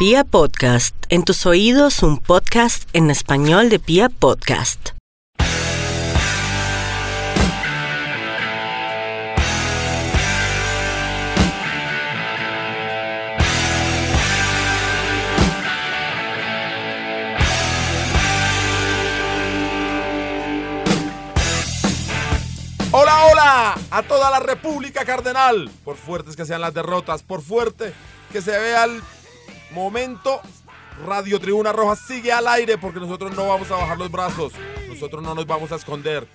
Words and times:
Pia 0.00 0.24
Podcast, 0.24 0.96
en 1.10 1.24
tus 1.24 1.44
oídos 1.44 2.02
un 2.02 2.16
podcast 2.16 2.88
en 2.94 3.10
español 3.10 3.68
de 3.68 3.78
Pia 3.78 4.08
Podcast. 4.08 4.92
Hola, 22.90 23.26
hola 23.26 23.74
a 23.90 24.02
toda 24.04 24.30
la 24.30 24.40
República 24.40 25.04
Cardenal. 25.04 25.70
Por 25.84 25.98
fuertes 25.98 26.36
que 26.36 26.46
sean 26.46 26.62
las 26.62 26.72
derrotas, 26.72 27.22
por 27.22 27.42
fuerte 27.42 27.92
que 28.32 28.40
se 28.40 28.52
vea 28.52 28.84
el 28.84 29.02
momento, 29.72 30.40
Radio 31.06 31.40
Tribuna 31.40 31.72
Roja 31.72 31.96
sigue 31.96 32.32
al 32.32 32.46
aire 32.48 32.78
porque 32.78 33.00
nosotros 33.00 33.34
no 33.34 33.48
vamos 33.48 33.70
a 33.70 33.76
bajar 33.76 33.98
los 33.98 34.10
brazos. 34.10 34.52
Nosotros 34.88 35.22
no 35.22 35.34
nos 35.34 35.46
vamos 35.46 35.72
a 35.72 35.76
esconder. 35.76 36.26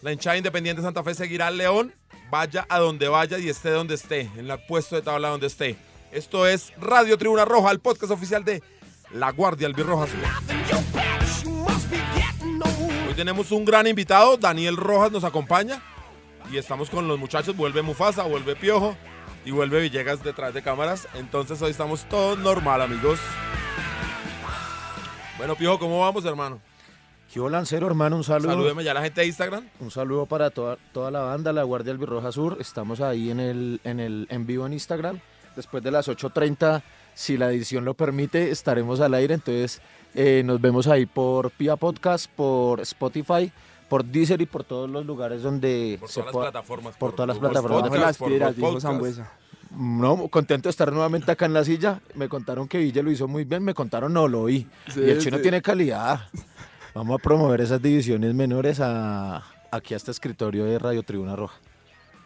La 0.00 0.12
hinchada 0.12 0.36
independiente 0.36 0.80
de 0.80 0.86
Santa 0.86 1.02
Fe 1.02 1.14
seguirá 1.14 1.48
al 1.48 1.56
León, 1.56 1.92
vaya 2.30 2.66
a 2.68 2.78
donde 2.78 3.08
vaya 3.08 3.38
y 3.38 3.48
esté 3.48 3.70
donde 3.70 3.96
esté, 3.96 4.30
en 4.36 4.50
el 4.50 4.58
puesto 4.66 4.96
de 4.96 5.02
tabla 5.02 5.28
donde 5.28 5.48
esté. 5.48 5.76
Esto 6.12 6.46
es 6.46 6.72
Radio 6.78 7.18
Tribuna 7.18 7.44
Roja, 7.44 7.70
el 7.70 7.80
podcast 7.80 8.12
oficial 8.12 8.44
de 8.44 8.62
La 9.12 9.32
Guardia 9.32 9.66
Albirroja 9.66 10.04
Azul. 10.04 10.20
Hoy 13.08 13.14
tenemos 13.14 13.50
un 13.50 13.64
gran 13.64 13.86
invitado, 13.86 14.36
Daniel 14.36 14.76
Rojas 14.76 15.10
nos 15.10 15.24
acompaña 15.24 15.82
y 16.50 16.56
estamos 16.56 16.88
con 16.88 17.08
los 17.08 17.18
muchachos, 17.18 17.56
vuelve 17.56 17.82
Mufasa, 17.82 18.22
vuelve 18.22 18.56
Piojo 18.56 18.96
y 19.44 19.50
vuelve 19.50 19.80
Villegas 19.80 20.22
detrás 20.22 20.54
de 20.54 20.62
cámaras, 20.62 21.08
entonces 21.14 21.60
hoy 21.62 21.70
estamos 21.70 22.04
todos 22.04 22.38
normal 22.38 22.82
amigos. 22.82 23.18
Bueno 25.36 25.54
Piojo, 25.54 25.78
¿cómo 25.78 26.00
vamos 26.00 26.24
hermano? 26.24 26.60
¿Qué 27.32 27.40
hubo, 27.40 27.50
Lancero, 27.50 27.86
hermano? 27.86 28.16
Un 28.16 28.24
saludo. 28.24 28.52
Salúdeme 28.52 28.82
ya 28.82 28.92
a 28.92 28.94
la 28.94 29.02
gente 29.02 29.20
de 29.20 29.26
Instagram. 29.26 29.68
Un 29.80 29.90
saludo 29.90 30.24
para 30.24 30.48
toda, 30.48 30.78
toda 30.92 31.10
la 31.10 31.20
banda, 31.20 31.52
la 31.52 31.62
Guardia 31.62 31.92
Albirroja 31.92 32.32
Sur. 32.32 32.56
Estamos 32.58 33.02
ahí 33.02 33.30
en 33.30 33.38
el, 33.38 33.80
en 33.84 34.00
el 34.00 34.26
en 34.30 34.46
vivo 34.46 34.66
en 34.66 34.72
Instagram. 34.72 35.20
Después 35.54 35.82
de 35.82 35.90
las 35.90 36.08
8.30, 36.08 36.82
si 37.14 37.36
la 37.36 37.50
edición 37.50 37.84
lo 37.84 37.92
permite, 37.92 38.50
estaremos 38.50 39.00
al 39.00 39.12
aire. 39.12 39.34
Entonces, 39.34 39.82
eh, 40.14 40.42
nos 40.44 40.58
vemos 40.60 40.86
ahí 40.86 41.04
por 41.04 41.50
Pia 41.50 41.76
Podcast, 41.76 42.30
por 42.30 42.80
Spotify, 42.80 43.52
por 43.88 44.04
Deezer 44.04 44.40
y 44.40 44.46
por 44.46 44.64
todos 44.64 44.88
los 44.88 45.04
lugares 45.06 45.42
donde 45.42 45.96
Por 46.00 46.08
se 46.08 46.20
todas 46.20 46.34
las 46.34 46.42
plataformas. 46.42 46.96
por 46.96 47.12
todas 47.12 47.28
las 47.28 47.38
plataformas. 47.38 47.80
podcast, 47.82 48.00
las 48.00 48.16
por 48.18 48.28
piedras, 48.28 48.56
dijo. 48.56 49.24
No, 49.70 50.28
contento 50.28 50.68
de 50.68 50.70
estar 50.70 50.90
nuevamente 50.92 51.30
acá 51.30 51.46
en 51.46 51.52
la 51.52 51.62
silla. 51.64 52.00
Me 52.14 52.28
contaron 52.28 52.68
que 52.68 52.78
Villa 52.78 53.02
lo 53.02 53.10
hizo 53.10 53.28
muy 53.28 53.44
bien, 53.44 53.62
me 53.62 53.74
contaron 53.74 54.12
no 54.12 54.26
lo 54.26 54.42
oí. 54.42 54.66
Sí, 54.88 55.00
y 55.00 55.10
el 55.10 55.20
chino 55.20 55.36
sí. 55.36 55.42
tiene 55.42 55.60
calidad. 55.62 56.28
Vamos 56.94 57.18
a 57.20 57.22
promover 57.22 57.60
esas 57.60 57.80
divisiones 57.80 58.34
menores 58.34 58.80
a, 58.80 59.44
aquí 59.70 59.94
a 59.94 59.98
este 59.98 60.10
escritorio 60.10 60.64
de 60.64 60.78
Radio 60.78 61.02
Tribuna 61.02 61.36
Roja. 61.36 61.56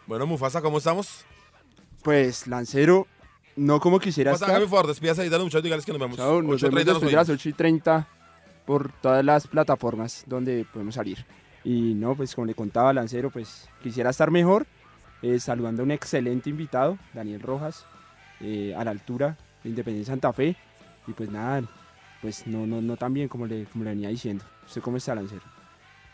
Bueno 0.06 0.26
Mufasa, 0.26 0.62
¿cómo 0.62 0.78
estamos? 0.78 1.24
Pues, 2.02 2.46
Lancero, 2.46 3.06
no 3.56 3.80
como 3.80 3.98
quisiera 3.98 4.30
Mufasa, 4.30 4.46
estar. 4.46 4.56
hágame 4.56 4.70
favor, 4.70 4.86
despídase 4.86 5.22
ahí, 5.22 5.28
dale 5.28 5.44
muchachos, 5.44 5.64
dígales 5.64 5.84
que 5.84 5.92
nos 5.92 6.00
vemos. 6.00 6.16
Chao, 6.16 6.42
nos 6.42 6.62
8:30 6.62 6.62
vemos 6.62 6.62
nos 6.62 6.84
después 6.84 6.84
de 7.10 7.16
las 7.16 7.28
oímos. 7.28 7.40
8 7.40 7.48
y 7.48 7.52
30 7.52 8.08
por 8.66 8.92
todas 9.00 9.24
las 9.24 9.46
plataformas 9.48 10.22
donde 10.26 10.64
podemos 10.72 10.94
salir. 10.94 11.24
Y 11.64 11.94
no, 11.94 12.14
pues 12.16 12.34
como 12.34 12.46
le 12.46 12.54
contaba 12.54 12.92
Lancero, 12.92 13.30
pues 13.30 13.68
quisiera 13.82 14.10
estar 14.10 14.30
mejor, 14.30 14.66
eh, 15.22 15.38
saludando 15.38 15.82
a 15.82 15.84
un 15.84 15.90
excelente 15.92 16.50
invitado, 16.50 16.98
Daniel 17.14 17.40
Rojas, 17.40 17.86
eh, 18.40 18.74
a 18.76 18.84
la 18.84 18.90
altura 18.90 19.36
de 19.62 19.70
Independencia 19.70 20.12
Santa 20.12 20.32
Fe. 20.32 20.56
Y 21.06 21.12
pues 21.12 21.30
nada, 21.30 21.62
pues 22.20 22.46
no, 22.46 22.66
no, 22.66 22.80
no 22.80 22.96
tan 22.96 23.14
bien 23.14 23.28
como 23.28 23.46
le, 23.46 23.64
como 23.66 23.84
le 23.84 23.90
venía 23.90 24.08
diciendo. 24.08 24.44
¿Usted 24.66 24.80
cómo 24.82 24.96
está, 24.96 25.14
Lancero? 25.14 25.42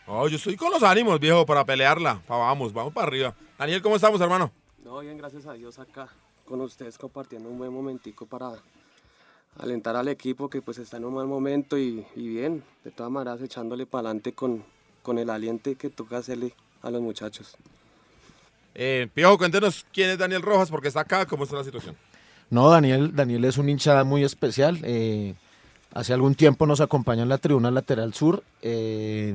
No, 0.07 0.27
yo 0.29 0.37
estoy 0.37 0.57
con 0.57 0.71
los 0.71 0.83
ánimos, 0.83 1.21
viejo, 1.21 1.45
para 1.45 1.65
pelearla. 1.65 2.21
Pa- 2.27 2.39
vamos, 2.39 2.73
vamos 2.73 2.93
para 2.93 3.07
arriba. 3.07 3.35
Daniel, 3.59 3.83
¿cómo 3.83 3.97
estamos, 3.97 4.21
hermano? 4.21 4.51
No, 4.85 5.01
bien, 5.01 5.19
gracias 5.19 5.45
a 5.47 5.53
Dios 5.53 5.79
acá 5.79 6.09
con 6.47 6.61
ustedes 6.63 6.97
compartiendo 6.97 7.51
un 7.51 7.59
buen 7.59 7.71
momentico 7.73 8.25
para 8.25 8.53
alentar 9.59 9.97
al 9.97 10.09
equipo 10.09 10.49
que 10.49 10.63
pues 10.63 10.79
está 10.79 10.97
en 10.97 11.05
un 11.05 11.15
mal 11.15 11.27
momento 11.27 11.77
y, 11.77 12.07
y 12.17 12.29
bien, 12.29 12.63
de 12.85 12.91
todas 12.91 13.13
maneras 13.13 13.43
echándole 13.43 13.85
para 13.85 14.09
adelante 14.09 14.33
con, 14.33 14.65
con 15.03 15.19
el 15.19 15.31
aliente 15.31 15.75
que 15.75 15.91
toca 15.91 16.19
hacerle 16.19 16.55
a 16.83 16.91
los 16.91 17.01
muchachos. 17.01 17.57
Eh, 18.75 19.09
Piojo, 19.13 19.39
cuéntenos 19.39 19.85
quién 19.93 20.11
es 20.11 20.19
Daniel 20.19 20.43
Rojas, 20.43 20.71
porque 20.71 20.89
está 20.89 21.01
acá, 21.01 21.27
cómo 21.27 21.45
está 21.45 21.57
la 21.57 21.65
situación. 21.65 21.97
No, 22.51 22.69
Daniel, 22.71 23.15
Daniel 23.15 23.45
es 23.45 23.59
un 23.59 23.69
hincha 23.69 24.05
muy 24.05 24.25
especial. 24.25 24.79
eh, 24.85 25.35
hace 25.93 26.13
algún 26.13 26.35
tiempo 26.35 26.67
nos 26.67 26.81
acompaña 26.81 27.23
en 27.23 27.29
la 27.29 27.39
tribuna 27.39 27.71
lateral 27.71 28.15
sur. 28.15 28.43
eh, 28.63 29.35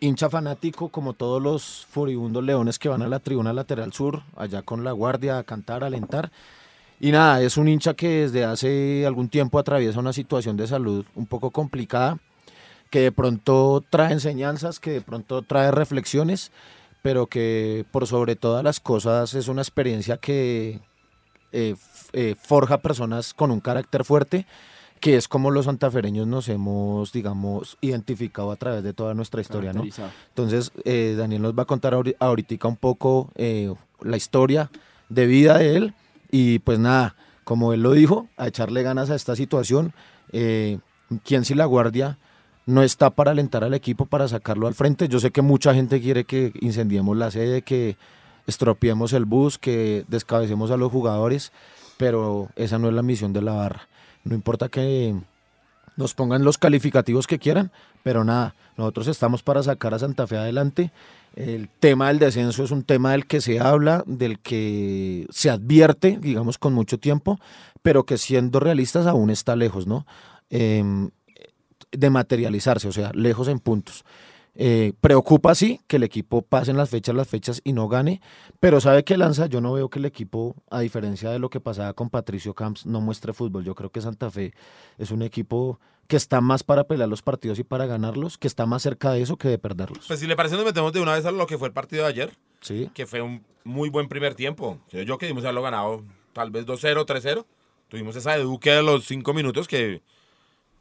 hincha 0.00 0.30
fanático, 0.30 0.88
como 0.88 1.12
todos 1.12 1.42
los 1.42 1.86
furibundos 1.90 2.44
leones 2.44 2.78
que 2.78 2.88
van 2.88 3.02
a 3.02 3.08
la 3.08 3.18
tribuna 3.18 3.52
lateral 3.52 3.92
sur, 3.92 4.22
allá 4.36 4.62
con 4.62 4.84
la 4.84 4.92
guardia 4.92 5.38
a 5.38 5.44
cantar, 5.44 5.82
a 5.82 5.88
alentar. 5.88 6.30
Y 7.00 7.12
nada, 7.12 7.42
es 7.42 7.56
un 7.56 7.68
hincha 7.68 7.94
que 7.94 8.22
desde 8.22 8.44
hace 8.44 9.06
algún 9.06 9.28
tiempo 9.28 9.58
atraviesa 9.58 10.00
una 10.00 10.12
situación 10.12 10.56
de 10.56 10.66
salud 10.66 11.04
un 11.14 11.26
poco 11.26 11.50
complicada, 11.50 12.18
que 12.90 13.00
de 13.00 13.12
pronto 13.12 13.84
trae 13.90 14.12
enseñanzas, 14.12 14.80
que 14.80 14.90
de 14.92 15.00
pronto 15.00 15.42
trae 15.42 15.70
reflexiones, 15.70 16.50
pero 17.02 17.26
que 17.26 17.84
por 17.90 18.06
sobre 18.06 18.36
todas 18.36 18.64
las 18.64 18.80
cosas 18.80 19.34
es 19.34 19.48
una 19.48 19.62
experiencia 19.62 20.16
que, 20.16 20.80
eh, 21.52 21.76
eh, 22.12 22.34
forja 22.40 22.78
personas 22.78 23.34
con 23.34 23.50
un 23.50 23.60
carácter 23.60 24.04
fuerte, 24.04 24.46
que 25.00 25.16
es 25.16 25.28
como 25.28 25.50
los 25.52 25.66
santafereños 25.66 26.26
nos 26.26 26.48
hemos, 26.48 27.12
digamos, 27.12 27.76
identificado 27.80 28.50
a 28.50 28.56
través 28.56 28.82
de 28.82 28.92
toda 28.92 29.14
nuestra 29.14 29.40
historia, 29.40 29.72
¿no? 29.72 29.82
Entonces, 30.30 30.72
eh, 30.84 31.14
Daniel 31.16 31.42
nos 31.42 31.54
va 31.56 31.62
a 31.62 31.66
contar 31.66 31.94
ahori- 31.94 32.16
ahorita 32.18 32.66
un 32.66 32.76
poco 32.76 33.30
eh, 33.36 33.72
la 34.00 34.16
historia 34.16 34.70
de 35.08 35.26
vida 35.26 35.58
de 35.58 35.76
él 35.76 35.94
y 36.30 36.58
pues 36.58 36.78
nada, 36.80 37.14
como 37.44 37.72
él 37.72 37.82
lo 37.82 37.92
dijo, 37.92 38.28
a 38.36 38.48
echarle 38.48 38.82
ganas 38.82 39.08
a 39.10 39.14
esta 39.14 39.36
situación. 39.36 39.92
Eh, 40.32 40.78
¿Quién 41.24 41.44
si 41.44 41.54
la 41.54 41.64
guardia 41.64 42.18
no 42.68 42.82
está 42.82 43.08
para 43.08 43.30
alentar 43.30 43.64
al 43.64 43.72
equipo, 43.72 44.04
para 44.04 44.28
sacarlo 44.28 44.66
al 44.66 44.74
frente? 44.74 45.08
Yo 45.08 45.20
sé 45.20 45.30
que 45.30 45.40
mucha 45.40 45.72
gente 45.72 46.02
quiere 46.02 46.24
que 46.24 46.52
incendiemos 46.60 47.16
la 47.16 47.30
sede, 47.30 47.62
que 47.62 47.96
estropeemos 48.46 49.14
el 49.14 49.24
bus, 49.24 49.56
que 49.56 50.04
descabecemos 50.06 50.70
a 50.70 50.76
los 50.76 50.92
jugadores, 50.92 51.50
pero 51.96 52.50
esa 52.56 52.78
no 52.78 52.88
es 52.88 52.94
la 52.94 53.00
misión 53.00 53.32
de 53.32 53.40
la 53.40 53.54
barra. 53.54 53.88
No 54.22 54.34
importa 54.34 54.68
que 54.68 55.14
nos 55.96 56.12
pongan 56.12 56.44
los 56.44 56.58
calificativos 56.58 57.26
que 57.26 57.38
quieran, 57.38 57.72
pero 58.02 58.22
nada, 58.22 58.54
nosotros 58.76 59.08
estamos 59.08 59.42
para 59.42 59.62
sacar 59.62 59.94
a 59.94 59.98
Santa 59.98 60.26
Fe 60.26 60.36
adelante. 60.36 60.92
El 61.36 61.70
tema 61.70 62.08
del 62.08 62.18
descenso 62.18 62.64
es 62.64 62.70
un 62.70 62.82
tema 62.82 63.12
del 63.12 63.26
que 63.26 63.40
se 63.40 63.60
habla, 63.60 64.04
del 64.06 64.40
que 64.40 65.26
se 65.30 65.48
advierte, 65.48 66.18
digamos, 66.20 66.58
con 66.58 66.74
mucho 66.74 66.98
tiempo, 66.98 67.40
pero 67.80 68.04
que 68.04 68.18
siendo 68.18 68.60
realistas 68.60 69.06
aún 69.06 69.30
está 69.30 69.56
lejos, 69.56 69.86
¿no? 69.86 70.06
Em, 70.50 71.10
de 71.92 72.10
materializarse, 72.10 72.88
o 72.88 72.92
sea, 72.92 73.10
lejos 73.14 73.48
en 73.48 73.58
puntos. 73.58 74.04
Eh, 74.60 74.92
preocupa 75.00 75.54
sí 75.54 75.80
que 75.86 75.96
el 75.96 76.02
equipo 76.02 76.42
pase 76.42 76.72
en 76.72 76.76
las 76.76 76.90
fechas, 76.90 77.14
las 77.14 77.28
fechas 77.28 77.60
y 77.62 77.72
no 77.72 77.86
gane, 77.88 78.20
pero 78.58 78.80
sabe 78.80 79.04
que 79.04 79.16
Lanza, 79.16 79.46
yo 79.46 79.60
no 79.60 79.72
veo 79.72 79.88
que 79.88 80.00
el 80.00 80.04
equipo, 80.04 80.56
a 80.68 80.80
diferencia 80.80 81.30
de 81.30 81.38
lo 81.38 81.48
que 81.48 81.60
pasaba 81.60 81.92
con 81.92 82.10
Patricio 82.10 82.54
Camps, 82.54 82.84
no 82.84 83.00
muestre 83.00 83.32
fútbol. 83.32 83.64
Yo 83.64 83.76
creo 83.76 83.90
que 83.90 84.00
Santa 84.00 84.30
Fe 84.32 84.52
es 84.98 85.12
un 85.12 85.22
equipo 85.22 85.78
que 86.08 86.16
está 86.16 86.40
más 86.40 86.64
para 86.64 86.84
pelear 86.84 87.08
los 87.08 87.22
partidos 87.22 87.58
y 87.60 87.64
para 87.64 87.86
ganarlos, 87.86 88.36
que 88.36 88.48
está 88.48 88.66
más 88.66 88.82
cerca 88.82 89.12
de 89.12 89.22
eso 89.22 89.36
que 89.36 89.46
de 89.46 89.58
perderlos. 89.58 90.06
Pues 90.08 90.18
si 90.18 90.26
le 90.26 90.34
parece, 90.34 90.56
nos 90.56 90.64
metemos 90.64 90.92
de 90.92 91.00
una 91.02 91.12
vez 91.14 91.24
a 91.26 91.30
lo 91.30 91.46
que 91.46 91.56
fue 91.58 91.68
el 91.68 91.74
partido 91.74 92.02
de 92.04 92.08
ayer, 92.08 92.32
Sí. 92.60 92.90
que 92.94 93.06
fue 93.06 93.20
un 93.22 93.44
muy 93.62 93.90
buen 93.90 94.08
primer 94.08 94.34
tiempo. 94.34 94.80
Yo 94.90 95.18
que 95.18 95.26
dimos 95.26 95.44
haberlo 95.44 95.62
ganado 95.62 96.02
tal 96.32 96.50
vez 96.50 96.66
2-0, 96.66 97.04
3-0. 97.04 97.46
Tuvimos 97.88 98.16
esa 98.16 98.32
de 98.32 98.42
Duque 98.42 98.70
de 98.70 98.82
los 98.82 99.04
5 99.06 99.32
minutos 99.34 99.68
que... 99.68 100.02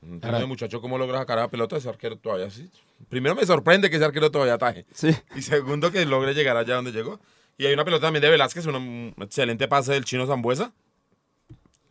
Entiendo, 0.01 0.47
muchacho, 0.47 0.79
cómo 0.79 0.97
logra 0.97 1.19
sacar 1.19 1.39
a 1.39 1.49
pelota 1.49 1.77
ese 1.77 1.89
arquero 1.89 2.17
todavía 2.17 2.47
así. 2.47 2.69
Primero 3.09 3.35
me 3.35 3.45
sorprende 3.45 3.89
que 3.89 3.95
ese 3.95 4.05
arquero 4.05 4.31
todavía 4.31 4.53
ataje. 4.53 4.85
Sí. 4.93 5.09
Y 5.35 5.41
segundo, 5.41 5.91
que 5.91 6.05
logre 6.05 6.33
llegar 6.33 6.55
allá 6.57 6.75
donde 6.75 6.91
llegó. 6.91 7.19
Y 7.57 7.65
hay 7.65 7.73
una 7.73 7.83
pelota 7.83 8.07
también 8.07 8.21
de 8.21 8.29
Velázquez, 8.29 8.65
un, 8.67 9.13
excelente 9.19 9.67
pase 9.67 9.93
del 9.93 10.05
chino 10.05 10.27
Zambuesa. 10.27 10.71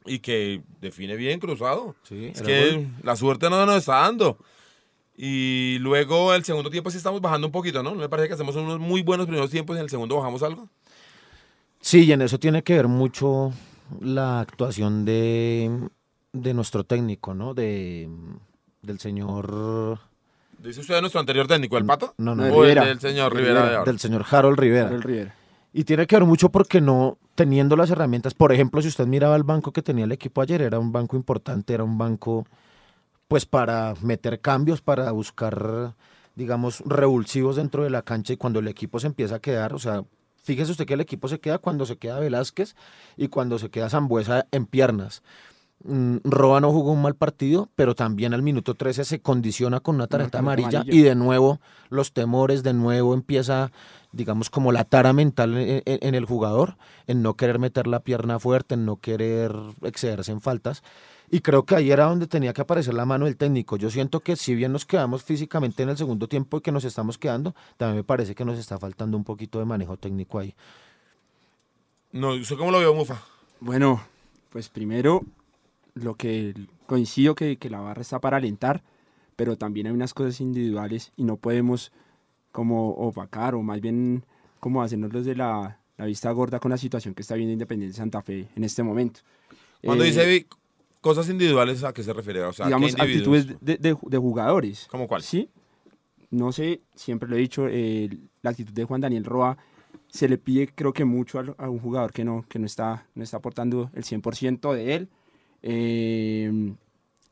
Y 0.05 0.21
que 0.21 0.63
define 0.81 1.17
bien 1.17 1.41
cruzado. 1.41 1.97
Sí, 2.05 2.27
es 2.27 2.41
que 2.41 2.73
gol. 2.73 2.89
la 3.03 3.17
suerte 3.17 3.51
no 3.51 3.67
nos 3.67 3.79
está 3.79 4.01
dando. 4.01 4.39
Y 5.17 5.79
luego 5.81 6.33
el 6.35 6.45
segundo 6.45 6.71
tiempo 6.71 6.91
sí 6.91 6.99
estamos 6.99 7.21
bajando 7.21 7.49
un 7.49 7.53
poquito, 7.53 7.83
¿no? 7.83 7.91
¿No 7.91 8.01
me 8.01 8.09
parece 8.09 8.29
que 8.29 8.35
hacemos 8.35 8.55
unos 8.55 8.79
muy 8.79 9.03
buenos 9.03 9.27
primeros 9.27 9.51
tiempos 9.51 9.75
y 9.75 9.79
en 9.79 9.85
el 9.85 9.91
segundo 9.91 10.17
bajamos 10.17 10.43
algo? 10.43 10.69
Sí, 11.81 12.05
y 12.05 12.13
en 12.13 12.23
eso 12.23 12.39
tiene 12.39 12.63
que 12.63 12.75
ver 12.75 12.87
mucho 12.87 13.53
la 14.01 14.41
actuación 14.41 15.05
de, 15.05 15.89
de 16.43 16.55
nuestro 16.55 16.85
técnico, 16.85 17.35
¿no? 17.35 17.55
De, 17.55 18.09
del 18.83 18.99
señor... 18.99 19.99
Dice 20.59 20.81
usted 20.81 20.95
de 20.95 21.01
nuestro 21.03 21.21
anterior 21.21 21.47
técnico, 21.47 21.77
el 21.77 21.85
Pato. 21.85 22.15
No, 22.17 22.35
no, 22.35 22.47
No, 22.47 22.55
O 22.55 22.65
el 22.65 22.71
Rivera. 22.71 22.87
del 22.87 23.01
señor 23.01 23.35
Rivera, 23.35 23.53
Rivera, 23.55 23.71
de 23.71 23.77
ahora. 23.77 23.91
del 23.91 24.01
señor 24.01 24.25
Harold 24.31 24.59
Rivera. 24.59 24.87
Harold 24.87 25.05
Rivera. 25.05 25.35
Y 25.73 25.85
tiene 25.85 26.07
que 26.07 26.17
ver 26.17 26.25
mucho 26.25 26.49
porque 26.49 26.81
no 26.81 27.19
teniendo 27.35 27.77
las 27.77 27.91
herramientas, 27.91 28.33
por 28.33 28.53
ejemplo, 28.53 28.81
si 28.81 28.89
usted 28.89 29.07
miraba 29.07 29.37
el 29.37 29.43
banco 29.43 29.73
que 29.73 29.83
tenía 29.83 30.07
el 30.07 30.13
equipo 30.13 30.41
ayer, 30.41 30.63
era 30.63 30.79
un 30.79 30.91
banco 30.91 31.17
importante, 31.17 31.75
era 31.75 31.85
un 31.85 31.99
banco 31.99 32.47
pues 33.29 33.45
para 33.45 33.95
meter 34.01 34.41
cambios, 34.41 34.81
para 34.81 35.11
buscar, 35.11 35.95
digamos, 36.35 36.83
revulsivos 36.87 37.57
dentro 37.57 37.85
de 37.85 37.91
la 37.91 38.01
cancha 38.03 38.33
y 38.33 38.37
cuando 38.39 38.61
el 38.61 38.69
equipo 38.69 38.99
se 39.01 39.09
empieza 39.09 39.35
a 39.37 39.41
quedar, 39.41 39.75
o 39.75 39.79
sea, 39.79 40.05
fíjese 40.43 40.71
usted 40.73 40.87
que 40.87 40.95
el 40.95 41.01
equipo 41.03 41.29
se 41.29 41.41
queda 41.41 41.59
cuando 41.59 41.85
se 41.85 41.99
queda 41.99 42.21
Velázquez 42.21 42.75
y 43.19 43.29
cuando 43.29 43.59
se 43.59 43.69
queda 43.69 43.91
Zambuesa 43.91 44.47
en 44.53 44.65
piernas. 44.65 45.23
Mm, 45.85 46.17
Roa 46.25 46.61
no 46.61 46.73
jugó 46.73 46.93
un 46.93 47.03
mal 47.03 47.15
partido, 47.15 47.69
pero 47.77 47.95
también 47.95 48.35
al 48.35 48.43
minuto 48.43 48.75
13 48.75 49.05
se 49.05 49.21
condiciona 49.21 49.81
con 49.81 49.97
una 49.97 50.07
tarjeta 50.07 50.39
amarilla, 50.39 50.81
amarilla. 50.81 50.95
y 50.97 51.03
de 51.03 51.15
nuevo 51.15 51.61
los 51.91 52.13
temores, 52.13 52.63
de 52.63 52.73
nuevo 52.73 53.15
empieza, 53.15 53.71
digamos, 54.11 54.51
como 54.51 54.73
la 54.73 54.85
tara 54.85 55.13
mental 55.13 55.57
en, 55.57 55.83
en- 55.85 55.99
en 56.03 56.15
el 56.15 56.25
jugador, 56.25 56.77
en 57.07 57.23
no 57.23 57.35
querer 57.35 57.59
meter 57.59 57.87
la 57.87 58.01
pierna 58.01 58.39
fuerte, 58.41 58.75
en 58.75 58.85
no 58.87 58.97
querer 58.97 59.53
excederse 59.83 60.33
en 60.33 60.41
faltas. 60.41 60.83
Y 61.31 61.41
creo 61.41 61.65
que 61.65 61.75
ahí 61.77 61.91
era 61.91 62.07
donde 62.07 62.27
tenía 62.27 62.53
que 62.53 62.63
aparecer 62.63 62.95
la 62.95 63.05
mano 63.05 63.27
del 63.27 63.37
técnico. 63.37 63.77
Yo 63.77 63.91
siento 63.91 64.21
que 64.21 64.37
si 64.37 64.55
bien 64.55 64.73
nos 64.73 64.87
quedamos 64.87 65.25
físicamente 65.25 65.83
en 65.83 65.89
el 65.91 65.97
segundo 65.97 66.27
tiempo 66.29 66.57
y 66.59 66.61
que 66.63 66.73
nos 66.73 66.85
estamos 66.85 67.19
quedando, 67.19 67.55
también 67.77 67.97
me 67.99 68.05
parece 68.05 68.35
que 68.35 68.45
nos 68.45 68.59
está 68.59 68.79
faltando 68.79 69.17
un 69.17 69.25
poquito 69.25 69.59
de 69.59 69.65
manejo 69.67 69.97
técnico 69.97 70.39
ahí. 70.39 70.55
No, 72.13 72.31
¿usted 72.35 72.57
cómo 72.57 72.71
lo 72.71 72.79
vio, 72.79 72.95
Mufa? 72.95 73.21
Bueno, 73.61 74.01
pues 74.51 74.69
primero, 74.69 75.23
lo 75.97 76.15
que 76.15 76.55
coincido 76.87 77.35
que, 77.35 77.57
que 77.57 77.69
la 77.71 77.81
barra 77.81 78.03
está 78.03 78.21
para 78.21 78.37
alentar, 78.37 78.83
pero 79.35 79.57
también 79.57 79.87
hay 79.89 79.93
unas 79.93 80.15
cosas 80.15 80.41
individuales 80.41 81.13
y 81.17 81.25
no 81.25 81.37
podemos 81.37 81.91
como 82.53 82.91
opacar 82.91 83.55
o 83.55 83.63
más 83.63 83.81
bien 83.81 84.25
como 84.61 84.83
hacernos 84.83 85.13
los 85.13 85.25
de 85.25 85.35
la, 85.37 85.79
la 85.97 86.05
vista 86.07 86.31
gorda 86.31 86.61
con 86.61 86.71
la 86.71 86.79
situación 86.79 87.15
que 87.15 87.23
está 87.23 87.35
viendo 87.35 87.53
Independiente 87.53 87.97
Santa 87.97 88.23
Fe 88.23 88.49
en 88.55 88.65
este 88.65 88.83
momento. 88.83 89.21
Cuando 89.85 90.05
Eh, 90.05 90.09
dice 90.09 90.47
cosas 91.01 91.29
individuales, 91.29 91.83
¿a 91.85 91.93
qué 91.93 92.03
se 92.03 92.13
refiere? 92.13 92.43
O 92.43 92.53
sea, 92.53 92.67
¿qué 92.67 92.69
digamos, 92.71 92.95
actitudes 93.01 93.47
de, 93.61 93.77
de- 93.77 93.97
de 94.01 94.19
jugadores. 94.19 94.87
¿Cómo 94.91 95.07
cuál? 95.09 95.23
Sí. 95.23 95.49
No 96.31 96.51
sé, 96.53 96.81
siempre 96.95 97.29
lo 97.29 97.37
he 97.37 97.41
dicho, 97.41 97.67
eh, 97.69 98.09
la 98.43 98.51
actitud 98.51 98.73
de 98.73 98.85
Juan 98.85 99.01
Daniel 99.01 99.25
Roa 99.25 99.57
se 100.09 100.29
le 100.29 100.39
pide 100.39 100.69
creo 100.75 100.93
que 100.93 101.05
mucho 101.05 101.39
al- 101.39 101.55
a, 101.59 101.69
un 101.71 101.79
jugador 101.79 102.13
que 102.13 102.25
no, 102.25 102.45
que 102.49 102.59
no, 102.59 102.67
está, 102.67 103.07
no 103.15 103.23
está 103.23 103.37
aportando 103.37 103.91
el 103.95 104.03
100% 104.05 104.73
de 104.75 104.95
él. 104.95 105.09
Eh, 105.69 106.73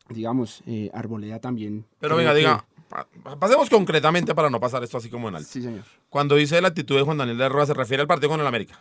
digamos, 0.09 0.63
eh, 0.67 0.91
Arboleda 0.93 1.39
también. 1.39 1.85
Pero 2.01 2.17
venga, 2.17 2.33
que- 2.33 2.39
diga, 2.41 2.65
pa- 2.89 3.07
pasemos 3.39 3.71
concretamente 3.71 4.35
para 4.35 4.51
no 4.51 4.59
pasar 4.59 4.83
esto 4.83 4.99
así 4.99 5.09
como 5.09 5.29
en 5.29 5.37
alto. 5.37 5.49
Sí, 5.49 5.63
señor. 5.63 5.85
Cuando 6.11 6.35
dice 6.35 6.61
la 6.61 6.69
actitud 6.69 6.97
de 6.97 7.03
Juan 7.03 7.17
Daniel 7.19 7.39
de 7.39 7.49
Roa, 7.49 7.65
¿se 7.67 7.75
refiere 7.75 8.01
al 8.01 8.09
partido 8.09 8.31
con 8.31 8.41
el 8.41 8.47
América? 8.47 8.81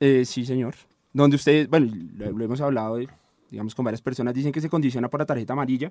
Eh, 0.00 0.24
sí, 0.24 0.46
señor. 0.46 0.74
Donde 1.12 1.36
ustedes, 1.36 1.68
bueno, 1.68 1.92
lo, 2.16 2.30
lo 2.30 2.44
hemos 2.44 2.60
hablado, 2.60 2.98
eh, 3.00 3.08
digamos, 3.50 3.74
con 3.74 3.84
varias 3.84 4.00
personas, 4.00 4.32
dicen 4.32 4.52
que 4.52 4.60
se 4.60 4.68
condiciona 4.70 5.08
por 5.08 5.18
la 5.20 5.26
tarjeta 5.26 5.54
amarilla, 5.54 5.90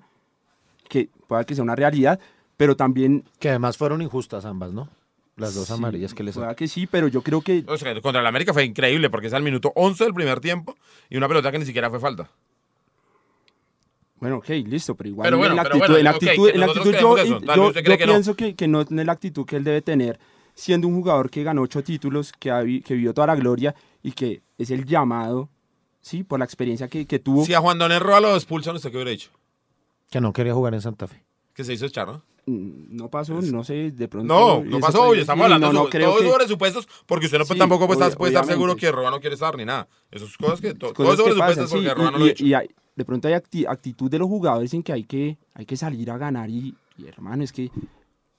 que 0.88 1.10
pueda 1.28 1.44
que 1.44 1.56
sea 1.56 1.64
una 1.64 1.76
realidad, 1.76 2.20
pero 2.56 2.76
también 2.78 3.26
Que 3.40 3.50
además 3.50 3.76
fueron 3.78 4.02
injustas 4.02 4.46
ambas, 4.46 4.72
¿no? 4.72 4.90
Las 5.38 5.54
dos 5.56 5.68
Sí, 5.68 5.74
amarillas 5.74 6.14
que 6.14 6.24
les 6.24 6.36
pueda 6.36 6.56
que 6.56 6.68
sí, 6.68 6.88
pero 6.88 7.08
yo 7.08 7.22
creo 7.22 7.42
que 7.42 7.64
O 7.68 7.78
sea, 7.78 7.94
contra 8.02 8.22
el 8.22 8.28
América 8.28 8.54
fue 8.54 8.66
increíble 8.66 9.10
porque 9.10 9.28
es 9.28 9.34
al 9.34 9.44
minuto 9.44 9.72
11 9.76 10.04
del 10.04 10.14
primer 10.14 10.40
tiempo 10.40 10.76
y 11.10 11.18
una 11.18 11.28
pelota 11.28 11.52
que 11.52 11.60
ni 11.60 11.66
siquiera 11.66 11.90
fue 11.90 12.00
falta. 12.00 12.30
Bueno, 14.20 14.38
ok, 14.38 14.50
listo, 14.66 14.96
pero 14.96 15.10
igual 15.10 15.28
Pero 15.28 15.38
bueno, 15.38 15.52
en 15.52 15.56
la 15.58 15.62
actitud, 15.62 15.80
bueno, 15.80 15.98
en 15.98 16.04
la 16.04 16.10
actitud, 16.10 16.48
que 16.50 16.54
en 16.56 16.60
la 16.60 16.66
actitud 16.66 16.92
yo, 17.00 17.18
eso, 17.20 17.40
yo- 17.40 17.72
yo 17.72 17.98
que 17.98 18.06
no. 18.08 18.14
pienso 18.14 18.36
que, 18.36 18.56
que 18.56 18.68
no 18.68 18.84
tiene 18.84 19.06
la 19.06 19.12
actitud 19.12 19.46
que 19.46 19.58
él 19.58 19.64
debe 19.64 19.84
tener, 19.84 20.20
siendo 20.56 20.88
un 20.88 20.96
jugador 20.96 21.30
que 21.30 21.44
ganó 21.44 21.62
ocho 21.62 21.84
títulos, 21.84 22.32
que, 22.34 22.50
ha 22.50 22.62
que 22.64 22.94
vivió 22.96 23.14
toda 23.14 23.28
la 23.28 23.36
gloria 23.36 23.76
y 24.02 24.14
que 24.14 24.42
es 24.58 24.72
el 24.72 24.86
llamado, 24.86 25.50
sí, 26.02 26.24
por 26.24 26.40
la 26.40 26.46
experiencia 26.46 26.88
que, 26.88 27.06
que 27.06 27.20
tuvo. 27.20 27.46
Si 27.46 27.54
a 27.54 27.60
Juan 27.60 27.78
Daniel 27.78 28.00
Roa 28.02 28.20
lo 28.22 28.34
expulsan, 28.36 28.76
¿usted 28.76 28.90
qué 28.90 28.98
hubiera 28.98 29.12
dicho? 29.12 29.30
Que 30.10 30.20
no 30.20 30.34
quería 30.34 30.56
jugar 30.56 30.74
en 30.74 30.82
Santa 30.82 31.06
Fe. 31.08 31.24
Que 31.54 31.64
se 31.64 31.74
hizo 31.74 31.86
echar, 31.86 32.08
¿no? 32.08 32.24
Mm, 32.48 32.96
No 32.96 33.10
pasó, 33.10 33.42
no 33.42 33.64
sé, 33.64 33.92
de 33.92 34.08
pronto. 34.08 34.34
No, 34.34 34.64
no 34.64 34.80
pasó, 34.80 35.14
estamos 35.14 35.46
sí, 35.48 35.54
hablando 35.54 35.74
no, 35.74 35.84
no 35.84 35.90
creo 35.90 36.12
todo 36.12 36.20
que- 36.22 36.30
sobre 36.30 36.48
supuestos, 36.48 36.88
porque 37.06 37.26
usted 37.26 37.38
no, 37.40 37.46
Sí, 37.46 37.58
tampoco 37.58 37.86
puede, 37.88 37.98
estar, 38.00 38.10
obvia- 38.12 38.18
puede 38.18 38.32
estar 38.34 38.46
seguro 38.46 38.76
que 38.78 38.92
Roa 38.92 39.12
no 39.12 39.20
quiere 39.20 39.34
estar 39.34 39.56
ni 39.58 39.66
nada. 39.66 39.88
Esas 40.10 40.36
cosas 40.38 40.62
que 40.62 40.74
to- 40.74 40.94
todo 40.94 40.94
cosas 40.94 41.18
sobre 41.18 41.34
que 41.34 41.40
pasan, 41.40 41.68
supuestos 41.68 41.72
porque 41.72 41.90
sí, 41.90 41.94
Roa 41.96 42.12
no 42.12 42.18
y- 42.18 42.20
lo 42.20 42.26
ha 42.26 42.28
y- 42.28 42.30
dicho. 42.32 42.46
y 42.46 42.54
hay- 42.54 42.70
de 42.96 43.06
pronto 43.06 43.28
hay 43.28 43.34
acti- 43.36 43.66
actitud 43.70 44.10
de 44.10 44.18
los 44.20 44.28
jugadores 44.28 44.74
en 44.74 44.82
que 44.82 44.94
hay 44.94 45.04
que, 45.04 45.38
hay 45.54 45.66
que 45.66 45.76
salir 45.78 46.10
a 46.10 46.18
ganar 46.18 46.50
y, 46.50 46.74
y, 46.98 47.06
hermano, 47.06 47.44
es 47.44 47.52
que 47.52 47.70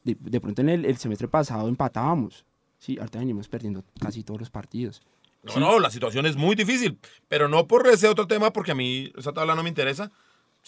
de, 0.05 0.17
de 0.19 0.41
pronto 0.41 0.63
en 0.63 0.71
el, 0.71 0.85
el 0.87 0.97
semestre 0.97 1.29
pasado 1.29 1.69
empatábamos. 1.69 2.45
Sí, 2.79 2.97
ahorita 2.99 3.19
venimos 3.19 3.47
perdiendo 3.49 3.85
casi 4.01 4.23
todos 4.23 4.41
los 4.41 4.51
partidos. 4.51 5.03
No, 5.43 5.61
no, 5.61 5.79
la 5.79 5.91
situación 5.91 6.27
es 6.27 6.37
muy 6.37 6.57
difícil, 6.57 6.99
pero 7.29 7.49
no 7.49 7.67
por 7.67 7.87
ese 7.89 8.09
otro 8.09 8.27
tema, 8.27 8.53
porque 8.53 8.73
a 8.73 8.75
mí 8.75 9.13
esa 9.19 9.33
tabla 9.33 9.55
no 9.55 9.63
me 9.63 9.69
interesa. 9.69 10.11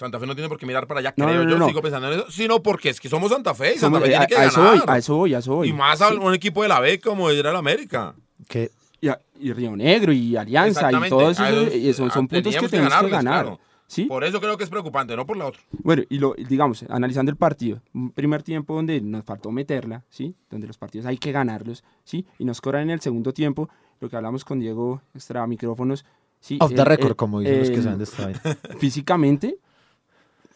Santa 0.01 0.19
Fe 0.19 0.27
no 0.27 0.35
tiene 0.35 0.49
por 0.49 0.59
qué 0.59 0.67
mirar 0.67 0.87
para 0.87 1.01
allá, 1.01 1.15
No, 1.17 1.27
creo 1.27 1.39
no, 1.39 1.45
no, 1.45 1.51
yo, 1.51 1.59
no. 1.59 1.69
sigo 1.69 1.81
pensando 1.83 2.13
en 2.13 2.19
eso, 2.21 2.31
sino 2.31 2.63
porque 2.63 2.89
es 2.91 3.01
que 3.01 3.09
somos 3.09 3.31
Santa 3.31 3.55
Fe 3.55 3.75
y 3.75 3.79
Santa 3.79 3.99
Somos- 3.99 4.01
Fe 4.01 4.07
eh, 4.07 4.09
tiene 4.11 4.25
a, 4.25 4.27
que 4.27 4.37
a 4.37 4.45
eso 4.47 4.61
voy, 4.63 4.71
ganar. 4.79 4.91
a 4.91 4.99
eso 4.99 5.17
voy, 5.17 5.35
a 5.35 5.39
eso 5.39 5.55
voy. 5.55 5.69
y 5.69 5.73
más 5.73 6.01
a 6.03 6.09
Sí. 6.11 6.17
un 6.17 6.35
equipo 6.35 6.63
de 6.63 6.69
la 6.69 6.81
B 6.81 7.01
como 7.01 7.31
era 7.31 7.51
el 7.51 7.57
América. 7.57 8.15
Que 8.49 8.71
Y, 9.03 9.09
a- 9.09 9.21
y 9.39 9.53
Río 9.53 9.75
Negro 9.77 10.13
y 10.13 10.37
Alianza 10.37 10.91
y 10.93 11.09
todos 11.09 11.39
esos 11.39 11.49
esos- 11.69 11.75
y 11.75 11.93
son, 11.95 12.11
son 12.11 12.29
puntos 12.29 12.55
que 12.55 12.61
que 12.61 12.69
tenemos 12.69 12.95
que 12.95 13.09
ganar. 13.09 13.45
claro. 13.45 13.61
¿sí? 13.87 14.05
Por 14.05 14.23
eso 14.25 14.41
creo 14.41 14.57
que 14.57 14.65
es 14.65 14.71
preocupante, 14.71 15.17
no 15.17 15.27
por 15.27 15.37
la 15.37 15.47
otra. 15.47 15.61
Bueno, 15.73 16.03
y 16.09 16.19
lo, 16.19 16.35
digamos, 16.37 16.85
analizando 16.89 17.31
el 17.31 17.37
partido, 17.37 17.81
un 17.93 18.11
primer 18.13 18.43
tiempo 18.43 18.75
donde 18.75 19.01
nos 19.01 19.25
faltó 19.25 19.51
meterla, 19.51 20.05
¿sí? 20.11 20.35
Donde 20.49 20.67
los 20.69 20.79
partidos 20.79 21.07
hay 21.07 21.19
que 21.19 21.33
ganarlos, 21.33 21.83
¿sí? 22.05 22.25
Y 22.39 22.45
nos 22.45 22.61
cobran 22.61 22.83
en 22.85 22.91
el 22.91 23.01
segundo 23.01 23.33
tiempo, 23.33 23.69
lo 24.01 24.09
que 24.09 24.17
hablamos 24.17 24.45
con 24.45 24.61
Diego 24.61 25.03
extra 25.15 25.45
micrófonos, 25.47 26.05
¿sí? 26.39 26.57
off 26.61 26.71
the 26.73 26.81
El- 26.83 26.87
record, 26.87 27.17
como 27.17 27.41
dicen 27.41 27.59
los 27.59 27.71
que 27.71 27.83
saben 27.83 27.99
de 27.99 28.05
esta. 28.05 28.31
Físicamente, 28.79 29.59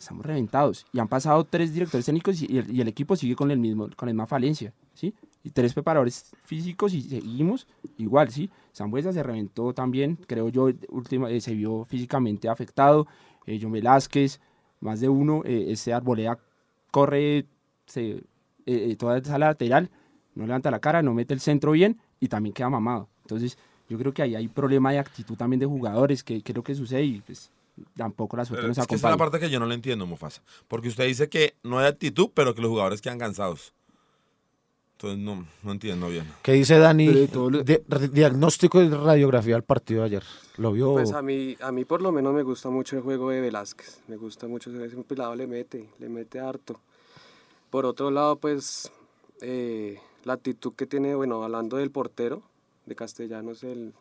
estamos 0.04 0.24
reventados. 0.24 0.86
Y 0.92 0.98
han 0.98 1.08
pasado 1.08 1.44
tres 1.44 1.72
directores 1.72 2.06
técnicos 2.06 2.40
y 2.42 2.58
el, 2.58 2.74
y 2.74 2.80
el 2.80 2.88
equipo 2.88 3.16
sigue 3.16 3.34
con, 3.34 3.50
el 3.50 3.58
mismo, 3.58 3.88
con 3.96 4.06
la 4.06 4.12
misma 4.12 4.26
falencia, 4.26 4.72
¿sí? 4.94 5.14
Y 5.42 5.50
tres 5.50 5.74
preparadores 5.74 6.32
físicos 6.44 6.94
y 6.94 7.02
seguimos 7.02 7.66
igual, 7.98 8.30
¿sí? 8.30 8.48
Sambuesa 8.72 9.12
se 9.12 9.22
reventó 9.22 9.72
también, 9.74 10.16
creo 10.26 10.48
yo, 10.48 10.70
última, 10.88 11.30
eh, 11.30 11.40
se 11.40 11.54
vio 11.54 11.84
físicamente 11.84 12.48
afectado. 12.48 13.06
Eh, 13.46 13.58
John 13.60 13.72
Velázquez, 13.72 14.40
más 14.80 15.00
de 15.00 15.08
uno, 15.08 15.42
eh, 15.44 15.66
ese 15.68 15.92
Arboleda 15.92 16.38
corre 16.90 17.46
se, 17.86 18.10
eh, 18.10 18.22
eh, 18.66 18.96
toda 18.96 19.18
esa 19.18 19.38
lateral, 19.38 19.90
no 20.34 20.46
levanta 20.46 20.70
la 20.70 20.80
cara, 20.80 21.02
no 21.02 21.14
mete 21.14 21.34
el 21.34 21.40
centro 21.40 21.72
bien 21.72 21.98
y 22.20 22.28
también 22.28 22.52
queda 22.52 22.70
mamado. 22.70 23.08
Entonces, 23.22 23.58
yo 23.88 23.98
creo 23.98 24.12
que 24.14 24.22
ahí 24.22 24.34
hay 24.34 24.48
problema 24.48 24.92
de 24.92 24.98
actitud 24.98 25.36
también 25.36 25.60
de 25.60 25.66
jugadores, 25.66 26.24
que, 26.24 26.42
que 26.42 26.52
es 26.52 26.56
lo 26.56 26.62
que 26.62 26.74
sucede 26.74 27.04
y 27.04 27.20
pues 27.20 27.50
tampoco 27.96 28.36
la 28.36 28.44
suerte 28.44 28.60
Pero 28.62 28.68
nos 28.68 28.78
es 28.78 28.86
que 28.86 28.94
esa 28.94 28.96
es 28.96 29.02
la 29.02 29.08
acompaña. 29.14 29.30
parte 29.30 29.46
que 29.46 29.50
yo 29.52 29.60
no 29.60 29.66
le 29.66 29.74
entiendo, 29.74 30.06
Mufasa. 30.06 30.42
Porque 30.68 30.88
usted 30.88 31.06
dice 31.06 31.28
que 31.28 31.54
no 31.62 31.78
hay 31.78 31.86
actitud, 31.86 32.30
pero 32.34 32.54
que 32.54 32.60
los 32.62 32.70
jugadores 32.70 33.00
quedan 33.00 33.18
cansados. 33.18 33.72
Entonces 34.92 35.18
no, 35.18 35.44
no 35.62 35.72
entiendo 35.72 36.08
bien. 36.08 36.24
¿Qué 36.42 36.52
dice 36.52 36.78
Dani? 36.78 37.08
Di- 37.08 38.08
diagnóstico 38.12 38.80
y 38.80 38.88
radiografía 38.88 39.54
del 39.54 39.64
partido 39.64 40.00
de 40.00 40.06
ayer. 40.06 40.22
¿Lo 40.56 40.72
vio? 40.72 40.92
Pues 40.92 41.12
a 41.12 41.20
mí, 41.20 41.56
a 41.60 41.72
mí 41.72 41.84
por 41.84 42.00
lo 42.00 42.12
menos 42.12 42.32
me 42.32 42.42
gusta 42.44 42.70
mucho 42.70 42.96
el 42.96 43.02
juego 43.02 43.30
de 43.30 43.40
Velázquez. 43.40 44.00
Me 44.06 44.16
gusta 44.16 44.46
mucho 44.46 44.70
ese 44.70 44.96
pelado, 45.02 45.34
le 45.34 45.46
mete, 45.48 45.88
le 45.98 46.08
mete 46.08 46.38
harto. 46.38 46.80
Por 47.70 47.86
otro 47.86 48.10
lado, 48.12 48.36
pues 48.36 48.90
eh, 49.42 49.98
la 50.22 50.34
actitud 50.34 50.72
que 50.74 50.86
tiene, 50.86 51.16
bueno, 51.16 51.42
hablando 51.42 51.76
del 51.76 51.90
portero 51.90 52.42
de 52.86 52.94
Castellanos, 52.94 53.64
el, 53.64 53.94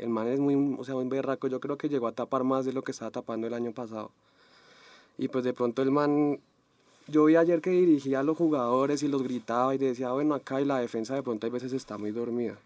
el 0.00 0.08
man 0.08 0.28
es 0.28 0.40
muy, 0.40 0.76
o 0.78 0.84
sea, 0.84 0.94
muy 0.94 1.06
berraco. 1.08 1.46
Yo 1.46 1.60
creo 1.60 1.76
que 1.76 1.88
llegó 1.88 2.08
a 2.08 2.12
tapar 2.12 2.42
más 2.42 2.64
de 2.64 2.72
lo 2.72 2.82
que 2.82 2.92
estaba 2.92 3.10
tapando 3.10 3.46
el 3.46 3.54
año 3.54 3.72
pasado. 3.72 4.10
Y 5.18 5.28
pues 5.28 5.44
de 5.44 5.52
pronto 5.52 5.82
el 5.82 5.90
man, 5.90 6.40
yo 7.06 7.26
vi 7.26 7.36
ayer 7.36 7.60
que 7.60 7.70
dirigía 7.70 8.20
a 8.20 8.22
los 8.22 8.38
jugadores 8.38 9.02
y 9.02 9.08
los 9.08 9.22
gritaba 9.22 9.74
y 9.74 9.78
decía, 9.78 10.10
bueno, 10.12 10.34
acá 10.34 10.60
y 10.60 10.64
la 10.64 10.78
defensa 10.78 11.14
de 11.14 11.22
pronto 11.22 11.46
hay 11.46 11.52
veces 11.52 11.74
está 11.74 11.98
muy 11.98 12.12
dormida. 12.12 12.58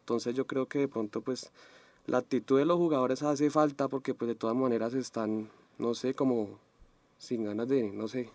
Entonces 0.00 0.34
yo 0.34 0.46
creo 0.46 0.66
que 0.66 0.78
de 0.78 0.88
pronto 0.88 1.20
pues 1.20 1.50
la 2.06 2.18
actitud 2.18 2.58
de 2.58 2.64
los 2.64 2.78
jugadores 2.78 3.22
hace 3.22 3.50
falta 3.50 3.88
porque 3.88 4.14
pues 4.14 4.28
de 4.28 4.34
todas 4.34 4.56
maneras 4.56 4.94
están, 4.94 5.50
no 5.78 5.94
sé, 5.94 6.14
como 6.14 6.48
sin 7.18 7.44
ganas 7.44 7.68
de, 7.68 7.82
no 7.92 8.08
sé. 8.08 8.30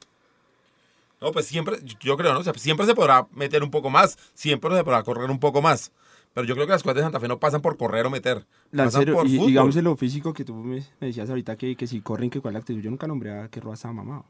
No, 1.19 1.31
pues 1.31 1.47
siempre, 1.47 1.79
yo 1.99 2.15
creo, 2.15 2.33
¿no? 2.33 2.41
O 2.41 2.43
sea, 2.43 2.53
siempre 2.53 2.85
se 2.85 2.93
podrá 2.93 3.27
meter 3.31 3.63
un 3.63 3.71
poco 3.71 3.89
más, 3.89 4.19
siempre 4.35 4.75
se 4.75 4.83
podrá 4.83 5.01
correr 5.01 5.31
un 5.31 5.39
poco 5.39 5.63
más. 5.63 5.91
Pero 6.35 6.45
yo 6.45 6.53
creo 6.53 6.67
que 6.67 6.73
las 6.73 6.83
cosas 6.83 6.97
de 6.97 7.01
Santa 7.01 7.19
Fe 7.19 7.27
no 7.29 7.39
pasan 7.39 7.61
por 7.61 7.77
correr 7.77 8.05
o 8.05 8.09
meter. 8.11 8.39
pasan 8.39 8.47
Lancero, 8.71 9.13
por 9.15 9.25
y 9.25 9.35
fútbol. 9.37 9.47
digamos 9.47 9.75
en 9.77 9.83
lo 9.85 9.95
físico 9.95 10.33
que 10.33 10.43
tú 10.45 10.53
me, 10.53 10.83
me 10.99 11.07
decías 11.07 11.29
ahorita 11.29 11.55
que, 11.55 11.75
que 11.75 11.87
si 11.87 12.01
corren, 12.01 12.29
que 12.29 12.41
cuál 12.41 12.51
es 12.51 12.55
la 12.55 12.59
actitud. 12.59 12.81
Yo 12.81 12.91
nunca 12.91 13.07
nombré 13.07 13.31
a 13.39 13.47
que 13.47 13.59
Roa 13.61 13.73
estaba 13.73 13.93
mamado. 13.93 14.25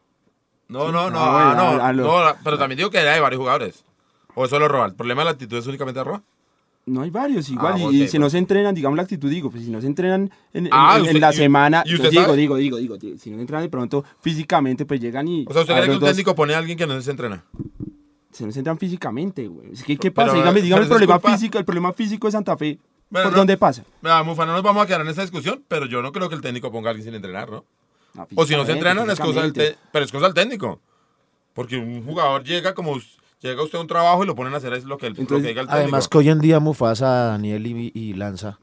No, 0.68 0.92
no, 0.92 1.10
no, 1.10 1.20
Ah, 1.20 1.32
bueno, 1.32 1.50
ah, 1.50 1.56
no, 1.56 1.84
a- 1.84 1.88
a 1.90 1.94
lo- 1.94 2.04
no, 2.06 2.24
la- 2.24 2.38
pero 2.44 2.58
también 2.58 2.78
digo 2.78 2.90
que 2.90 3.00
hay 3.00 3.20
varios 3.20 3.40
jugadores. 3.40 3.84
O 4.36 4.48
solo 4.48 4.68
Roa. 4.68 4.86
El 4.86 4.94
problema 4.94 5.22
de 5.22 5.26
la 5.26 5.32
actitud 5.32 5.58
es 5.58 5.66
únicamente 5.68 6.00
de 6.00 6.04
Roa. 6.04 6.24
No 6.88 7.02
hay 7.02 7.10
varios, 7.10 7.50
igual. 7.50 7.74
Ah, 7.78 7.80
y, 7.80 7.84
ok, 7.86 7.92
y 7.94 8.08
si 8.08 8.18
no 8.20 8.26
bueno. 8.26 8.30
se 8.30 8.38
entrenan, 8.38 8.76
digamos 8.76 8.96
la 8.96 9.02
actitud, 9.02 9.28
digo, 9.28 9.50
pues 9.50 9.64
si 9.66 9.72
no 9.72 9.82
se 9.82 9.88
entrenan 9.88 10.30
en, 10.54 10.68
en- 10.68 10.72
Ah, 10.72 10.92
en- 10.98 11.02
en 11.02 11.08
usted- 11.08 11.20
la 11.20 11.34
y- 11.34 11.36
semana, 11.36 11.82
y 11.84 11.96
usted 11.96 12.12
digo, 12.12 12.36
digo, 12.36 12.58
digo, 12.58 12.78
digo, 12.78 12.96
si 13.00 13.32
no 13.32 13.38
se 13.38 13.42
entrenan 13.42 13.64
de 13.64 13.70
pronto 13.70 14.06
físicamente, 14.22 14.86
pues 14.86 15.00
llegan 15.02 15.28
y. 15.28 15.46
O 15.50 15.54
sea, 15.54 15.62
¿usted 15.64 15.74
a 15.74 15.78
cree 15.78 15.88
que 15.90 15.94
un 15.96 16.00
dos- 16.02 16.10
técnico 16.10 16.36
pone 16.36 16.54
a 16.54 16.60
alguien 16.60 16.78
que 16.78 16.86
no 16.86 17.02
se 17.02 17.10
entrena? 17.10 17.44
Se 18.36 18.46
nos 18.46 18.54
centran 18.54 18.78
físicamente, 18.78 19.48
güey. 19.48 19.72
Es 19.74 19.84
que, 19.84 19.98
¿qué 19.98 20.12
Pero, 20.12 20.28
pasa? 20.28 20.38
dígame, 20.38 20.62
dígame 20.62 20.82
pero 20.82 20.84
el 20.84 20.90
problema 21.00 21.20
culpa- 21.20 21.32
físico, 21.38 21.58
el 21.58 21.66
problema 21.66 21.94
físico 21.94 22.28
de 22.28 22.32
Santa 22.32 22.58
Fe. 22.58 22.78
Bueno, 23.10 23.26
¿Por 23.28 23.32
no- 23.34 23.38
dónde 23.40 23.58
pasa? 23.58 23.84
Vea, 24.02 24.24
Mufa, 24.24 24.46
no 24.46 24.54
nos 24.54 24.64
vamos 24.64 24.84
a 24.84 24.88
quedar 24.88 25.02
en 25.02 25.08
esta 25.08 25.22
discusión, 25.22 25.64
pero 25.68 25.86
yo 25.86 26.02
no 26.02 26.12
creo 26.12 26.28
que 26.28 26.36
el 26.36 26.42
técnico 26.42 26.72
ponga 26.72 26.90
a 26.90 26.92
alguien 26.92 27.06
sin 27.06 27.14
entrenar, 27.16 27.50
¿no? 27.50 27.64
No, 28.14 28.28
O 28.36 28.46
si 28.46 28.56
no 28.56 28.66
se 28.66 28.72
entrenan 28.74 29.10
es 29.10 29.20
cosa 29.20 29.42
del 29.42 29.54
pero 29.92 30.06
es 30.06 30.12
cosa 30.12 30.26
del 30.26 30.34
técnico. 30.34 30.80
Porque 31.54 31.78
un 31.78 32.04
jugador 32.06 32.44
llega 32.44 32.74
como 32.74 32.98
llega 33.42 33.62
usted 33.64 33.78
a 33.78 33.82
un 33.82 33.88
trabajo 33.88 34.24
y 34.24 34.28
lo 34.28 34.36
ponen 34.36 34.54
a 34.54 34.58
hacer 34.58 34.74
es 34.74 34.84
lo 34.86 34.98
que, 34.98 35.08
el- 35.08 35.14
lo 35.14 35.20
Entonces, 35.22 35.44
que 35.44 35.50
diga 35.50 35.62
el 35.62 35.68
técnico. 35.68 35.82
Además 35.84 36.08
que 36.08 36.18
hoy 36.18 36.30
en 36.30 36.40
día 36.40 36.60
Mufasa, 36.60 37.08
Daniel 37.28 37.68
y, 37.68 37.92
y 37.94 38.14
Lanza, 38.14 38.60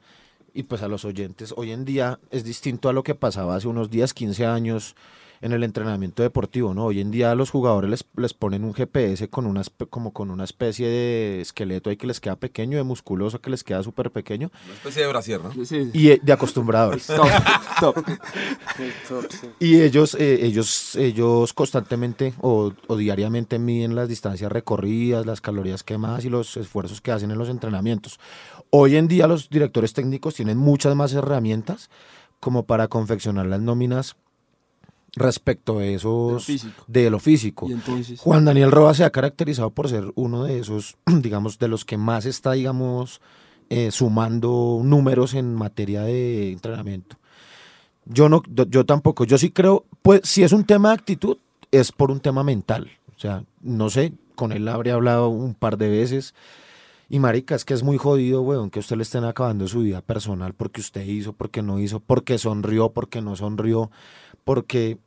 y 0.53 0.63
pues 0.63 0.81
a 0.83 0.87
los 0.87 1.05
oyentes, 1.05 1.53
hoy 1.57 1.71
en 1.71 1.85
día 1.85 2.19
es 2.31 2.43
distinto 2.43 2.89
a 2.89 2.93
lo 2.93 3.01
que 3.03 3.15
pasaba 3.15 3.55
hace 3.55 3.67
unos 3.67 3.89
días, 3.89 4.13
15 4.13 4.45
años 4.45 4.95
en 5.43 5.51
el 5.51 5.63
entrenamiento 5.63 6.23
deportivo, 6.23 6.73
¿no? 6.73 6.85
Hoy 6.85 7.01
en 7.01 7.11
día 7.11 7.29
a 7.29 7.35
los 7.35 7.49
jugadores 7.49 7.89
les, 7.89 8.05
les 8.15 8.33
ponen 8.33 8.63
un 8.63 8.73
GPS 8.73 9.27
con 9.27 9.45
una, 9.45 9.61
como 9.89 10.13
con 10.13 10.31
una 10.31 10.45
especie 10.45 10.87
de 10.87 11.41
esqueleto 11.41 11.89
ahí 11.89 11.97
que 11.97 12.07
les 12.07 12.21
queda 12.21 12.37
pequeño, 12.37 12.77
de 12.77 12.83
musculoso 12.83 13.41
que 13.41 13.49
les 13.49 13.61
queda 13.61 13.83
súper 13.83 14.09
pequeño, 14.09 14.51
Una 14.65 14.73
especie 14.75 15.01
de 15.01 15.07
brasier, 15.09 15.43
¿no? 15.43 15.51
Sí, 15.51 15.65
sí. 15.65 15.89
y 15.91 16.17
de 16.17 16.31
acostumbradores. 16.33 17.07
Top, 17.07 17.27
top. 17.79 17.95
Top, 19.07 19.25
sí. 19.29 19.49
Y 19.59 19.81
ellos, 19.81 20.15
eh, 20.15 20.39
ellos, 20.45 20.95
ellos 20.95 21.53
constantemente 21.53 22.33
o, 22.39 22.71
o 22.87 22.95
diariamente 22.95 23.59
miden 23.59 23.95
las 23.95 24.07
distancias 24.07 24.49
recorridas, 24.49 25.25
las 25.25 25.41
calorías 25.41 25.83
quemadas 25.83 26.23
y 26.23 26.29
los 26.29 26.55
esfuerzos 26.55 27.01
que 27.01 27.11
hacen 27.11 27.31
en 27.31 27.37
los 27.37 27.49
entrenamientos. 27.49 28.17
Hoy 28.69 28.95
en 28.95 29.09
día 29.09 29.27
los 29.27 29.49
directores 29.49 29.91
técnicos 29.91 30.35
tienen 30.35 30.57
muchas 30.57 30.95
más 30.95 31.13
herramientas 31.13 31.89
como 32.39 32.65
para 32.65 32.87
confeccionar 32.87 33.45
las 33.45 33.61
nóminas 33.61 34.15
respecto 35.15 35.79
a 35.79 35.85
esos 35.85 36.45
físico. 36.45 36.83
de 36.87 37.09
lo 37.09 37.19
físico. 37.19 37.67
Y 37.69 37.73
entonces, 37.73 38.19
Juan 38.19 38.45
Daniel 38.45 38.71
Roa 38.71 38.93
se 38.93 39.03
ha 39.03 39.11
caracterizado 39.11 39.69
por 39.69 39.89
ser 39.89 40.11
uno 40.15 40.43
de 40.43 40.59
esos, 40.59 40.97
digamos, 41.05 41.59
de 41.59 41.67
los 41.67 41.85
que 41.85 41.97
más 41.97 42.25
está, 42.25 42.53
digamos, 42.53 43.21
eh, 43.69 43.91
sumando 43.91 44.81
números 44.83 45.33
en 45.33 45.53
materia 45.55 46.01
de 46.03 46.51
entrenamiento. 46.51 47.17
Yo 48.05 48.27
no, 48.27 48.43
yo, 48.49 48.65
yo 48.65 48.85
tampoco. 48.85 49.23
Yo 49.25 49.37
sí 49.37 49.51
creo, 49.51 49.85
pues, 50.01 50.21
si 50.23 50.43
es 50.43 50.51
un 50.51 50.65
tema 50.65 50.89
de 50.89 50.95
actitud, 50.95 51.37
es 51.71 51.91
por 51.91 52.11
un 52.11 52.19
tema 52.19 52.43
mental. 52.43 52.91
O 53.15 53.19
sea, 53.19 53.43
no 53.61 53.89
sé, 53.89 54.13
con 54.35 54.51
él 54.51 54.67
habré 54.67 54.91
hablado 54.91 55.29
un 55.29 55.53
par 55.53 55.77
de 55.77 55.89
veces. 55.89 56.33
Y 57.09 57.19
marica, 57.19 57.55
es 57.55 57.63
que 57.63 57.73
es 57.73 57.83
muy 57.83 57.97
jodido, 57.97 58.41
weón, 58.41 58.69
que 58.69 58.79
usted 58.79 58.95
le 58.95 59.03
estén 59.03 59.23
acabando 59.23 59.67
su 59.67 59.81
vida 59.81 60.01
personal 60.01 60.53
porque 60.53 60.81
usted 60.81 61.05
hizo, 61.05 61.33
porque 61.33 61.61
no 61.61 61.79
hizo, 61.79 61.99
porque 61.99 62.37
sonrió, 62.37 62.89
porque 62.89 63.21
no 63.21 63.35
sonrió, 63.35 63.91
porque, 64.43 64.97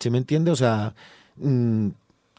¿sí 0.00 0.10
me 0.10 0.18
entiende? 0.18 0.50
O 0.50 0.56
sea, 0.56 0.94
mm, 1.36 1.88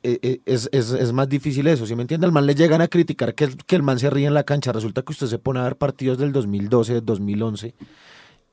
eh, 0.04 0.20
eh, 0.22 0.40
es, 0.46 0.70
es- 0.72 0.92
es 0.92 1.12
más 1.14 1.28
difícil 1.28 1.66
eso, 1.68 1.86
¿sí 1.86 1.96
me 1.96 2.04
entiende? 2.04 2.26
Al 2.28 2.32
man 2.32 2.46
le 2.46 2.54
llegan 2.56 2.82
a 2.82 2.88
criticar 2.88 3.34
que, 3.34 3.46
el- 3.46 3.58
que 3.66 3.76
el 3.76 3.84
man 3.84 3.98
se 4.00 4.10
ríe 4.10 4.28
en 4.28 4.34
la 4.34 4.44
cancha. 4.44 4.72
Resulta 4.72 5.02
que 5.02 5.12
usted 5.12 5.28
se 5.28 5.40
pone 5.40 5.60
a 5.60 5.64
ver 5.64 5.76
partidos 5.78 6.18
del 6.18 6.32
2012, 6.32 6.94
del 6.96 7.06
2011, 7.06 7.74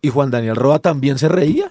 y 0.00 0.08
Juan 0.08 0.30
Daniel 0.30 0.56
Roa 0.56 0.78
también 0.78 1.18
se 1.18 1.28
reía. 1.28 1.70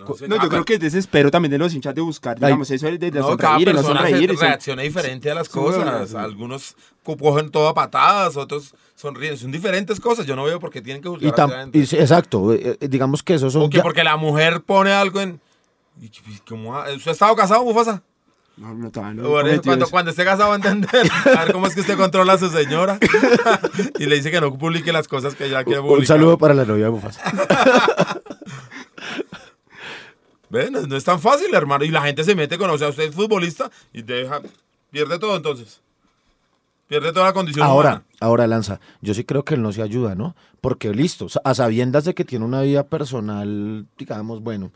No, 0.00 0.06
no, 0.06 0.14
yo 0.16 0.26
cada- 0.28 0.48
creo 0.48 0.64
que 0.64 0.74
es 0.74 0.80
desespero 0.80 1.30
también 1.30 1.52
de 1.52 1.58
los 1.58 1.72
hinchas 1.72 1.94
de 1.94 2.00
buscar, 2.00 2.36
digamos, 2.40 2.68
eso 2.70 2.86
de, 2.86 2.98
de 2.98 3.10
no, 3.12 3.36
cada 3.36 3.52
sonreír, 3.58 3.68
no 3.68 3.74
persona 3.74 4.00
sonreír. 4.00 4.30
eso- 4.32 4.40
reacciona 4.40 4.82
diferente 4.82 5.30
a 5.30 5.34
las 5.34 5.48
cosas. 5.48 6.10
sí. 6.10 6.16
Algunos 6.16 6.74
co- 7.04 7.16
cogen 7.16 7.50
todo 7.50 7.68
a 7.68 7.74
patadas, 7.74 8.36
otros 8.36 8.74
sonríen. 8.94 9.36
Son 9.36 9.50
diferentes 9.52 9.98
cosas. 10.00 10.26
Yo 10.26 10.36
no 10.36 10.44
veo 10.44 10.58
por 10.60 10.70
qué 10.70 10.80
tienen 10.82 11.02
que 11.02 11.08
Y 11.08 11.12
juzgar 11.12 11.52
a 11.52 11.60
gente. 11.62 11.78
y 11.78 11.82
exacto, 11.82 12.52
eh, 12.52 12.78
eh, 12.80 12.88
digamos 12.88 13.22
que 13.22 13.34
esos 13.34 13.52
son... 13.52 13.62
O 13.62 13.70
que 13.70 13.78
ya- 13.78 13.82
porque 13.82 14.04
la 14.04 14.16
mujer 14.16 14.62
pone 14.62 14.92
algo 14.92 15.20
en... 15.20 15.40
y- 16.00 16.06
y 16.06 16.38
¿cómo 16.48 16.76
ha- 16.76 16.90
¿Usted 16.92 17.10
ha 17.10 17.12
estado 17.12 17.34
casado, 17.36 17.64
Mufasa? 17.64 18.02
No, 18.56 18.72
no, 18.72 18.88
todavía 18.92 19.14
no 19.20 19.22
eso, 19.22 19.32
cometido 19.32 19.62
cuando, 19.64 19.84
eso. 19.84 19.90
cuando 19.90 20.10
esté 20.12 20.24
casado 20.24 20.48
va 20.50 20.54
a 20.54 20.56
entender. 20.58 21.10
A 21.36 21.44
ver 21.44 21.52
cómo 21.52 21.66
es 21.66 21.74
que 21.74 21.80
usted 21.80 21.96
controla 21.96 22.34
a 22.34 22.38
su 22.38 22.48
señora. 22.50 23.00
y 23.98 24.06
le 24.06 24.14
dice 24.14 24.30
que 24.30 24.40
no 24.40 24.56
publique 24.56 24.92
las 24.92 25.08
cosas 25.08 25.34
que 25.34 25.46
ella 25.46 25.64
quiere 25.64 25.80
publicar. 25.80 25.98
un 25.98 26.06
saludo 26.06 26.38
para 26.38 26.54
la 26.54 26.64
novia 26.64 26.84
de 26.84 26.90
Mufasa. 26.92 27.20
Ve, 30.50 30.70
No, 30.70 30.82
no 30.82 30.96
es 30.96 31.02
tan 31.04 31.20
fácil, 31.20 31.52
hermano. 31.52 31.84
Y 31.84 31.88
la 31.90 32.02
gente 32.02 32.22
se 32.22 32.34
mete 32.36 32.56
con, 32.58 32.70
o 32.70 32.78
sea, 32.78 32.88
usted 32.90 33.04
es 33.04 33.14
futbolista 33.14 33.70
y 33.92 34.02
deja, 34.02 34.40
pierde 34.90 35.18
todo 35.18 35.36
entonces. 35.36 35.80
Pierde 36.86 37.12
toda 37.12 37.26
la 37.26 37.32
condición 37.32 37.66
Ahora, 37.66 37.88
humana. 37.90 38.04
ahora 38.20 38.46
Lanza, 38.46 38.80
yo 39.00 39.14
sí 39.14 39.24
creo 39.24 39.44
que 39.44 39.54
él 39.54 39.62
no 39.62 39.72
se 39.72 39.82
ayuda, 39.82 40.14
¿no? 40.14 40.36
Porque 40.60 40.92
listo, 40.92 41.26
a 41.44 41.54
sabiendas 41.54 42.04
de 42.04 42.14
que 42.14 42.24
tiene 42.24 42.44
una 42.44 42.60
vida 42.62 42.84
personal, 42.86 43.86
digamos, 43.98 44.40
bueno, 44.42 44.70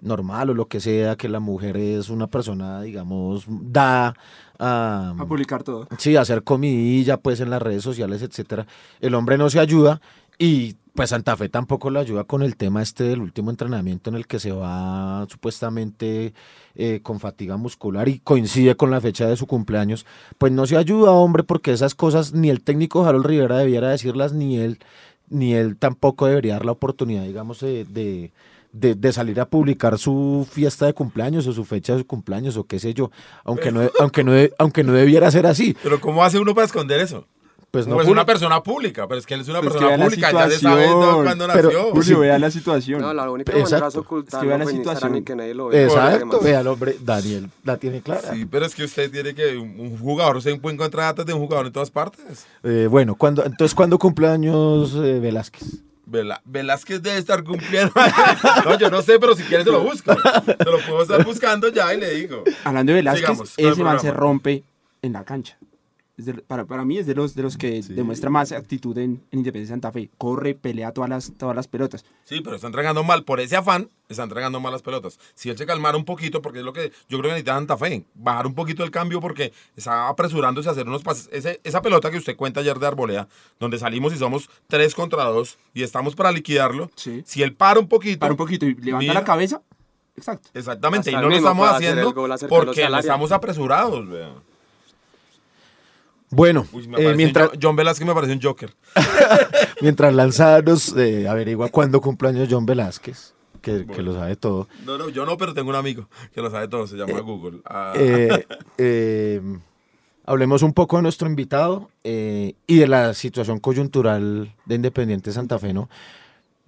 normal 0.00 0.50
o 0.50 0.54
lo 0.54 0.66
que 0.68 0.78
sea, 0.80 1.16
que 1.16 1.28
la 1.28 1.40
mujer 1.40 1.76
es 1.76 2.08
una 2.08 2.28
persona, 2.28 2.80
digamos, 2.82 3.44
da 3.48 4.14
a, 4.58 5.14
A 5.18 5.26
publicar 5.26 5.64
todo. 5.64 5.88
sí, 5.98 6.14
a 6.16 6.20
hacer 6.20 6.44
comidilla, 6.44 7.16
pues 7.16 7.40
en 7.40 7.50
las 7.50 7.60
redes 7.60 7.82
sociales, 7.82 8.22
etcétera. 8.22 8.66
El 9.00 9.14
hombre 9.14 9.36
no 9.36 9.50
se 9.50 9.58
ayuda 9.58 10.00
y 10.38 10.76
pues 10.98 11.10
Santa 11.10 11.36
Fe 11.36 11.48
tampoco 11.48 11.90
le 11.90 12.00
ayuda 12.00 12.24
con 12.24 12.42
el 12.42 12.56
tema 12.56 12.82
este 12.82 13.04
del 13.04 13.20
último 13.20 13.50
entrenamiento 13.50 14.10
en 14.10 14.16
el 14.16 14.26
que 14.26 14.40
se 14.40 14.50
va 14.50 15.24
supuestamente 15.30 16.34
eh, 16.74 17.00
con 17.02 17.20
fatiga 17.20 17.56
muscular 17.56 18.08
y 18.08 18.18
coincide 18.18 18.74
con 18.76 18.90
la 18.90 19.00
fecha 19.00 19.26
de 19.28 19.36
su 19.36 19.46
cumpleaños. 19.46 20.06
Pues 20.38 20.52
no 20.52 20.66
se 20.66 20.76
ayuda, 20.76 21.12
hombre, 21.12 21.44
porque 21.44 21.72
esas 21.72 21.94
cosas 21.94 22.32
ni 22.32 22.50
el 22.50 22.62
técnico 22.62 23.04
Harold 23.06 23.26
Rivera 23.26 23.58
debiera 23.58 23.90
decirlas, 23.90 24.32
ni 24.32 24.58
él, 24.58 24.78
ni 25.28 25.54
él 25.54 25.76
tampoco 25.76 26.26
debería 26.26 26.54
dar 26.54 26.64
la 26.64 26.72
oportunidad, 26.72 27.22
digamos, 27.22 27.60
de, 27.60 27.84
de, 27.84 28.32
de- 28.72 28.94
de 28.96 29.12
salir 29.12 29.40
a 29.40 29.46
publicar 29.48 29.98
su 29.98 30.46
fiesta 30.50 30.86
de 30.86 30.94
cumpleaños 30.94 31.46
o 31.46 31.52
su 31.52 31.64
fecha 31.64 31.92
de 31.94 32.00
su 32.00 32.06
cumpleaños 32.06 32.56
o 32.56 32.64
qué 32.64 32.78
sé 32.80 32.92
yo, 32.92 33.10
aunque 33.44 33.70
no, 33.70 33.82
aunque 34.00 34.24
no, 34.24 34.32
aunque 34.58 34.82
no 34.84 34.92
debiera 34.92 35.30
ser 35.30 35.46
así. 35.46 35.76
Pero 35.82 36.00
¿cómo 36.00 36.24
hace 36.24 36.38
uno 36.38 36.54
para 36.54 36.66
esconder 36.66 37.00
eso? 37.00 37.26
Pues 37.70 37.86
No, 37.86 37.96
no, 37.96 38.00
es 38.02 38.08
una 38.08 38.24
persona 38.24 38.62
pública, 38.62 39.06
pero 39.06 39.20
es 39.20 39.26
que 39.26 39.34
él 39.34 39.42
es 39.42 39.48
una 39.48 39.60
Pues 39.60 39.74
persona 39.74 40.02
pública, 40.02 40.32
ya 40.32 40.48
se 40.48 40.58
sabe 40.58 40.86
cuándo 40.90 41.46
pero- 41.52 41.68
nació. 41.68 41.82
Julio, 41.90 42.02
Sí. 42.02 42.14
vea 42.14 42.38
la 42.38 42.50
situación. 42.50 43.02
No, 43.02 43.12
la 43.12 43.30
única 43.30 43.52
manera 43.52 43.68
Exacto. 43.76 44.00
es 44.00 44.24
Es 44.34 44.40
que 44.40 44.46
vea 44.46 44.56
la 44.58 44.64
pues, 44.64 44.76
situación. 44.76 45.22
que 45.24 45.36
nadie 45.36 45.54
lo 45.54 45.68
vea. 45.68 45.84
Exacto, 45.84 46.40
vea 46.40 46.60
el 46.60 46.66
hombre, 46.66 46.96
Daniel 47.02 47.50
la 47.64 47.76
tiene 47.76 48.00
clara. 48.00 48.32
Sí, 48.32 48.46
pero 48.46 48.64
es 48.64 48.74
que 48.74 48.84
usted 48.84 49.10
tiene 49.10 49.34
que, 49.34 49.58
un 49.58 49.98
jugador 49.98 50.40
se 50.40 50.54
puede 50.56 50.74
encontrar 50.76 51.06
datos 51.08 51.26
de 51.26 51.34
un 51.34 51.40
jugador 51.40 51.66
en 51.66 51.72
todas 51.74 51.90
partes. 51.90 52.46
Eh, 52.62 52.86
bueno, 52.90 53.14
cuando, 53.16 53.44
entonces, 53.44 53.74
¿cuándo 53.74 53.98
cumpleaños 53.98 54.94
eh, 54.94 55.20
Velázquez? 55.20 55.68
Vela- 56.10 56.40
Velázquez 56.46 57.02
debe 57.02 57.18
estar 57.18 57.44
cumpliendo. 57.44 57.92
no, 58.64 58.78
yo 58.78 58.90
no 58.90 59.02
sé, 59.02 59.18
pero 59.18 59.36
si 59.36 59.42
quieres 59.42 59.66
se 59.66 59.72
lo 59.72 59.82
busco. 59.82 60.14
Se 60.14 60.64
lo 60.64 60.78
puedo 60.88 61.02
estar 61.02 61.22
buscando 61.22 61.68
ya 61.68 61.92
y 61.92 62.00
le 62.00 62.14
digo. 62.14 62.44
Hablando 62.64 62.92
de 62.92 62.96
Velázquez, 62.96 63.26
Sigamos, 63.26 63.52
ese 63.58 63.84
man 63.84 64.00
se 64.00 64.10
rompe 64.10 64.64
en 65.02 65.12
la 65.12 65.22
cancha. 65.24 65.58
Es 66.18 66.26
de- 66.26 66.34
para, 66.34 66.64
para 66.64 66.84
mí 66.84 66.98
es 66.98 67.06
de 67.06 67.14
los, 67.14 67.36
de 67.36 67.44
los 67.44 67.56
que 67.56 67.80
demuestra 67.80 68.28
más 68.28 68.50
actitud 68.50 68.98
en, 68.98 69.22
en 69.30 69.38
Independencia 69.38 69.72
Santa 69.74 69.92
Fe. 69.92 70.10
Corre, 70.18 70.56
pelea 70.56 70.92
todas 70.92 71.08
las, 71.08 71.32
todas 71.38 71.54
las 71.54 71.68
pelotas. 71.68 72.04
Sí, 72.24 72.40
pero 72.42 72.56
está 72.56 72.66
entregando 72.66 73.04
mal. 73.04 73.22
Por 73.22 73.38
ese 73.38 73.54
afán, 73.54 73.88
está 74.08 74.24
entregando 74.24 74.58
mal 74.58 74.72
las 74.72 74.82
pelotas. 74.82 75.20
Si 75.34 75.48
él 75.48 75.56
se 75.56 75.64
calmara 75.64 75.96
un 75.96 76.04
poquito, 76.04 76.42
porque 76.42 76.58
es 76.58 76.64
lo 76.64 76.72
que 76.72 76.90
yo 77.08 77.18
creo 77.18 77.22
que 77.22 77.28
necesita 77.28 77.54
Santa 77.54 77.76
Fe, 77.76 78.04
bajar 78.16 78.48
un 78.48 78.54
poquito 78.54 78.82
el 78.82 78.90
cambio 78.90 79.20
porque 79.20 79.52
está 79.76 80.08
apresurándose 80.08 80.68
a 80.68 80.72
hacer 80.72 80.88
unos 80.88 81.04
pases. 81.04 81.28
Ese- 81.30 81.60
esa 81.62 81.82
pelota 81.82 82.10
que 82.10 82.18
usted 82.18 82.34
cuenta 82.36 82.58
ayer 82.60 82.76
de 82.80 82.86
Arbolea, 82.88 83.28
donde 83.60 83.78
salimos 83.78 84.12
y 84.12 84.16
somos 84.16 84.50
tres 84.66 84.96
contra 84.96 85.22
dos 85.22 85.56
y 85.72 85.84
estamos 85.84 86.16
para 86.16 86.32
liquidarlo, 86.32 86.90
Sí. 86.96 87.22
si 87.24 87.44
él 87.44 87.54
para 87.54 87.78
un 87.78 87.86
poquito. 87.86 88.18
Para 88.18 88.32
un 88.32 88.38
poquito 88.38 88.66
y 88.66 88.74
levanta 88.74 88.98
mira, 88.98 89.14
la 89.14 89.24
cabeza. 89.24 89.62
Exacto. 90.16 90.48
Exactamente, 90.52 91.12
y 91.12 91.14
no 91.14 91.28
lo 91.28 91.36
estamos 91.36 91.68
haciendo 91.68 92.12
porque 92.48 92.82
estamos 92.98 93.30
apresurados. 93.30 94.08
vea. 94.08 94.34
Bueno, 96.30 96.66
Uy, 96.72 96.88
eh, 96.98 97.14
mientras, 97.16 97.48
Jo- 97.48 97.54
John 97.60 97.76
Velázquez 97.76 98.06
me 98.06 98.14
parece 98.14 98.32
un 98.34 98.40
Joker. 98.42 98.74
mientras 99.80 100.12
Lanza 100.14 100.60
nos 100.62 100.94
eh, 100.96 101.26
averigua 101.28 101.68
cuándo 101.70 102.00
cumpleaños 102.00 102.48
John 102.50 102.66
Velázquez, 102.66 103.34
que, 103.62 103.86
que 103.86 104.02
lo 104.02 104.12
sabe 104.14 104.36
todo, 104.36 104.68
No, 104.84 104.98
no, 104.98 105.08
yo 105.08 105.24
no, 105.24 105.36
pero 105.38 105.54
tengo 105.54 105.70
un 105.70 105.76
amigo 105.76 106.08
que 106.34 106.42
lo 106.42 106.50
sabe 106.50 106.68
todo, 106.68 106.86
se 106.86 106.96
llama 106.96 107.20
Google. 107.20 107.60
Ah, 107.64 107.94
eh, 107.96 108.46
eh, 108.76 109.40
hablemos 110.26 110.62
un 110.62 110.74
poco 110.74 110.96
de 110.96 111.02
nuestro 111.02 111.28
invitado 111.28 111.88
eh, 112.04 112.54
y 112.66 112.76
de 112.78 112.88
la 112.88 113.14
situación 113.14 113.58
coyuntural 113.58 114.54
de 114.66 114.74
Independiente 114.74 115.32
Santa 115.32 115.58
Fe, 115.58 115.72
¿no? 115.72 115.88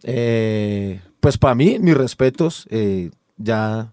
Eh, 0.04 1.00
pues 1.20 1.36
para 1.36 1.54
mí, 1.54 1.78
mis 1.78 1.94
respetos, 1.96 2.66
eh, 2.70 3.10
ya 3.36 3.92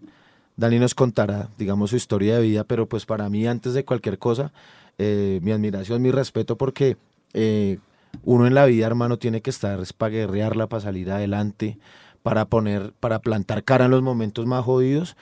Dani 0.55 0.79
nos 0.79 0.95
contará, 0.95 1.49
digamos, 1.57 1.89
su 1.89 1.97
historia 1.97 2.35
de 2.37 2.41
vida, 2.43 2.63
pero 2.63 2.87
pues 2.87 3.05
para 3.05 3.29
mí, 3.29 3.45
antes 3.45 3.73
de 3.73 3.83
cualquier 3.83 4.17
cosa, 4.17 4.51
eh, 4.97 5.39
mi 5.41 5.51
admiración, 5.51 6.01
mi 6.01 6.11
respeto, 6.11 6.57
porque 6.57 6.97
eh, 7.33 7.77
uno 8.23 8.47
en 8.47 8.53
la 8.55 8.65
vida, 8.65 8.87
hermano, 8.87 9.17
tiene 9.17 9.41
que 9.41 9.49
estar 9.49 9.79
es 9.79 9.93
para 9.93 10.09
guerrearla, 10.11 10.67
para 10.67 10.81
salir 10.81 11.11
adelante, 11.11 11.77
para 12.23 12.45
poner, 12.45 12.93
para 12.99 13.19
plantar 13.19 13.63
cara 13.63 13.85
en 13.85 13.91
los 13.91 14.01
momentos 14.01 14.45
más 14.45 14.63
jodidos. 14.65 15.15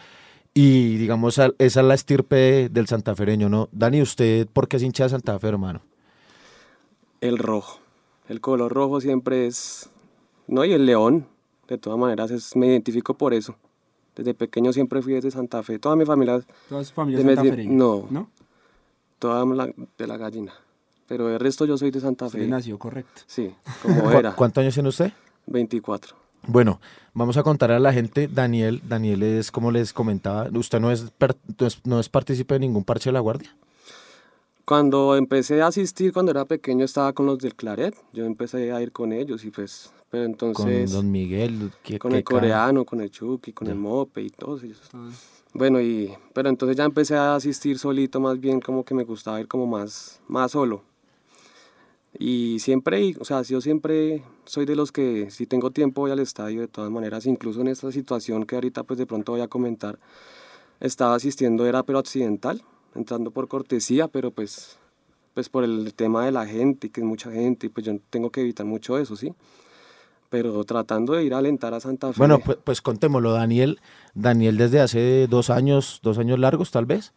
Y 0.53 0.95
digamos, 0.95 1.37
esa 1.37 1.51
es 1.59 1.75
la 1.75 1.93
estirpe 1.93 2.35
de- 2.35 2.69
del 2.69 2.87
santafereño, 2.87 3.49
¿no? 3.49 3.67
Dani, 3.73 4.01
¿usted 4.01 4.47
por 4.47 4.67
qué 4.69 4.77
es 4.77 4.83
hincha 4.83 5.03
de 5.03 5.09
Santa 5.09 5.37
Fe, 5.37 5.49
hermano? 5.49 5.81
El 7.21 7.37
rojo. 7.37 7.79
El 8.29 8.41
color 8.41 8.71
rojo 8.73 9.01
siempre 9.01 9.47
es... 9.47 9.89
No, 10.47 10.63
y 10.63 10.73
el 10.73 10.85
león. 10.85 11.27
De 11.67 11.77
todas 11.77 11.99
maneras, 11.99 12.31
es, 12.31 12.55
me 12.55 12.67
identifico 12.67 13.15
por 13.15 13.33
eso. 13.33 13.55
Desde 14.15 14.33
pequeño 14.33 14.71
siempre 14.71 15.01
fui 15.01 15.13
desde 15.13 15.31
Santa 15.31 15.61
Fe. 15.63 15.77
Toda 15.79 15.95
mi 15.95 16.05
familia... 16.05 16.41
Familias 16.93 16.93
De 16.95 17.23
Medellín, 17.25 17.35
santafereñas. 17.35 17.73
no. 17.75 18.07
¿No? 18.09 18.29
Toda 19.27 19.45
la- 19.55 19.73
de 19.97 20.07
la 20.07 20.17
gallina. 20.17 20.53
Pero 21.07 21.29
el 21.31 21.39
resto 21.39 21.65
yo 21.65 21.77
soy 21.77 21.91
de 21.91 21.99
Santa 21.99 22.29
Fe. 22.29 22.47
nació 22.47 22.77
correcto. 22.79 23.21
Sí, 23.27 23.53
como 23.81 24.01
¿Cu- 24.03 24.09
era. 24.11 24.35
¿Cuántos 24.35 24.61
años 24.61 24.73
tiene 24.73 24.89
usted? 24.89 25.11
24. 25.47 26.15
Bueno, 26.47 26.79
vamos 27.13 27.37
a 27.37 27.43
contar 27.43 27.71
a 27.71 27.79
la 27.79 27.91
gente, 27.91 28.27
Daniel, 28.27 28.81
Daniel 28.87 29.23
es, 29.23 29.51
como 29.51 29.71
les 29.71 29.93
comentaba, 29.93 30.47
usted 30.53 30.79
no 30.79 30.91
es, 30.91 31.09
per- 31.17 31.35
no 31.59 31.67
es, 31.67 31.81
no 31.85 31.99
es 31.99 32.09
partícipe 32.09 32.53
de 32.55 32.59
ningún 32.59 32.83
parche 32.83 33.09
de 33.09 33.13
la 33.13 33.19
guardia. 33.19 33.55
Cuando 34.63 35.15
empecé 35.15 35.61
a 35.61 35.67
asistir, 35.67 36.11
cuando 36.11 36.31
era 36.31 36.45
pequeño, 36.45 36.85
estaba 36.85 37.13
con 37.13 37.27
los 37.27 37.37
del 37.37 37.53
Claret. 37.55 37.95
Yo 38.13 38.25
empecé 38.25 38.71
a 38.71 38.81
ir 38.81 38.91
con 38.91 39.13
ellos 39.13 39.43
y 39.45 39.51
pues, 39.51 39.91
pero 40.09 40.23
Con 40.23 40.31
entonces... 40.31 40.91
Don 40.91 41.11
Miguel, 41.11 41.71
que, 41.83 41.99
con 41.99 42.11
que 42.11 42.17
el 42.17 42.23
coreano, 42.23 42.83
con 42.83 42.99
el 43.01 43.11
Chucky, 43.11 43.53
con 43.53 43.67
el 43.67 43.73
Ya. 43.75 43.79
Mope 43.79 44.21
y 44.23 44.29
todos 44.31 44.63
ellos. 44.63 44.81
Bueno, 45.57 45.79
y, 45.79 46.13
pero 46.33 46.49
entonces 46.49 46.75
ya 46.75 46.83
empecé 46.83 47.15
a 47.15 47.33
asistir 47.35 47.79
solito, 47.79 48.19
más 48.19 48.41
bien 48.41 48.59
como 48.59 48.83
que 48.83 48.93
me 48.93 49.05
gustaba 49.05 49.39
ir 49.39 49.47
como 49.47 49.65
más, 49.65 50.19
más 50.27 50.51
solo. 50.51 50.83
Y 52.19 52.59
siempre, 52.59 53.13
o 53.19 53.23
sea, 53.23 53.41
yo 53.41 53.61
siempre 53.61 54.21
soy 54.45 54.65
de 54.65 54.75
los 54.75 54.91
que 54.91 55.31
si 55.31 55.47
tengo 55.47 55.71
tiempo 55.71 56.01
voy 56.01 56.11
al 56.11 56.19
estadio 56.19 56.59
de 56.59 56.67
todas 56.67 56.91
maneras, 56.91 57.25
incluso 57.25 57.61
en 57.61 57.69
esta 57.69 57.89
situación 57.93 58.45
que 58.45 58.55
ahorita 58.55 58.83
pues 58.83 58.97
de 58.99 59.05
pronto 59.05 59.31
voy 59.31 59.41
a 59.41 59.47
comentar, 59.47 59.97
estaba 60.81 61.15
asistiendo, 61.15 61.65
era 61.65 61.83
pero 61.83 61.99
accidental, 61.99 62.61
entrando 62.93 63.31
por 63.31 63.47
cortesía, 63.47 64.09
pero 64.09 64.31
pues, 64.31 64.77
pues 65.33 65.47
por 65.47 65.63
el 65.63 65.93
tema 65.93 66.25
de 66.25 66.33
la 66.33 66.45
gente, 66.45 66.89
que 66.89 66.99
es 67.01 67.07
mucha 67.07 67.31
gente, 67.31 67.67
y 67.67 67.69
pues 67.69 67.85
yo 67.85 67.97
tengo 68.09 68.29
que 68.29 68.41
evitar 68.41 68.65
mucho 68.65 68.97
eso, 68.97 69.15
¿sí? 69.15 69.33
Pero 70.29 70.63
tratando 70.63 71.13
de 71.13 71.23
ir 71.23 71.33
a 71.33 71.37
alentar 71.37 71.73
a 71.73 71.79
Santa 71.79 72.11
Fe. 72.11 72.17
Bueno, 72.17 72.39
pues, 72.39 72.57
pues 72.63 72.81
contémoslo, 72.81 73.33
Daniel, 73.33 73.79
Daniel 74.13 74.57
desde 74.57 74.81
hace 74.81 75.27
dos 75.27 75.49
años, 75.49 75.99
dos 76.03 76.17
años 76.17 76.39
largos 76.39 76.71
tal 76.71 76.85
vez, 76.85 77.13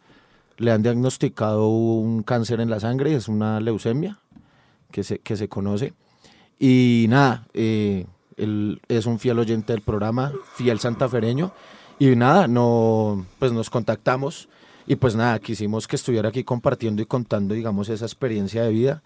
le 0.57 0.71
han 0.71 0.83
diagnosticado 0.83 1.67
un 1.69 2.23
cáncer 2.23 2.59
en 2.59 2.69
la 2.69 2.79
sangre, 2.79 3.15
es 3.15 3.27
una 3.27 3.59
leucemia 3.59 4.19
que 4.91 5.03
se, 5.03 5.19
que 5.19 5.35
se 5.35 5.49
conoce. 5.49 5.93
Y 6.59 7.05
nada, 7.09 7.47
eh, 7.53 8.05
él 8.37 8.81
es 8.87 9.05
un 9.05 9.19
fiel 9.19 9.39
oyente 9.39 9.73
del 9.73 9.81
programa, 9.81 10.33
fiel 10.55 10.79
santafereño. 10.79 11.51
Y 11.99 12.15
nada, 12.15 12.47
no, 12.47 13.25
pues 13.39 13.51
nos 13.51 13.69
contactamos 13.69 14.47
y 14.89 14.95
pues 14.95 15.15
nada, 15.15 15.37
quisimos 15.37 15.87
que 15.87 15.97
estuviera 15.97 16.29
aquí 16.29 16.43
compartiendo 16.43 17.01
y 17.01 17.05
contando, 17.05 17.53
digamos, 17.53 17.89
esa 17.89 18.05
experiencia 18.05 18.63
de 18.63 18.71
vida. 18.71 19.03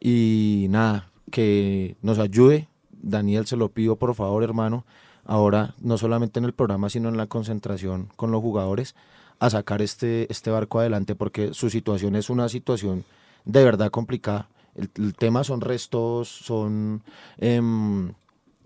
Y 0.00 0.66
nada, 0.70 1.10
que 1.30 1.96
nos 2.00 2.18
ayude. 2.18 2.68
Daniel, 3.02 3.46
se 3.46 3.56
lo 3.56 3.68
pido 3.68 3.96
por 3.96 4.14
favor, 4.14 4.42
hermano, 4.42 4.84
ahora 5.24 5.74
no 5.80 5.98
solamente 5.98 6.38
en 6.38 6.44
el 6.44 6.52
programa, 6.52 6.90
sino 6.90 7.08
en 7.08 7.16
la 7.16 7.26
concentración 7.26 8.08
con 8.16 8.30
los 8.30 8.40
jugadores, 8.40 8.94
a 9.38 9.50
sacar 9.50 9.82
este, 9.82 10.30
este 10.30 10.50
barco 10.50 10.80
adelante, 10.80 11.14
porque 11.14 11.52
su 11.52 11.68
situación 11.70 12.16
es 12.16 12.30
una 12.30 12.48
situación 12.48 13.04
de 13.44 13.64
verdad 13.64 13.90
complicada. 13.90 14.48
El, 14.74 15.14
tema 15.14 15.44
son 15.44 15.60
restos, 15.60 16.28
son 16.28 17.02
em, 17.38 18.12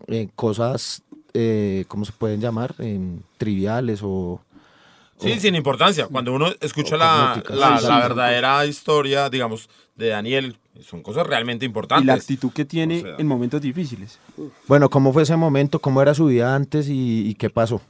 eh, 0.08 0.28
cosas, 0.34 1.02
eh, 1.34 1.84
¿cómo 1.88 2.04
se 2.04 2.12
pueden 2.12 2.40
llamar? 2.40 2.74
Em, 2.78 3.20
triviales 3.38 4.00
o... 4.02 4.40
Sí, 5.20 5.38
sin 5.40 5.54
importancia. 5.54 6.06
Cuando 6.06 6.32
uno 6.32 6.48
escucha 6.60 6.94
o 6.94 6.98
la, 6.98 7.42
la- 7.50 7.78
Sí, 7.78 7.86
la 7.86 7.96
sí. 7.96 8.08
verdadera 8.08 8.64
historia, 8.66 9.28
digamos, 9.30 9.68
de 9.96 10.08
Daniel, 10.08 10.56
son 10.82 11.02
cosas 11.02 11.26
realmente 11.26 11.66
importantes. 11.66 12.04
Y 12.04 12.06
la 12.06 12.14
actitud 12.14 12.50
que 12.52 12.64
tiene 12.64 12.98
O 12.98 13.02
sea. 13.02 13.16
en 13.18 13.26
momentos 13.26 13.60
difíciles. 13.60 14.18
Bueno, 14.66 14.88
¿cómo 14.88 15.12
fue 15.12 15.22
ese 15.24 15.36
momento? 15.36 15.78
¿Cómo 15.78 16.00
era 16.00 16.14
su 16.14 16.26
vida 16.26 16.54
antes 16.54 16.88
y, 16.88 17.28
y 17.28 17.34
qué 17.34 17.50
pasó? 17.50 17.80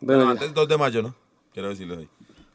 Bueno, 0.00 0.28
antes 0.28 0.52
2 0.52 0.68
de 0.68 0.76
mayo, 0.76 1.02
¿no? 1.02 1.14
Quiero 1.54 1.68
decirlo 1.70 1.96
hoy. 1.96 2.08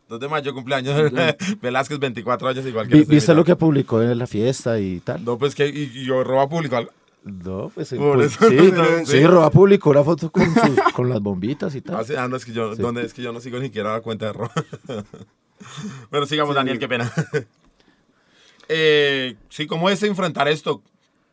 2 0.09 0.19
de 0.19 0.27
mayo, 0.27 0.53
cumpleaños. 0.53 1.11
Velázquez, 1.61 1.97
24 1.99 2.47
años, 2.49 2.65
igual 2.65 2.87
que 2.87 2.95
Vi- 2.97 3.03
¿Viste 3.05 3.33
lo 3.33 3.43
que 3.43 3.55
publicó 3.55 4.01
en 4.01 4.17
la 4.17 4.27
fiesta 4.27 4.79
y 4.79 4.99
tal? 4.99 5.23
No, 5.25 5.37
pues 5.37 5.55
que 5.55 5.67
y, 5.67 5.91
y 6.01 6.05
yo 6.05 6.23
roba 6.23 6.47
público. 6.47 6.77
algo. 6.77 6.91
No, 7.27 7.69
pues, 7.73 7.93
Por 7.93 8.21
eso, 8.21 8.47
sí, 8.49 8.71
no, 8.71 8.85
sí, 8.99 9.05
sí. 9.05 9.25
Roba 9.27 9.49
publicó 9.51 9.93
la 9.93 10.03
foto 10.03 10.31
con, 10.31 10.45
sus- 10.53 10.53
con 10.95 11.09
las 11.09 11.21
bombitas 11.21 11.75
y 11.75 11.81
tal. 11.81 11.95
Ah, 11.97 12.03
sí, 12.03 12.15
ah, 12.15 12.27
no, 12.27 12.35
es 12.37 12.45
que 12.45 12.53
yo, 12.53 12.75
Sí. 12.75 12.81
¿dónde 12.81 13.03
es 13.05 13.13
que 13.13 13.21
yo 13.21 13.31
no 13.33 13.39
sigo 13.41 13.59
ni 13.59 13.65
siquiera 13.65 13.93
la 13.93 14.01
cuenta 14.01 14.27
de 14.27 14.33
roba? 14.33 14.51
bueno, 16.11 16.25
sigamos, 16.25 16.55
Daniel, 16.55 16.79
qué 16.79 16.87
pena. 16.87 17.11
eh, 18.69 19.35
sí, 19.49 19.67
¿cómo 19.67 19.89
es 19.89 20.01
enfrentar 20.03 20.47
esto 20.47 20.81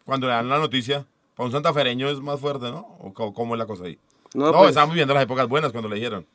cuando 0.04 0.26
le 0.26 0.32
dan 0.34 0.48
la 0.48 0.58
noticia? 0.58 1.06
Para 1.36 1.46
un 1.46 1.52
santafereño 1.52 2.08
es 2.08 2.20
más 2.20 2.38
fuerte, 2.40 2.70
¿no? 2.70 2.86
¿O 3.00 3.12
cómo 3.34 3.54
es 3.54 3.58
la 3.58 3.66
cosa 3.66 3.84
ahí? 3.84 3.98
no, 4.34 4.46
No, 4.46 4.52
pues, 4.58 4.70
estábamos 4.70 4.94
viviendo 4.94 5.14
las 5.14 5.24
épocas 5.24 5.48
buenas 5.48 5.72
cuando 5.72 5.88
le 5.88 5.96
dijeron. 5.96 6.26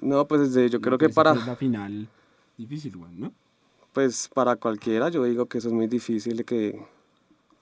no, 0.00 0.26
pues 0.26 0.40
desde- 0.52 0.70
yo 0.70 0.80
creo 0.80 0.98
que 0.98 1.08
para, 1.08 1.32
es 1.32 1.46
la 1.46 1.56
final 1.56 2.08
difícil, 2.56 2.96
güey, 2.96 3.12
¿no? 3.14 3.32
pues 3.92 4.28
para 4.34 4.56
cualquiera 4.56 5.08
yo 5.08 5.24
digo 5.24 5.46
que 5.46 5.56
eso 5.56 5.68
es 5.68 5.74
muy 5.74 5.86
difícil 5.86 6.36
de 6.36 6.44
que, 6.44 6.78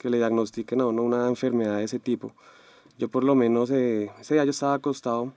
que 0.04 0.10
le 0.10 0.18
diagnostiquen 0.18 0.82
a 0.82 0.86
uno 0.86 1.02
una 1.02 1.26
enfermedad 1.28 1.78
de 1.78 1.84
ese 1.84 1.98
tipo. 1.98 2.30
Yo 2.98 3.08
por 3.08 3.24
lo 3.24 3.34
menos 3.34 3.70
eh, 3.70 4.10
ese 4.20 4.34
día 4.34 4.44
yo 4.44 4.50
estaba 4.50 4.74
acostado, 4.74 5.32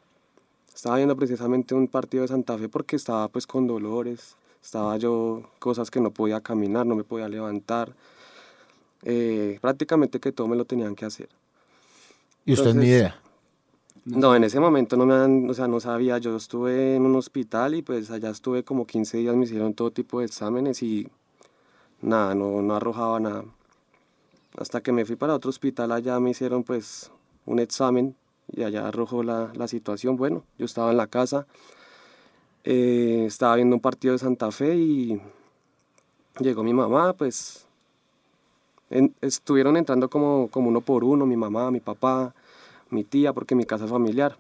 estaba 0.76 0.98
viendo 0.98 1.16
precisamente 1.16 1.74
un 1.74 1.88
partido 1.88 2.24
de 2.24 2.28
Santa 2.28 2.58
Fe 2.58 2.68
porque 2.68 2.98
estaba 2.98 3.30
pues 3.30 3.48
con 3.48 3.66
dolores, 3.66 4.36
estaba 4.62 4.98
yo 4.98 5.44
cosas 5.60 5.90
que 5.90 6.02
no 6.02 6.12
podía 6.12 6.42
caminar, 6.42 6.86
no 6.86 6.98
me 6.98 7.06
podía 7.06 7.30
levantar, 7.30 7.94
eh, 9.04 9.58
prácticamente 9.62 10.20
que 10.20 10.34
todo 10.34 10.50
me 10.50 10.58
lo 10.58 10.66
tenían 10.66 10.96
que 10.96 11.06
hacer. 11.06 11.30
Y 12.46 12.52
usted 12.52 12.66
ni 12.66 12.70
entonces- 12.72 12.90
idea. 12.90 13.22
No, 14.04 14.36
en 14.36 14.44
ese 14.44 14.60
momento 14.60 14.98
no 14.98 15.06
me 15.06 15.14
han, 15.14 15.50
o 15.50 15.54
sea, 15.54 15.70
no 15.70 15.80
sabía, 15.80 16.18
yo 16.18 16.36
estuve 16.36 16.96
en 16.98 17.06
un 17.06 17.16
hospital 17.16 17.74
y 17.74 17.84
pues 17.84 18.12
allá 18.12 18.32
estuve 18.32 18.64
como 18.64 18.86
15 18.86 19.18
días, 19.18 19.34
me 19.38 19.46
hicieron 19.46 19.74
todo 19.74 19.92
tipo 19.92 20.20
de 20.20 20.26
exámenes 20.26 20.84
y 20.84 21.08
nada, 22.02 22.36
no, 22.36 22.62
no 22.62 22.76
arrojaba 22.76 23.20
nada. 23.22 23.46
Hasta 24.58 24.82
que 24.82 24.92
me 24.92 25.06
fui 25.06 25.16
para 25.16 25.36
otro 25.36 25.50
hospital, 25.50 25.92
allá 25.92 26.20
me 26.20 26.32
hicieron 26.32 26.64
pues 26.64 27.12
un 27.46 27.60
examen 27.60 28.16
y 28.52 28.64
allá 28.64 28.88
arrojó 28.88 29.24
la, 29.24 29.52
la 29.54 29.68
situación. 29.68 30.18
Bueno, 30.18 30.44
yo 30.58 30.66
estaba 30.66 30.92
en 30.92 30.98
la 30.98 31.08
casa, 31.08 31.46
eh, 32.64 33.26
estaba 33.28 33.56
viendo 33.56 33.76
un 33.76 33.82
partido 33.82 34.14
de 34.14 34.20
Santa 34.20 34.52
Fe 34.52 34.76
y 34.76 35.22
llegó 36.40 36.64
mi 36.64 36.74
mamá, 36.74 37.14
pues 37.14 37.68
estuvieron 39.22 39.78
entrando 39.78 40.10
como, 40.10 40.48
como 40.50 40.70
uno 40.70 40.82
por 40.82 41.04
uno, 41.04 41.26
mi 41.26 41.36
mamá, 41.38 41.70
mi 41.72 41.80
papá, 41.80 42.34
mi 42.90 43.04
tía, 43.04 43.34
porque 43.34 43.56
mi 43.56 43.66
casa 43.66 43.88
familiar. 43.88 44.38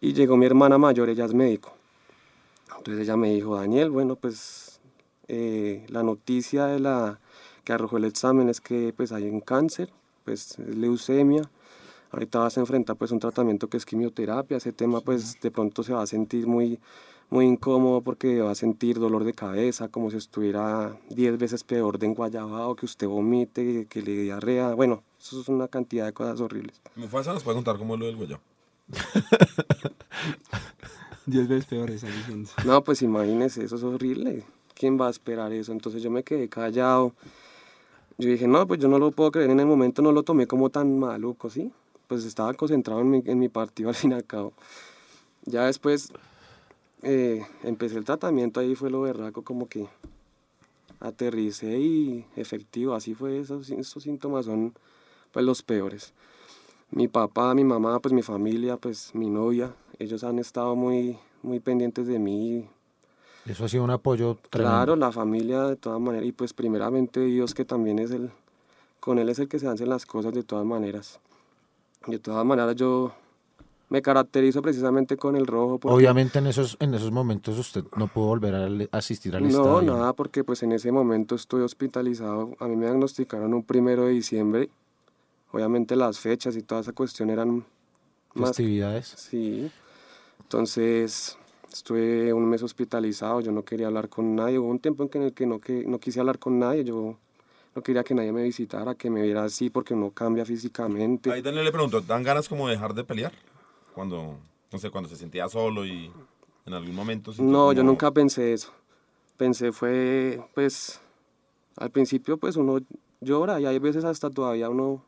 Y 0.00 0.12
llegó 0.12 0.36
mi 0.36 0.46
hermana 0.46 0.78
mayor, 0.78 1.08
ella 1.08 1.24
es 1.24 1.34
médico. 1.34 1.72
Entonces 2.76 3.02
ella 3.02 3.16
me 3.16 3.32
dijo, 3.32 3.56
Daniel, 3.56 3.90
bueno, 3.90 4.14
pues 4.14 4.80
eh, 5.26 5.84
la 5.88 6.02
noticia 6.02 6.66
de 6.66 6.78
la 6.78 7.18
que 7.68 7.74
arrojó 7.74 7.98
el 7.98 8.06
examen 8.06 8.48
es 8.48 8.62
que 8.62 8.94
pues 8.96 9.12
hay 9.12 9.28
un 9.28 9.42
cáncer, 9.42 9.90
pues 10.24 10.58
es 10.58 10.74
leucemia. 10.74 11.42
Ahorita 12.10 12.38
vas 12.38 12.56
a 12.56 12.60
enfrentar 12.60 12.96
pues 12.96 13.10
un 13.10 13.20
tratamiento 13.20 13.68
que 13.68 13.76
es 13.76 13.84
quimioterapia. 13.84 14.56
Ese 14.56 14.72
tema 14.72 15.02
pues 15.02 15.38
de 15.42 15.50
pronto 15.50 15.82
se 15.82 15.92
va 15.92 16.00
a 16.00 16.06
sentir 16.06 16.46
muy, 16.46 16.78
muy 17.28 17.44
incómodo 17.44 18.00
porque 18.00 18.40
va 18.40 18.52
a 18.52 18.54
sentir 18.54 18.98
dolor 18.98 19.24
de 19.24 19.34
cabeza, 19.34 19.88
como 19.88 20.10
si 20.10 20.16
estuviera 20.16 20.98
10 21.10 21.36
veces 21.36 21.62
peor 21.62 21.98
de 21.98 22.06
enguayabado, 22.06 22.74
que 22.74 22.86
usted 22.86 23.06
vomite, 23.06 23.84
que 23.84 24.00
le 24.00 24.12
diarrea. 24.12 24.72
Bueno, 24.72 25.02
eso 25.20 25.38
es 25.38 25.50
una 25.50 25.68
cantidad 25.68 26.06
de 26.06 26.14
cosas 26.14 26.40
horribles. 26.40 26.80
Mufasa 26.96 27.34
nos 27.34 27.44
puede 27.44 27.56
contar 27.56 27.76
cómo 27.76 27.96
es 27.96 28.00
lo 28.00 28.06
del 28.06 28.16
huello. 28.16 28.40
Diez 31.26 31.46
veces 31.46 31.66
peor 31.66 31.90
esa 31.90 32.06
diciendo. 32.06 32.48
No, 32.64 32.82
pues 32.82 33.02
imagínese, 33.02 33.62
eso 33.62 33.76
es 33.76 33.82
horrible. 33.82 34.42
¿Quién 34.74 34.98
va 34.98 35.08
a 35.08 35.10
esperar 35.10 35.52
eso? 35.52 35.72
Entonces 35.72 36.02
yo 36.02 36.10
me 36.10 36.22
quedé 36.22 36.48
callado. 36.48 37.12
Yo 38.20 38.28
dije, 38.28 38.48
no, 38.48 38.66
pues 38.66 38.80
yo 38.80 38.88
no 38.88 38.98
lo 38.98 39.12
puedo 39.12 39.30
creer. 39.30 39.50
En 39.50 39.60
el 39.60 39.66
momento 39.66 40.02
no 40.02 40.10
lo 40.10 40.24
tomé 40.24 40.48
como 40.48 40.70
tan 40.70 40.98
maluco, 40.98 41.50
¿sí? 41.50 41.70
Pues 42.08 42.24
estaba 42.24 42.52
concentrado 42.54 43.00
en 43.00 43.10
mi, 43.10 43.22
en 43.24 43.38
mi 43.38 43.48
partido 43.48 43.88
al 43.90 43.94
fin 43.94 44.10
y 44.10 44.14
al 44.14 44.24
cabo. 44.24 44.52
Ya 45.44 45.66
después 45.66 46.12
eh, 47.02 47.46
empecé 47.62 47.96
el 47.96 48.04
tratamiento, 48.04 48.58
ahí 48.58 48.74
fue 48.74 48.90
lo 48.90 49.02
berraco, 49.02 49.42
como 49.42 49.68
que 49.68 49.86
aterricé 50.98 51.78
y 51.78 52.26
efectivo, 52.34 52.94
así 52.94 53.14
fue. 53.14 53.38
Esos, 53.38 53.70
esos 53.70 54.02
síntomas 54.02 54.46
son 54.46 54.74
pues 55.30 55.44
los 55.44 55.62
peores. 55.62 56.12
Mi 56.90 57.06
papá, 57.06 57.54
mi 57.54 57.62
mamá, 57.62 58.00
pues 58.00 58.12
mi 58.12 58.22
familia, 58.22 58.78
pues 58.78 59.14
mi 59.14 59.30
novia, 59.30 59.74
ellos 60.00 60.24
han 60.24 60.40
estado 60.40 60.74
muy, 60.74 61.18
muy 61.42 61.60
pendientes 61.60 62.08
de 62.08 62.18
mí. 62.18 62.68
Eso 63.48 63.64
ha 63.64 63.68
sido 63.68 63.82
un 63.84 63.90
apoyo 63.90 64.36
tremendo. 64.50 64.76
Claro, 64.76 64.96
la 64.96 65.10
familia 65.10 65.62
de 65.64 65.76
todas 65.76 66.00
maneras, 66.00 66.26
y 66.26 66.32
pues 66.32 66.52
primeramente 66.52 67.20
Dios 67.20 67.54
que 67.54 67.64
también 67.64 67.98
es 67.98 68.10
el, 68.10 68.30
con 69.00 69.18
Él 69.18 69.28
es 69.30 69.38
el 69.38 69.48
que 69.48 69.58
se 69.58 69.66
hacen 69.68 69.88
las 69.88 70.04
cosas 70.06 70.32
de 70.34 70.42
todas 70.42 70.66
maneras. 70.66 71.18
De 72.06 72.18
todas 72.18 72.44
maneras 72.44 72.76
yo 72.76 73.12
me 73.88 74.02
caracterizo 74.02 74.60
precisamente 74.60 75.16
con 75.16 75.34
el 75.34 75.46
rojo. 75.46 75.78
porque- 75.78 75.94
Obviamente 75.96 76.38
en 76.40 76.46
esos, 76.48 76.76
en 76.78 76.92
esos 76.92 77.10
momentos 77.10 77.58
usted 77.58 77.84
no 77.96 78.06
pudo 78.08 78.26
volver 78.26 78.54
a 78.54 78.96
asistir 78.98 79.34
al 79.34 79.44
No, 79.44 79.48
estadio. 79.48 79.92
nada, 79.94 80.12
porque 80.12 80.44
pues 80.44 80.62
en 80.62 80.72
ese 80.72 80.92
momento 80.92 81.34
estoy 81.34 81.62
hospitalizado. 81.62 82.54
A 82.60 82.66
mí 82.68 82.76
me 82.76 82.84
diagnosticaron 82.84 83.54
un 83.54 83.62
primero 83.62 84.04
de 84.04 84.10
diciembre. 84.12 84.68
Obviamente 85.52 85.96
las 85.96 86.18
fechas 86.18 86.54
y 86.56 86.62
toda 86.62 86.82
esa 86.82 86.92
cuestión 86.92 87.30
eran 87.30 87.64
más 88.34 88.50
Festividades. 88.50 89.06
Sí. 89.16 89.70
Entonces, 90.42 91.37
estuve 91.72 92.32
un 92.32 92.48
mes 92.48 92.62
hospitalizado, 92.62 93.40
yo 93.40 93.52
no 93.52 93.64
quería 93.64 93.86
hablar 93.88 94.08
con 94.08 94.34
nadie, 94.34 94.58
hubo 94.58 94.68
un 94.68 94.78
tiempo 94.78 95.08
en, 95.12 95.22
el 95.22 95.32
que 95.32 95.46
no, 95.46 95.60
que 95.60 95.84
no 95.84 95.98
quise 95.98 96.20
hablar 96.20 96.38
con 96.38 96.58
nadie, 96.58 96.84
yo 96.84 97.16
no 97.74 97.82
quería 97.82 98.04
que 98.04 98.14
nadie 98.14 98.32
me 98.32 98.42
visitara, 98.42 98.94
que 98.94 99.10
me 99.10 99.22
viera 99.22 99.44
así 99.44 99.70
porque 99.70 99.94
uno 99.94 100.10
cambia 100.10 100.44
físicamente. 100.44 101.30
Ahí 101.30 101.42
Daniel 101.42 101.64
le 101.64 101.72
pregunto, 101.72 102.00
¿dan 102.00 102.22
ganas 102.22 102.48
como 102.48 102.66
de 102.68 102.74
dejar 102.74 102.94
de 102.94 103.04
pelear? 103.04 103.32
Cuando, 103.94 104.38
no 104.72 104.78
sé, 104.78 104.90
cuando 104.90 105.08
se 105.08 105.16
sentía 105.16 105.48
solo 105.48 105.84
y 105.84 106.10
en 106.66 106.74
algún 106.74 106.94
momento... 106.94 107.32
No, 107.38 107.72
yo 107.72 107.82
nunca 107.82 108.10
pensé 108.10 108.52
eso. 108.52 108.72
Pensé 109.36 109.72
fue, 109.72 110.40
pues, 110.54 111.00
al 111.76 111.90
principio 111.90 112.38
pues 112.38 112.56
uno 112.56 112.78
llora 113.20 113.60
y 113.60 113.66
hay 113.66 113.78
veces 113.78 114.04
hasta 114.04 114.30
todavía 114.30 114.68
uno 114.68 115.04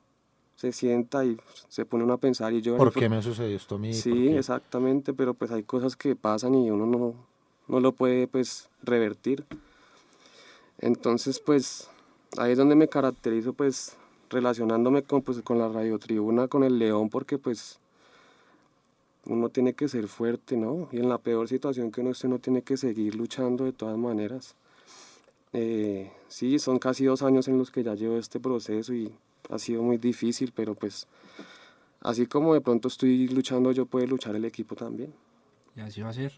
se 0.61 0.73
sienta 0.73 1.25
y 1.25 1.39
se 1.69 1.87
pone 1.87 2.05
uno 2.05 2.13
a 2.13 2.19
pensar 2.19 2.53
y 2.53 2.61
llora. 2.61 2.77
y 2.77 2.85
¿Por 2.85 2.93
fue- 2.93 3.01
qué 3.01 3.09
me 3.09 3.23
sucedió 3.23 3.57
esto 3.57 3.77
a 3.77 3.79
mí? 3.79 3.89
¿Por 3.89 3.97
Sí, 3.97 4.29
exactamente, 4.29 5.15
pero 5.15 5.33
pues 5.33 5.51
hay 5.53 5.63
cosas 5.63 5.97
que 5.97 6.15
pasan 6.15 6.55
y 6.55 6.71
uno 6.71 6.85
no, 6.85 7.15
no 7.67 7.81
lo 7.81 7.93
puede 7.93 8.27
pues 8.29 8.69
revertir. 8.83 9.47
Entonces 10.79 11.41
pues 11.41 11.89
ahí 12.37 12.53
es 12.53 12.59
donde 12.59 12.75
me 12.75 12.89
caracterizo 12.89 13.55
pues 13.55 13.97
relacionándome 14.29 15.03
con, 15.03 15.23
pues, 15.23 15.41
con 15.43 15.59
la 15.59 15.69
radiotribuna, 15.69 16.47
con 16.47 16.63
el 16.63 16.79
León, 16.79 17.09
porque 17.09 17.39
pues 17.39 17.79
uno 19.25 19.49
tiene 19.49 19.73
que 19.73 19.89
ser 19.89 20.09
fuerte, 20.09 20.57
¿no? 20.59 20.89
Y 20.93 20.99
en 20.99 21.09
la 21.09 21.17
peor 21.19 21.49
situación 21.49 21.91
que 21.91 22.03
uno 22.03 22.11
esté, 22.11 22.27
uno 22.27 22.39
tiene 22.39 22.61
que 22.63 22.77
seguir 22.77 23.15
luchando 23.15 23.65
de 23.65 23.73
todas 23.73 23.97
maneras. 23.97 24.55
Eh, 25.55 26.13
sí, 26.29 26.59
son 26.59 26.79
casi 26.79 27.07
dos 27.07 27.23
años 27.23 27.49
en 27.49 27.57
los 27.59 27.71
que 27.71 27.83
ya 27.83 27.95
llevo 27.95 28.19
este 28.19 28.39
proceso 28.41 28.93
y 28.95 29.13
ha 29.49 29.59
sido 29.59 29.83
muy 29.83 29.97
difícil, 29.99 30.53
pero 30.55 30.75
pues 30.75 31.07
así 32.01 32.27
como 32.27 32.55
de 32.55 32.61
pronto 32.61 32.89
estoy 32.89 33.29
luchando, 33.29 33.73
yo 33.73 33.87
puede 33.87 34.07
luchar 34.07 34.35
el 34.37 34.45
equipo 34.45 34.75
también. 34.77 35.13
Y 35.77 35.81
así 35.81 36.01
va 36.03 36.11
a 36.11 36.13
ser. 36.13 36.33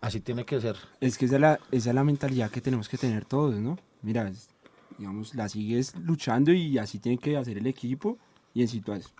Así 0.00 0.20
tiene 0.20 0.44
que 0.44 0.60
ser. 0.60 0.76
Es 1.00 1.18
que 1.18 1.26
esa 1.26 1.34
es, 1.36 1.40
la, 1.40 1.60
esa 1.70 1.90
es 1.90 1.94
la 1.94 2.04
mentalidad 2.04 2.50
que 2.50 2.60
tenemos 2.60 2.88
que 2.88 2.96
tener 2.96 3.24
todos, 3.26 3.54
¿no? 3.56 3.78
Mira, 4.02 4.28
es- 4.28 4.48
digamos, 4.98 5.34
la 5.34 5.48
sigues 5.48 5.94
luchando 5.96 6.52
y 6.52 6.78
así 6.78 6.98
tiene 6.98 7.18
que 7.18 7.36
hacer 7.36 7.58
el 7.58 7.66
equipo. 7.66 8.18
Y 8.52 8.62
en 8.62 8.68
situaciones, 8.68 9.14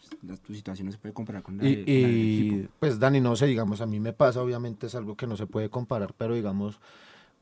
tu 0.45 0.55
situación 0.55 0.87
no 0.87 0.93
se 0.93 0.99
puede 0.99 1.15
comparar 1.15 1.43
con 1.43 1.57
la, 1.59 1.65
Y, 1.65 1.77
de- 1.77 2.01
la 2.03 2.09
del 2.09 2.17
y, 2.23 2.55
equipo. 2.55 2.73
pues 2.81 2.99
Dani, 2.99 3.21
no 3.21 3.37
sé, 3.37 3.47
digamos, 3.47 3.81
a 3.81 3.87
mí 3.87 4.01
me 4.01 4.13
pasa, 4.13 4.43
obviamente 4.43 4.87
es 4.89 4.95
algo 4.95 5.17
que 5.17 5.27
no 5.27 5.37
se 5.37 5.47
puede 5.47 5.69
comparar, 5.71 6.15
pero 6.17 6.35
digamos, 6.35 6.81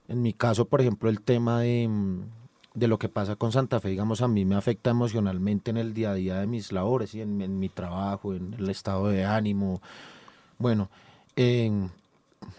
en 0.09 0.21
mi 0.21 0.33
caso, 0.35 0.69
por 0.69 0.81
ejemplo, 0.81 1.09
el 1.09 1.23
tema 1.23 1.61
de, 1.61 1.87
mm, 1.89 2.23
de 2.79 2.89
lo 2.89 2.99
que 2.99 3.09
pasa 3.09 3.37
con 3.37 3.53
Santa 3.53 3.81
Fe, 3.81 3.91
digamos, 3.91 4.23
a 4.23 4.29
mí 4.29 4.45
me 4.45 4.55
afecta 4.55 4.91
emocionalmente 4.91 5.71
en 5.71 5.77
el 5.77 5.95
día 5.95 6.11
a 6.11 6.15
día 6.15 6.41
de 6.41 6.47
mis 6.47 6.73
labores, 6.73 7.15
y 7.15 7.21
en, 7.21 7.41
en 7.43 7.59
mi 7.59 7.69
trabajo, 7.69 8.35
en 8.35 8.55
el 8.59 8.69
estado 8.71 9.09
de 9.09 9.25
ánimo. 9.25 9.81
Bueno, 10.59 10.91
em, 11.37 11.89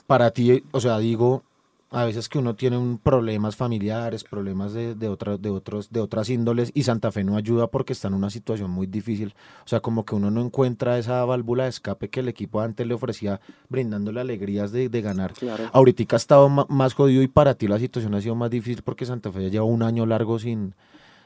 para 0.07 0.31
ti, 0.31 0.63
o 0.71 0.79
sea, 0.79 0.97
digo, 0.99 1.43
a 1.91 2.05
veces 2.05 2.29
que 2.29 2.37
uno 2.37 2.55
tiene 2.55 2.77
un 2.77 2.99
problemas 2.99 3.55
familiares, 3.55 4.23
problemas 4.23 4.73
de, 4.73 4.93
de, 4.93 5.07
otra- 5.09 5.37
de, 5.37 5.49
otros, 5.49 5.89
de 5.91 5.99
otras 5.99 6.29
índoles 6.29 6.71
y 6.75 6.83
Santa 6.83 7.11
Fe 7.11 7.23
no 7.23 7.35
ayuda 7.35 7.65
porque 7.67 7.93
está 7.93 8.09
en 8.09 8.13
una 8.13 8.29
situación 8.29 8.69
muy 8.69 8.85
difícil. 8.85 9.33
O 9.65 9.67
sea, 9.67 9.79
como 9.79 10.05
que 10.05 10.13
uno 10.13 10.29
no 10.29 10.41
encuentra 10.41 10.99
esa 10.99 11.25
válvula 11.25 11.63
de 11.63 11.69
escape 11.69 12.09
que 12.09 12.19
el 12.19 12.27
equipo 12.27 12.61
antes 12.61 12.85
le 12.85 12.93
ofrecía 12.93 13.41
brindándole 13.69 14.21
alegrías 14.21 14.71
de, 14.71 14.87
de 14.89 15.01
ganar. 15.01 15.33
Claro. 15.33 15.69
Ahorita 15.73 16.15
ha 16.15 16.17
estado 16.17 16.47
más 16.49 16.93
jodido 16.93 17.23
y 17.23 17.27
para 17.27 17.55
ti 17.55 17.67
la 17.67 17.79
situación 17.79 18.13
ha 18.13 18.21
sido 18.21 18.35
más 18.35 18.51
difícil 18.51 18.83
porque 18.83 19.05
Santa 19.07 19.31
Fe 19.31 19.41
ya 19.43 19.49
lleva 19.49 19.65
un 19.65 19.81
año 19.81 20.05
largo 20.05 20.37
sin, 20.37 20.75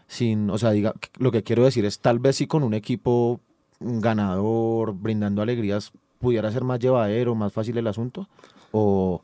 sin, 0.08 0.50
o 0.50 0.58
sea, 0.58 0.72
diga, 0.72 0.94
lo 1.18 1.32
que 1.32 1.44
quiero 1.44 1.66
decir 1.66 1.84
es 1.84 2.00
tal 2.00 2.20
vez 2.20 2.38
si 2.38 2.48
con 2.48 2.64
un 2.64 2.74
equipo 2.74 3.42
ganador, 3.82 4.94
brindando 4.94 5.42
alegrías, 5.42 5.92
pudiera 6.20 6.52
ser 6.52 6.64
más 6.64 6.80
llevadero, 6.80 7.36
más 7.36 7.52
fácil 7.52 7.78
el 7.78 7.88
asunto, 7.88 8.30
o, 8.72 9.22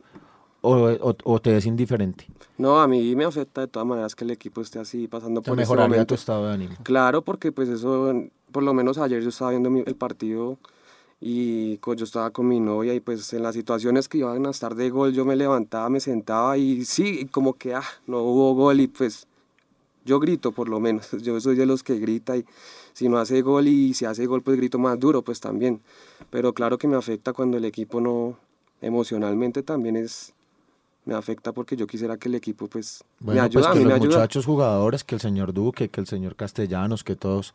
o, 0.62 0.76
o- 0.76 1.16
o 1.24 1.40
te 1.40 1.56
es 1.56 1.66
indiferente. 1.66 2.26
No, 2.58 2.82
a 2.82 2.88
mí 2.88 3.16
me 3.16 3.24
afecta 3.26 3.62
de 3.62 3.68
todas 3.68 3.88
maneras 3.88 4.16
que 4.16 4.26
el 4.26 4.32
equipo 4.32 4.62
esté 4.62 4.80
así 4.80 5.08
pasando 5.08 5.42
por 5.42 5.54
este 5.54 5.62
mejoraría 5.62 5.88
momento. 5.90 6.06
tu 6.08 6.16
estado 6.16 6.48
de 6.48 6.54
ánimo. 6.54 6.76
Claro, 6.84 7.22
porque 7.22 7.52
pues 7.52 7.70
eso, 7.70 8.14
por 8.52 8.64
lo 8.64 8.74
menos 8.74 8.98
ayer 8.98 9.22
yo 9.22 9.30
estaba 9.30 9.52
viendo 9.52 9.70
el 9.70 9.96
partido 9.96 10.58
y 11.22 11.78
yo 11.80 12.04
estaba 12.06 12.32
con 12.32 12.48
mi 12.48 12.60
novia 12.60 12.94
y 12.94 13.00
pues 13.00 13.34
en 13.34 13.44
las 13.44 13.56
situaciones 13.56 14.08
que 14.08 14.20
iban 14.20 14.46
a 14.46 14.50
estar 14.52 14.76
de 14.76 14.90
gol 14.90 15.14
yo 15.14 15.26
me 15.26 15.36
levantaba, 15.36 15.90
me 15.90 16.00
sentaba 16.00 16.58
y 16.58 16.86
sí, 16.86 17.28
como 17.32 17.54
que 17.54 17.74
ah, 17.76 17.84
no 18.08 18.22
hubo 18.22 18.54
gol 18.54 18.80
y 18.80 18.88
pues 18.88 19.28
yo 20.06 20.20
grito 20.20 20.52
por 20.52 20.70
lo 20.70 20.80
menos, 20.80 21.12
yo 21.22 21.40
soy 21.42 21.56
de 21.56 21.66
los 21.66 21.84
que 21.84 21.98
grita 22.00 22.38
y 22.38 22.46
si 22.94 23.10
no 23.10 23.18
hace 23.18 23.42
gol 23.42 23.68
y 23.68 23.94
si 23.94 24.06
hace 24.06 24.26
gol 24.26 24.42
pues 24.42 24.58
grito 24.58 24.80
más 24.80 24.98
duro 25.00 25.22
pues 25.22 25.40
también, 25.40 25.82
pero 26.30 26.54
claro 26.54 26.78
que 26.78 26.88
me 26.88 26.96
afecta 26.96 27.34
cuando 27.34 27.58
el 27.58 27.66
equipo 27.66 28.00
no, 28.02 28.38
emocionalmente 28.82 29.62
también 29.64 29.96
es, 29.98 30.34
me 31.06 31.16
afecta 31.16 31.52
porque 31.54 31.76
yo 31.76 31.88
quisiera 31.88 32.18
que 32.18 32.30
el 32.30 32.36
equipo 32.36 32.68
pues 32.68 33.04
Bueno, 33.20 33.42
me 33.42 33.46
ayuda, 33.46 33.62
pues 33.62 33.66
a 33.68 33.74
que 33.74 33.80
me 33.80 33.86
los 33.86 33.94
ayuda. 33.94 34.18
muchachos 34.18 34.46
jugadores, 34.46 35.04
que 35.04 35.16
el 35.16 35.22
señor 35.22 35.54
Duque, 35.54 35.90
que 35.90 36.02
el 36.02 36.08
señor 36.08 36.36
Castellanos, 36.36 37.04
que 37.04 37.16
todos 37.16 37.54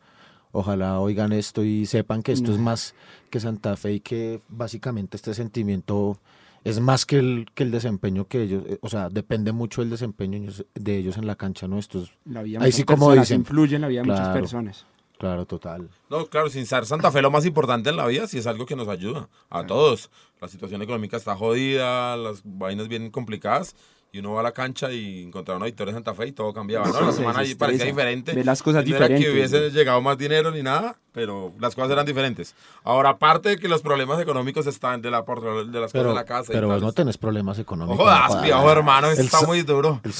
ojalá 0.51 0.99
oigan 0.99 1.33
esto 1.33 1.63
y 1.63 1.85
sepan 1.85 2.23
que 2.23 2.31
esto 2.31 2.51
es 2.51 2.57
más 2.57 2.95
que 3.29 3.39
Santa 3.39 3.75
Fe 3.75 3.93
y 3.93 3.99
que 3.99 4.41
básicamente 4.47 5.17
este 5.17 5.33
sentimiento 5.33 6.17
es 6.63 6.79
más 6.79 7.05
que 7.05 7.19
el, 7.19 7.47
que 7.53 7.63
el 7.63 7.71
desempeño 7.71 8.27
que 8.27 8.41
ellos, 8.41 8.63
eh, 8.65 8.79
o 8.81 8.89
sea, 8.89 9.09
depende 9.09 9.51
mucho 9.51 9.81
del 9.81 9.91
desempeño 9.91 10.51
de 10.73 10.97
ellos 10.97 11.17
en 11.17 11.27
la 11.27 11.35
cancha, 11.35 11.67
¿no? 11.67 11.77
Estos, 11.77 12.17
ahí 12.59 12.71
sí 12.71 12.83
como 12.83 13.13
dicen, 13.13 13.41
influye 13.41 13.75
en 13.75 13.81
la 13.81 13.87
vida 13.87 14.01
de 14.01 14.07
muchas 14.07 14.29
personas. 14.29 14.85
Claro, 15.17 15.45
total. 15.45 15.89
No, 16.09 16.25
claro, 16.27 16.49
sin 16.49 16.65
ser 16.65 16.85
Santa 16.85 17.11
Fe 17.11 17.21
lo 17.21 17.31
más 17.31 17.45
importante 17.45 17.89
en 17.89 17.97
la 17.97 18.07
vida 18.07 18.27
sí 18.27 18.37
es 18.37 18.47
algo 18.47 18.65
que 18.65 18.75
nos 18.75 18.87
ayuda 18.87 19.29
a 19.49 19.65
todos. 19.65 20.09
La 20.41 20.47
situación 20.47 20.81
económica 20.81 21.17
está 21.17 21.35
jodida, 21.35 22.17
las 22.17 22.41
vainas 22.43 22.87
bien 22.87 23.09
complicadas 23.09 23.75
y 24.15 24.19
uno 24.19 24.31
va 24.31 24.39
a 24.39 24.43
la 24.43 24.53
cancha 24.53 24.91
y 24.93 25.23
encontrar 25.23 25.57
una 25.57 25.65
victoria 25.65 25.89
en 25.91 25.95
Santa 25.97 26.13
Fe 26.13 26.27
y 26.27 26.31
todo 26.31 26.53
cambiaba, 26.53 26.87
¿no? 26.87 27.01
La 27.01 27.11
Se 27.11 27.17
semana 27.17 27.39
ahí 27.39 27.53
parecía 27.55 27.85
diferente. 27.87 28.33
Ve 28.33 28.45
las 28.45 28.63
cosas 28.63 28.85
no 28.87 28.95
era 28.95 29.07
que 29.09 29.15
diferentes, 29.15 29.51
hubiese 29.59 29.71
llegado 29.77 30.01
más 30.01 30.17
dinero 30.17 30.51
ni 30.51 30.63
nada, 30.63 30.95
pero 31.11 31.51
las 31.59 31.75
cosas 31.75 31.91
eran 31.91 32.05
diferentes. 32.05 32.55
Ahora, 32.85 33.09
aparte 33.09 33.49
de 33.49 33.57
que 33.57 33.67
los 33.67 33.81
problemas 33.81 34.21
económicos 34.21 34.67
están 34.67 35.01
de, 35.01 35.11
la, 35.11 35.25
por- 35.25 35.41
de 35.69 35.79
las 35.81 35.91
cosas 35.91 36.07
de 36.07 36.13
la 36.13 36.23
casa. 36.23 36.53
y 36.53 36.55
pero 36.55 36.69
vos 36.69 36.81
no 36.81 36.93
tenés 36.93 37.17
problemas 37.17 37.59
económicos. 37.59 37.97
No 37.97 38.03
jodas, 38.03 38.35
no 38.35 38.41
viejo 38.41 38.59
jodas. 38.61 38.77
hermano, 38.77 39.11
El 39.11 39.19
está 39.19 39.41
muy 39.41 39.61
duro. 39.63 39.99
El, 40.03 40.13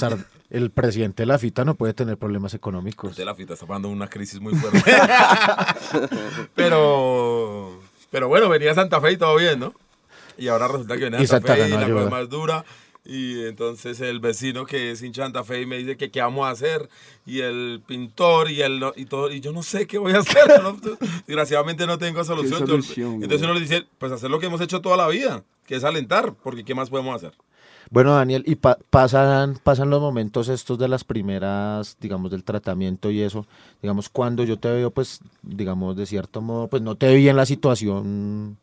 el 0.49 0.71
presidente 0.71 1.23
de 1.23 1.27
la 1.27 1.39
FITA 1.39 1.63
no 1.63 1.75
puede 1.75 1.93
tener 1.93 2.17
problemas 2.17 2.53
económicos. 2.53 3.15
De 3.15 3.23
la 3.23 3.34
fita 3.34 3.53
está 3.53 3.65
pasando 3.65 3.88
una 3.89 4.08
crisis 4.08 4.41
muy 4.41 4.53
fuerte. 4.55 4.84
pero, 6.55 7.79
pero 8.12 8.27
bueno, 8.27 8.49
venía 8.49 8.73
Santa 8.73 8.99
Fe 9.01 9.13
y 9.13 9.17
todo 9.17 9.36
bien, 9.38 9.60
¿no? 9.60 9.73
Y 10.38 10.47
ahora 10.49 10.67
resulta 10.67 10.95
que 10.95 11.01
viene 11.01 11.21
Y 11.23 11.27
Santa, 11.27 11.55
Fe 11.55 11.67
y 11.69 11.71
no 11.71 11.79
la 11.79 11.89
cosa 11.89 12.10
más 12.10 12.29
dura. 12.29 12.65
Y 13.05 13.45
entonces 13.45 14.01
el 14.01 14.19
vecino 14.19 14.65
que 14.65 14.89
es 14.91 15.03
hincha 15.03 15.21
de 15.21 15.25
Santa 15.27 15.43
Fe 15.43 15.61
y 15.61 15.65
me 15.67 15.77
dice 15.77 15.95
que 15.95 16.09
qué 16.09 16.21
vamos 16.21 16.47
a 16.47 16.49
hacer. 16.49 16.89
Y 17.25 17.41
el 17.41 17.81
pintor 17.85 18.49
y 18.49 18.61
el 18.61 18.83
y 18.95 19.05
todo. 19.05 19.31
Y 19.31 19.41
yo 19.41 19.51
no 19.51 19.61
sé 19.61 19.85
qué 19.85 19.97
voy 19.99 20.13
a 20.13 20.19
hacer. 20.19 20.61
no- 20.63 20.75
desgraciadamente 21.27 21.85
no 21.85 21.97
tengo 21.97 22.23
solución. 22.23 22.61
Yo- 22.61 22.67
solución, 22.67 23.13
entonces 23.15 23.41
uno 23.43 23.53
le 23.53 23.59
dice, 23.61 23.85
pues 23.99 24.11
hacer 24.11 24.29
lo 24.31 24.39
que 24.39 24.47
hemos 24.47 24.61
hecho 24.61 24.81
toda 24.81 24.97
la 24.97 25.07
vida, 25.07 25.43
que 25.67 25.75
es 25.75 25.83
alentar, 25.83 26.33
porque 26.43 26.63
¿qué 26.63 26.73
más 26.73 26.89
podemos 26.89 27.15
hacer? 27.15 27.33
Bueno, 27.91 28.15
Daniel, 28.15 28.43
y 28.47 28.55
pa- 28.55 28.79
pasan, 28.89 29.59
pasan 29.63 29.91
los 29.91 30.01
momentos 30.01 30.49
estos 30.49 30.79
de 30.79 30.87
las 30.87 31.03
primeras, 31.03 31.95
digamos, 32.01 32.31
del 32.31 32.43
tratamiento 32.43 33.11
y 33.11 33.21
eso, 33.21 33.45
digamos, 33.83 34.09
cuando 34.09 34.43
yo 34.43 34.57
te 34.57 34.71
veo, 34.71 34.89
pues, 34.89 35.19
digamos, 35.43 35.95
de 35.95 36.07
cierto 36.07 36.41
modo, 36.41 36.67
pues 36.67 36.81
no 36.81 36.95
te 36.95 37.13
vi 37.13 37.29
en 37.29 37.35
la 37.35 37.45
situación, 37.45 38.57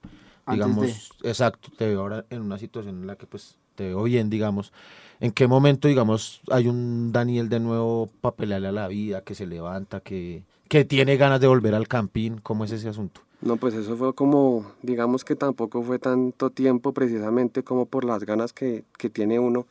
digamos, 0.51 0.87
de. 1.21 1.29
exacto, 1.31 1.69
te 1.79 1.87
veo 1.87 2.01
ahora 2.01 2.25
en 2.31 2.43
una 2.43 2.59
situación 2.59 2.99
en 3.03 3.07
la 3.07 3.15
que, 3.15 3.27
pues, 3.29 3.57
te 3.75 3.89
veo 3.89 4.03
bien, 4.05 4.31
digamos. 4.31 4.73
¿En 5.21 5.33
qué 5.33 5.47
momento, 5.47 5.89
digamos, 5.89 6.41
hay 6.51 6.69
un 6.69 7.13
Daniel 7.13 7.49
de 7.49 7.61
nuevo 7.61 8.09
para 8.21 8.35
pelearle 8.35 8.69
a 8.69 8.73
la 8.73 8.89
vida, 8.89 9.23
que 9.23 9.35
se 9.35 9.47
levanta, 9.47 10.01
que, 10.01 10.43
que 10.69 10.85
tiene 10.85 11.17
ganas 11.17 11.41
de 11.41 11.47
volver 11.47 11.75
al 11.75 11.87
campín? 11.87 12.39
¿Cómo 12.43 12.65
es 12.65 12.73
ese 12.73 12.89
asunto? 12.89 13.21
No, 13.41 13.57
pues 13.57 13.75
eso 13.75 13.97
fue 13.97 14.15
como, 14.15 14.67
digamos 14.83 15.25
que 15.25 15.35
tampoco 15.35 15.83
fue 15.83 15.99
tanto 15.99 16.51
tiempo 16.51 16.93
precisamente 16.93 17.63
como 17.63 17.87
por 17.87 18.05
las 18.05 18.25
ganas 18.25 18.53
que, 18.53 18.85
que 18.99 19.11
tiene 19.11 19.39
uno. 19.39 19.67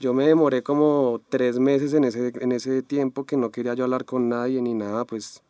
Yo 0.00 0.14
me 0.14 0.26
demoré 0.26 0.62
como 0.62 1.20
tres 1.28 1.58
meses 1.58 1.92
en 1.94 2.04
ese, 2.04 2.32
en 2.40 2.52
ese 2.52 2.82
tiempo 2.82 3.24
que 3.24 3.36
no 3.36 3.50
quería 3.50 3.74
yo 3.74 3.82
hablar 3.84 4.04
con 4.04 4.28
nadie 4.28 4.62
ni 4.62 4.74
nada, 4.74 5.04
pues 5.04 5.42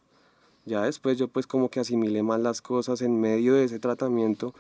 ya 0.64 0.82
después 0.82 1.18
yo 1.18 1.28
pues 1.28 1.46
como 1.46 1.68
que 1.68 1.80
asimilé 1.80 2.22
más 2.22 2.40
las 2.40 2.62
cosas 2.62 3.02
en 3.02 3.20
medio 3.20 3.54
de 3.54 3.64
ese 3.64 3.78
tratamiento, 3.78 4.54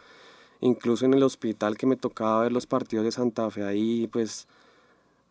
incluso 0.60 1.04
en 1.06 1.14
el 1.14 1.22
hospital 1.22 1.76
que 1.76 1.86
me 1.86 1.96
tocaba 1.96 2.42
ver 2.42 2.52
los 2.52 2.66
partidos 2.66 3.04
de 3.04 3.12
Santa 3.12 3.50
Fe 3.50 3.64
ahí, 3.64 4.08
pues 4.08 4.46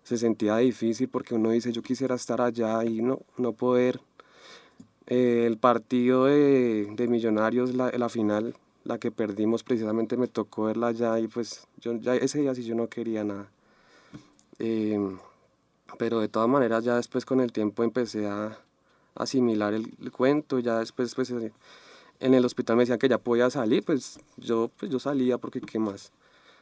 se 0.03 0.17
sentía 0.17 0.57
difícil 0.57 1.09
porque 1.09 1.35
uno 1.35 1.51
dice 1.51 1.71
yo 1.73 1.81
quisiera 1.81 2.15
estar 2.15 2.41
allá 2.41 2.83
y 2.85 3.01
no, 3.01 3.19
no 3.37 3.53
poder. 3.53 3.99
Eh, 5.07 5.45
el 5.47 5.57
partido 5.57 6.25
de, 6.25 6.87
de 6.95 7.07
Millonarios, 7.07 7.73
la, 7.75 7.91
la 7.91 8.09
final, 8.09 8.55
la 8.83 8.97
que 8.99 9.11
perdimos 9.11 9.63
precisamente 9.63 10.17
me 10.17 10.27
tocó 10.27 10.65
verla 10.65 10.87
allá 10.87 11.19
y 11.19 11.27
pues 11.27 11.67
yo 11.79 11.93
ese 12.13 12.39
día 12.39 12.55
sí 12.55 12.63
yo 12.63 12.75
no 12.75 12.87
quería 12.87 13.23
nada. 13.23 13.49
Em, 14.59 15.17
pero 15.97 16.19
de 16.19 16.29
todas 16.29 16.49
maneras 16.49 16.83
ya 16.83 16.95
después 16.95 17.25
con 17.25 17.39
el 17.41 17.51
tiempo 17.51 17.83
empecé 17.83 18.27
a 18.27 18.57
asimilar 19.15 19.73
el, 19.73 19.93
el 20.01 20.11
cuento, 20.11 20.59
ya 20.59 20.79
después 20.79 21.13
pues 21.15 21.31
eh, 21.31 21.51
en 22.19 22.34
el 22.34 22.45
hospital 22.45 22.75
me 22.75 22.84
decían 22.84 22.99
que 22.99 23.10
ya 23.10 23.17
podía 23.17 23.49
salir, 23.49 23.84
pues 23.84 24.19
yo, 24.38 24.69
pues 24.77 24.91
yo 24.91 24.99
salía 24.99 25.38
porque 25.38 25.62
qué 25.62 25.80
más. 25.80 26.12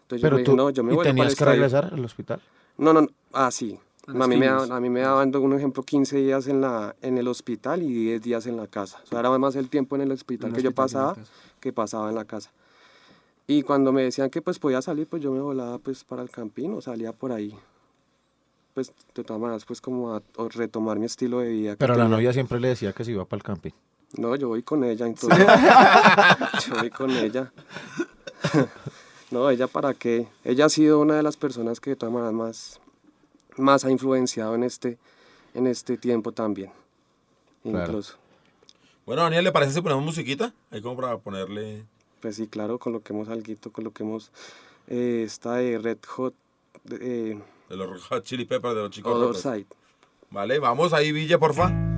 Entonces 0.03 0.21
yo 0.21 0.25
Pero 0.25 0.35
me 0.35 0.41
dije, 0.41 0.51
tú, 0.51 0.55
no, 0.55 0.69
yo 0.69 0.83
me 0.83 0.93
¿y 0.93 0.97
el 0.97 1.03
tenías 1.03 1.35
que 1.35 1.45
regresar 1.45 1.93
al 1.93 2.05
hospital? 2.05 2.41
No, 2.77 2.93
no, 2.93 3.01
no. 3.01 3.07
Ah, 3.33 3.51
sí. 3.51 3.79
A 4.07 4.27
mí, 4.27 4.37
me 4.37 4.47
a 4.47 4.79
mí 4.79 4.89
me 4.89 4.99
daban, 4.99 5.35
un 5.35 5.53
ejemplo, 5.53 5.81
15 5.81 6.17
días 6.17 6.45
en, 6.45 6.61
la, 6.61 6.95
en 7.01 7.17
el 7.17 7.27
hospital 7.27 7.81
y 7.81 7.91
10 7.91 8.21
días 8.21 8.45
en 8.45 8.55
la 8.55 8.67
casa. 8.67 9.01
O 9.03 9.07
sea, 9.07 9.19
era 9.19 9.35
más 9.39 9.55
el 9.55 9.67
tiempo 9.67 9.95
en 9.95 10.03
el 10.03 10.11
hospital 10.11 10.49
En 10.49 10.55
que 10.55 10.61
yo 10.61 10.69
hospital 10.69 10.85
la 10.85 11.13
pasaba 11.13 11.27
que 11.59 11.73
pasaba 11.73 12.09
en 12.09 12.15
la 12.15 12.25
casa. 12.25 12.51
Y 13.47 13.63
cuando 13.63 13.91
me 13.91 14.03
decían 14.03 14.29
que 14.29 14.43
pues 14.43 14.59
podía 14.59 14.81
salir, 14.83 15.07
pues 15.07 15.23
yo 15.23 15.31
me 15.31 15.39
volaba 15.39 15.79
pues 15.79 16.03
para 16.03 16.21
el 16.21 16.29
campino, 16.29 16.81
salía 16.81 17.13
por 17.13 17.31
ahí. 17.31 17.55
Pues 18.75 18.91
de 19.15 19.23
todas 19.23 19.41
maneras, 19.41 19.65
pues 19.65 19.81
como 19.81 20.13
a, 20.13 20.17
a 20.17 20.47
retomar 20.49 20.99
mi 20.99 21.05
estilo 21.05 21.39
de 21.39 21.49
vida. 21.49 21.75
Pero 21.75 21.95
la 21.95 22.03
tenía. 22.03 22.17
novia 22.17 22.33
siempre 22.33 22.59
le 22.59 22.67
decía 22.67 22.93
que 22.93 23.03
se 23.03 23.11
iba 23.11 23.25
para 23.25 23.39
el 23.39 23.43
camping. 23.43 23.71
No, 24.17 24.35
yo 24.35 24.47
voy 24.47 24.63
con 24.63 24.83
ella, 24.83 25.05
entonces. 25.05 25.45
yo 26.67 26.75
voy 26.75 26.89
con 26.89 27.11
ella. 27.11 27.51
no, 29.31 29.49
ella 29.49 29.67
para 29.67 29.93
qué. 29.93 30.27
Ella 30.43 30.65
ha 30.65 30.69
sido 30.69 30.99
una 30.99 31.15
de 31.15 31.23
las 31.23 31.37
personas 31.37 31.79
que 31.79 31.91
de 31.91 31.95
todas 31.95 32.13
maneras 32.13 32.33
más, 32.33 32.79
más 33.57 33.85
ha 33.85 33.91
influenciado 33.91 34.55
en 34.55 34.63
este, 34.63 34.97
en 35.53 35.67
este 35.67 35.97
tiempo 35.97 36.31
también. 36.31 36.71
Claro. 37.63 37.85
Incluso. 37.85 38.15
Bueno, 39.05 39.23
Daniel, 39.23 39.43
¿le 39.43 39.51
parece 39.51 39.73
si 39.73 39.81
ponemos 39.81 40.03
musiquita? 40.03 40.53
Ahí 40.71 40.81
como 40.81 40.95
para 40.95 41.17
ponerle... 41.17 41.83
Pues 42.21 42.37
sí, 42.37 42.47
claro, 42.47 42.79
coloquemos 42.79 43.29
algo, 43.29 43.53
coloquemos 43.71 44.31
eh, 44.87 45.23
esta 45.25 45.55
de 45.55 45.77
Red 45.77 45.99
Hot, 46.07 46.33
de, 46.83 46.95
eh, 47.31 47.41
De 47.69 47.75
los 47.75 47.87
Red 47.87 47.99
Hot 48.09 48.23
Chili 48.23 48.45
Peppers, 48.45 48.73
de 48.73 48.81
los 48.81 48.89
chicos 48.89 49.13
Other 49.13 49.27
rotos. 49.27 49.41
Side. 49.41 49.67
Vale, 50.31 50.57
vamos 50.57 50.91
ahí, 50.93 51.11
Villa, 51.11 51.37
porfa. 51.37 51.94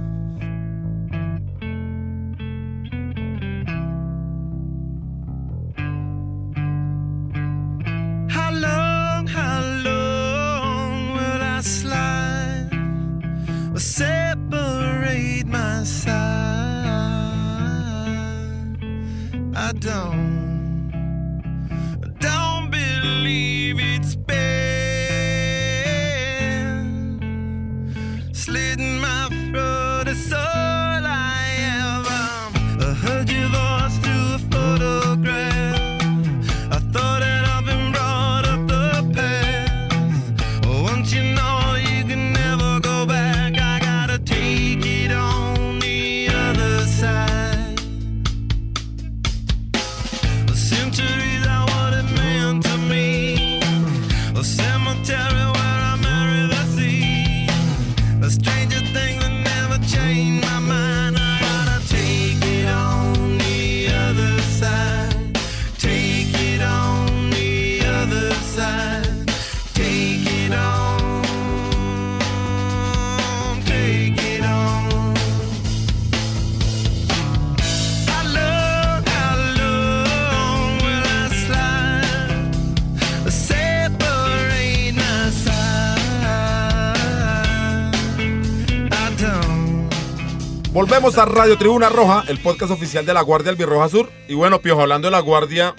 Volvemos 91.07 91.25
a 91.25 91.31
Radio 91.33 91.57
Tribuna 91.57 91.87
Roja, 91.87 92.25
el 92.27 92.37
podcast 92.37 92.69
oficial 92.69 93.05
de 93.05 93.13
la 93.13 93.21
Guardia 93.21 93.49
Albirroja 93.49 93.87
Sur. 93.87 94.09
Y 94.27 94.33
bueno, 94.33 94.59
Piojo, 94.59 94.81
hablando 94.81 95.07
de 95.07 95.13
la 95.13 95.21
Guardia, 95.21 95.73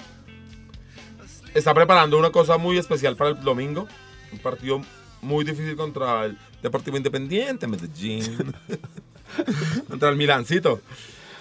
está 1.53 1.71
preparando 1.75 2.17
una 2.17 2.31
cosa 2.31 2.57
muy 2.57 2.79
especial 2.79 3.15
para 3.15 3.29
el 3.29 3.41
domingo. 3.43 3.87
Un 4.33 4.39
partido 4.39 4.81
muy 5.21 5.45
difícil 5.45 5.75
contra 5.75 6.25
el 6.25 6.35
Deportivo 6.63 6.97
Independiente, 6.97 7.67
Medellín. 7.67 8.55
contra 9.87 10.09
el 10.09 10.15
Milancito. 10.15 10.81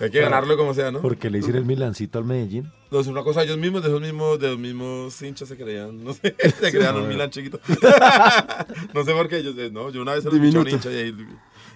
Hay 0.00 0.10
que 0.10 0.20
ganarlo 0.20 0.58
como 0.58 0.74
sea, 0.74 0.90
¿no? 0.90 1.00
Porque 1.00 1.30
le 1.30 1.38
hicieron 1.38 1.62
el 1.62 1.66
Milancito 1.66 2.18
al 2.18 2.26
Medellín. 2.26 2.70
No, 2.90 3.00
es 3.00 3.06
una 3.06 3.22
cosa, 3.22 3.42
ellos 3.42 3.56
mismos, 3.56 3.82
de 3.82 3.88
esos 3.88 4.02
mismos, 4.02 4.38
de 4.38 4.48
los 4.48 4.58
mismos 4.58 5.22
hinchas 5.22 5.48
se 5.48 5.56
creían, 5.56 6.04
no 6.04 6.12
sé, 6.12 6.36
se 6.60 6.70
creían 6.70 6.96
un 6.96 7.08
Milan 7.08 7.30
chiquito. 7.30 7.58
no 8.94 9.04
sé 9.04 9.12
por 9.12 9.28
qué 9.28 9.38
ellos, 9.38 9.54
no, 9.72 9.90
yo 9.90 10.02
una 10.02 10.12
vez 10.12 10.24
se 10.24 10.30
lo 10.30 10.36
escuché 10.36 10.58
a 10.58 10.60
un 10.60 10.68
hincha 10.68 10.92
y 10.92 10.96
ahí, 10.96 11.26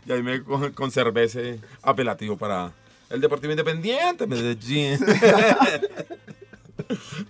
y 0.07 0.13
ahí 0.13 0.23
me 0.23 0.43
con- 0.43 0.73
conservé 0.73 1.25
ese 1.25 1.61
apelativo 1.83 2.37
para 2.37 2.73
el 3.11 3.21
Deportivo 3.21 3.53
Independiente, 3.53 4.27
Medellín. 4.27 4.99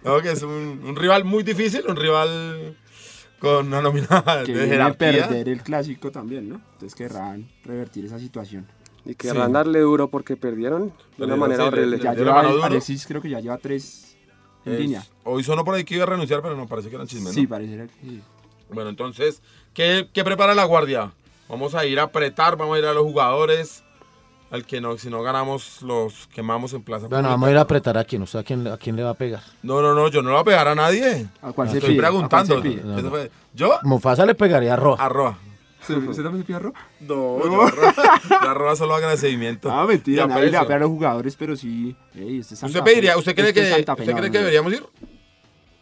no, 0.05 0.21
que 0.21 0.33
es 0.33 0.43
un, 0.43 0.81
un 0.85 0.97
rival 0.97 1.25
muy 1.25 1.43
difícil, 1.43 1.85
un 1.89 1.97
rival 1.97 2.77
con 3.39 3.67
una 3.67 3.81
nómina 3.83 4.23
Que 4.47 4.53
de 4.53 4.59
viene 4.61 4.63
a 4.63 4.93
jerarquía. 4.93 5.29
perder 5.29 5.49
el 5.49 5.63
clásico 5.63 6.11
también, 6.11 6.49
¿no? 6.49 6.61
Entonces 6.75 6.95
querrán 6.95 7.49
revertir 7.65 8.05
esa 8.05 8.19
situación. 8.19 8.67
Y 9.05 9.15
querrán 9.17 9.53
darle 9.53 9.81
duro 9.81 10.09
porque 10.09 10.37
perdieron 10.37 10.93
de 11.19 11.25
una 11.25 11.35
manera 11.37 11.65
sí, 11.65 11.69
horrible. 11.69 11.97
le- 11.97 12.03
Ya 12.03 12.15
lleva. 12.15 12.41
Alexis 12.67 13.05
creo 13.07 13.21
que 13.21 13.29
ya 13.31 13.41
lleva 13.41 13.59
tres 13.59 14.17
en 14.65 14.75
Es- 14.75 14.81
línea. 14.81 15.05
Hoy 15.25 15.43
sonó 15.43 15.65
por 15.65 15.75
ahí 15.75 15.83
que 15.85 15.97
iba 15.97 16.05
a 16.05 16.07
renunciar, 16.07 16.41
pero 16.41 16.57
no, 16.57 16.69
parece 16.69 16.89
que 16.89 16.95
eran 16.95 17.09
chismes, 17.09 17.35
¿no? 17.35 17.41
Sí, 17.41 17.47
pareciera 17.49 17.87
que 17.89 17.95
sí. 18.01 18.23
Bueno, 18.71 18.91
entonces, 18.91 19.43
¿qué, 19.75 20.09
qué 20.15 20.23
prepara 20.25 20.55
la 20.55 20.65
guardia? 20.65 21.13
Vamos 21.49 21.75
a 21.75 21.85
ir 21.85 21.99
a 22.01 22.05
apretar, 22.05 22.57
vamos 22.57 22.77
a 22.77 22.79
ir 22.79 22.87
a 22.87 22.93
los 22.95 23.03
jugadores. 23.05 23.85
Al 24.51 24.67
que 24.67 24.83
no, 24.83 24.99
si 24.99 25.09
no 25.09 25.23
ganamos, 25.23 25.81
los 25.81 26.27
quemamos 26.29 26.75
en 26.75 26.83
plaza. 26.83 27.07
Bueno, 27.07 27.17
pública. 27.23 27.31
vamos 27.31 27.49
a 27.49 27.51
ir 27.53 27.57
a 27.57 27.61
apretar 27.63 27.97
a 27.97 28.05
quién. 28.05 28.21
¿Usted 28.21 28.39
a 28.41 28.43
quién, 28.43 28.67
a 28.69 28.77
quién 28.77 28.97
le 28.97 29.03
va 29.03 29.11
a 29.11 29.15
pegar? 29.15 29.41
No, 29.63 29.81
no, 29.81 29.95
no, 29.95 30.09
yo 30.09 30.21
no 30.21 30.29
le 30.29 30.33
voy 30.35 30.41
a 30.43 30.45
pegar 30.45 30.69
a 30.69 30.75
nadie. 30.75 31.27
¿A 31.41 31.53
cuál 31.53 31.71
se 31.71 31.79
Estoy 31.79 31.95
pide? 31.95 32.07
¿A 32.07 32.11
cuál 32.11 32.29
preguntando. 32.29 32.57
se 32.57 32.61
pide? 32.61 32.83
No, 32.85 32.93
Eso 32.95 33.03
no. 33.03 33.11
fue- 33.11 33.31
¿Yo? 33.55 33.79
Mufasa 33.83 34.27
le 34.27 34.35
pegaría 34.35 34.75
a 34.75 34.77
Roja. 34.77 35.05
Arroba. 35.07 35.39
¿Usted 35.81 36.23
también 36.23 36.39
se 36.39 36.45
pide 36.45 36.57
arroz? 36.57 36.75
No, 37.01 37.43
yo 37.45 37.63
arroba, 37.63 37.95
yo 38.31 38.49
arroba 38.51 38.77
solo 38.77 38.95
agradecimiento. 38.95 39.69
Ah, 39.71 39.85
mentira, 39.85 40.27
nadie 40.29 40.45
le 40.51 40.57
va 40.57 40.61
a 40.61 40.67
pegar 40.67 40.79
a 40.79 40.85
los 40.85 40.91
jugadores, 40.91 41.35
pero 41.35 41.57
sí. 41.57 41.97
Ey, 42.15 42.39
este 42.39 42.55
es 42.55 42.61
Santa 42.61 42.79
¿Usted 42.79 42.85
pediría, 42.89 43.17
usted 43.19 43.35
cree 43.35 43.49
Este 43.49 43.63
que, 43.63 43.71
Santa 43.71 43.95
usted 43.95 44.15
cree 44.15 44.31
que 44.31 44.39
deberíamos 44.39 44.73
ir? 44.75 44.85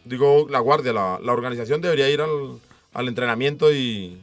Digo, 0.05 0.47
la 0.49 0.59
guardia, 0.59 0.91
la, 0.93 1.19
la 1.21 1.31
organización 1.33 1.81
debería 1.81 2.09
ir 2.09 2.21
al, 2.21 2.59
al 2.93 3.07
entrenamiento 3.09 3.71
y, 3.71 4.19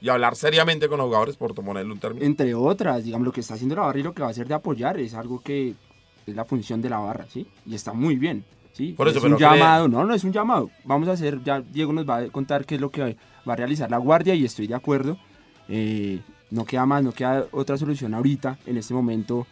y 0.00 0.08
hablar 0.08 0.36
seriamente 0.36 0.88
con 0.88 0.98
los 0.98 1.06
jugadores 1.06 1.36
por 1.36 1.54
ponerle 1.54 1.92
un 1.92 1.98
término. 1.98 2.24
Entre 2.26 2.54
otras, 2.54 3.04
digamos, 3.04 3.24
lo 3.26 3.32
que 3.32 3.40
está 3.40 3.54
haciendo 3.54 3.76
la 3.76 3.82
barra 3.82 3.98
y 3.98 4.02
lo 4.02 4.12
que 4.14 4.22
va 4.22 4.28
a 4.28 4.30
hacer 4.30 4.46
de 4.48 4.54
apoyar 4.54 4.98
es 5.00 5.14
algo 5.14 5.40
que 5.40 5.74
es 6.26 6.34
la 6.34 6.44
función 6.44 6.82
de 6.82 6.90
la 6.90 6.98
barra, 6.98 7.26
¿sí? 7.32 7.46
Y 7.64 7.74
está 7.74 7.92
muy 7.92 8.16
bien, 8.16 8.44
¿sí? 8.72 8.92
Por 8.92 9.08
eso, 9.08 9.18
es 9.18 9.22
pero 9.22 9.34
un 9.36 9.40
llamado, 9.40 9.88
no, 9.88 10.04
no 10.04 10.12
es 10.14 10.24
un 10.24 10.32
llamado. 10.32 10.70
Vamos 10.84 11.08
a 11.08 11.12
hacer, 11.12 11.42
ya 11.44 11.60
Diego 11.60 11.92
nos 11.92 12.08
va 12.08 12.18
a 12.18 12.28
contar 12.28 12.64
qué 12.66 12.74
es 12.76 12.80
lo 12.80 12.90
que 12.90 13.16
va 13.48 13.52
a 13.52 13.56
realizar 13.56 13.90
la 13.90 13.98
guardia 13.98 14.34
y 14.34 14.44
estoy 14.44 14.66
de 14.66 14.74
acuerdo. 14.74 15.16
Eh, 15.68 16.20
no 16.50 16.64
queda 16.64 16.84
más, 16.86 17.02
no 17.02 17.12
queda 17.12 17.46
otra 17.52 17.76
solución 17.78 18.12
ahorita, 18.14 18.58
en 18.66 18.76
este 18.76 18.92
momento, 18.94 19.46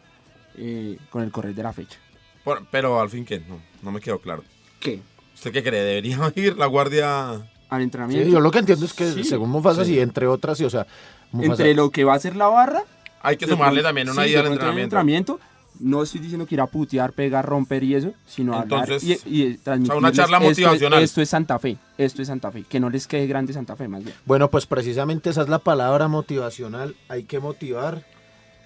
eh, 0.56 0.98
con 1.10 1.22
el 1.22 1.32
correr 1.32 1.54
de 1.54 1.62
la 1.62 1.72
fecha. 1.72 1.98
Por- 2.44 2.66
pero 2.70 3.00
al 3.00 3.08
fin, 3.08 3.24
¿qué? 3.24 3.40
No, 3.40 3.58
no 3.82 3.90
me 3.92 4.00
quedó 4.00 4.18
claro. 4.18 4.44
¿Qué? 4.78 5.00
¿Usted 5.34 5.52
qué 5.52 5.62
cree? 5.62 5.82
¿Debería 5.82 6.18
ir 6.36 6.56
la 6.56 6.66
guardia? 6.66 7.50
Al 7.74 7.90
Sí, 8.12 8.30
yo 8.30 8.40
lo 8.40 8.50
que 8.50 8.58
entiendo 8.60 8.84
es 8.84 8.92
que 8.92 9.10
Sí, 9.12 9.24
según 9.24 9.50
Mufasa, 9.50 9.84
sí. 9.84 9.94
sí, 9.94 10.00
entre 10.00 10.26
otras, 10.26 10.58
sí, 10.58 10.64
o 10.64 10.70
sea, 10.70 10.86
Mufasa- 11.32 11.50
Entre 11.50 11.74
lo 11.74 11.90
que 11.90 12.04
va 12.04 12.12
a 12.12 12.16
hacer 12.16 12.36
la 12.36 12.46
barra 12.46 12.82
Hay 13.22 13.36
que 13.36 13.46
sumarle 13.46 13.82
también 13.82 14.08
una 14.08 14.22
de 14.22 14.38
al 14.38 14.46
entrenamiento. 14.46 15.40
No 15.80 16.04
estoy 16.04 16.20
diciendo 16.20 16.46
que 16.46 16.54
ir 16.54 16.60
a 16.60 16.68
putear, 16.68 17.12
pegar, 17.14 17.44
romper 17.44 17.82
y 17.82 17.96
eso, 17.96 18.12
sino 18.26 18.62
Entonces, 18.62 19.02
hablar 19.02 19.18
y, 19.26 19.42
y 19.42 19.54
transmitirles 19.56 19.98
una 19.98 20.12
charla 20.12 20.36
esto 20.38 20.50
es- 20.50 20.58
motivacional. 20.58 21.02
Esto 21.02 21.20
es 21.20 21.28
Santa 21.28 21.58
Fe, 21.58 21.76
esto 21.98 22.22
es 22.22 22.28
Santa 22.28 22.52
Fe, 22.52 22.62
que 22.62 22.78
no 22.78 22.90
les 22.90 23.08
quede 23.08 23.26
grande 23.26 23.52
Santa 23.52 23.74
Fe 23.74 23.88
más 23.88 24.04
bien. 24.04 24.14
Bueno, 24.24 24.48
pues 24.50 24.66
precisamente 24.66 25.30
esa 25.30 25.42
es 25.42 25.48
la 25.48 25.58
palabra 25.58 26.06
motivacional. 26.06 26.94
Hay 27.08 27.24
que 27.24 27.40
motivar. 27.40 28.04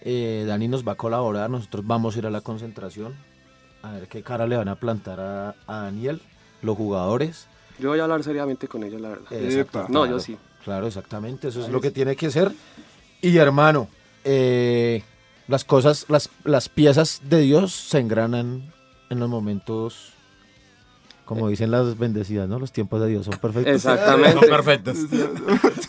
Eh, 0.02 0.44
Dani 0.46 0.68
nos 0.68 0.86
va 0.86 0.92
a 0.92 0.96
colaborar. 0.96 1.48
Nosotros 1.48 1.86
vamos 1.86 2.14
a 2.14 2.18
ir 2.18 2.26
a 2.26 2.30
la 2.30 2.42
concentración. 2.42 3.14
A 3.82 3.92
ver 3.92 4.06
qué 4.08 4.22
cara 4.22 4.46
le 4.46 4.56
van 4.58 4.68
a 4.68 4.74
plantar 4.76 5.18
a, 5.18 5.54
a 5.66 5.76
Daniel, 5.84 6.20
los 6.60 6.76
jugadores. 6.76 7.46
Yo 7.78 7.90
voy 7.90 7.98
a 8.00 8.04
hablar 8.04 8.22
seriamente 8.24 8.66
con 8.68 8.82
ellos, 8.84 9.00
la 9.00 9.10
verdad. 9.10 9.32
Exacto, 9.32 9.80
No, 9.88 10.00
claro, 10.02 10.06
yo 10.06 10.20
sí. 10.20 10.36
Claro, 10.64 10.86
exactamente. 10.86 11.48
Eso 11.48 11.60
es 11.62 11.68
lo 11.68 11.80
que 11.80 11.90
tiene 11.90 12.16
que 12.16 12.30
ser. 12.30 12.52
Y 13.20 13.36
hermano, 13.38 13.88
eh, 14.24 15.02
las 15.46 15.64
cosas, 15.64 16.06
las, 16.08 16.30
las 16.44 16.68
piezas 16.68 17.20
de 17.24 17.40
Dios 17.40 17.72
se 17.72 17.98
engranan 17.98 18.72
en 19.10 19.18
los 19.20 19.28
momentos 19.28 20.12
Como 21.24 21.48
dicen 21.48 21.70
las 21.70 21.96
bendecidas, 21.98 22.48
¿no? 22.48 22.58
Los 22.58 22.72
tiempos 22.72 23.00
de 23.00 23.08
Dios 23.08 23.24
son 23.26 23.38
perfectos. 23.38 23.74
Exactamente. 23.74 24.40
Son 24.40 24.48
perfectos. 24.48 24.96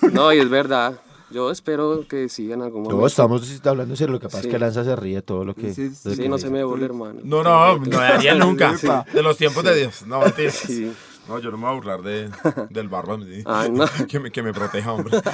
No, 0.13 0.31
y 0.33 0.39
es 0.39 0.49
verdad. 0.49 0.99
Yo 1.31 1.51
espero 1.51 2.05
que 2.09 2.27
sí 2.29 2.51
en 2.51 2.61
algún 2.63 2.81
momento. 2.83 2.99
No, 3.01 3.05
estamos 3.07 3.61
hablando 3.63 3.93
en 3.93 3.97
serio. 3.97 4.13
Lo 4.13 4.19
que 4.19 4.27
pasa 4.27 4.41
Sí. 4.41 4.47
es 4.47 4.53
que 4.53 4.59
Lanza 4.59 4.83
se 4.83 4.95
ríe 4.95 5.15
de 5.15 5.21
todo 5.21 5.45
lo 5.45 5.53
que. 5.53 5.71
Sí, 5.73 5.89
sí, 5.89 6.15
Sí, 6.15 6.21
que 6.23 6.27
no 6.29 6.37
dice. 6.37 6.47
se 6.47 6.53
me 6.53 6.63
burle, 6.63 6.85
hermano. 6.85 7.19
No, 7.23 7.43
no, 7.43 7.77
no 7.77 7.97
Daniel 7.99 8.39
nunca. 8.39 8.75
Sí. 8.77 8.87
De 9.13 9.21
los 9.21 9.37
tiempos 9.37 9.63
de 9.63 9.75
Dios. 9.75 10.05
No, 10.07 10.19
mentiras. 10.21 10.67
No, 11.27 11.39
yo 11.39 11.51
no 11.51 11.57
me 11.57 11.63
voy 11.63 11.71
a 11.71 11.75
burlar 11.75 12.01
de, 12.01 12.29
del. 12.69 12.89
Ay, 13.45 13.71
no. 13.71 13.85
Que 14.07 14.19
me, 14.19 14.31
que 14.31 14.43
me 14.43 14.53
proteja, 14.53 14.93
hombre. 14.93 15.21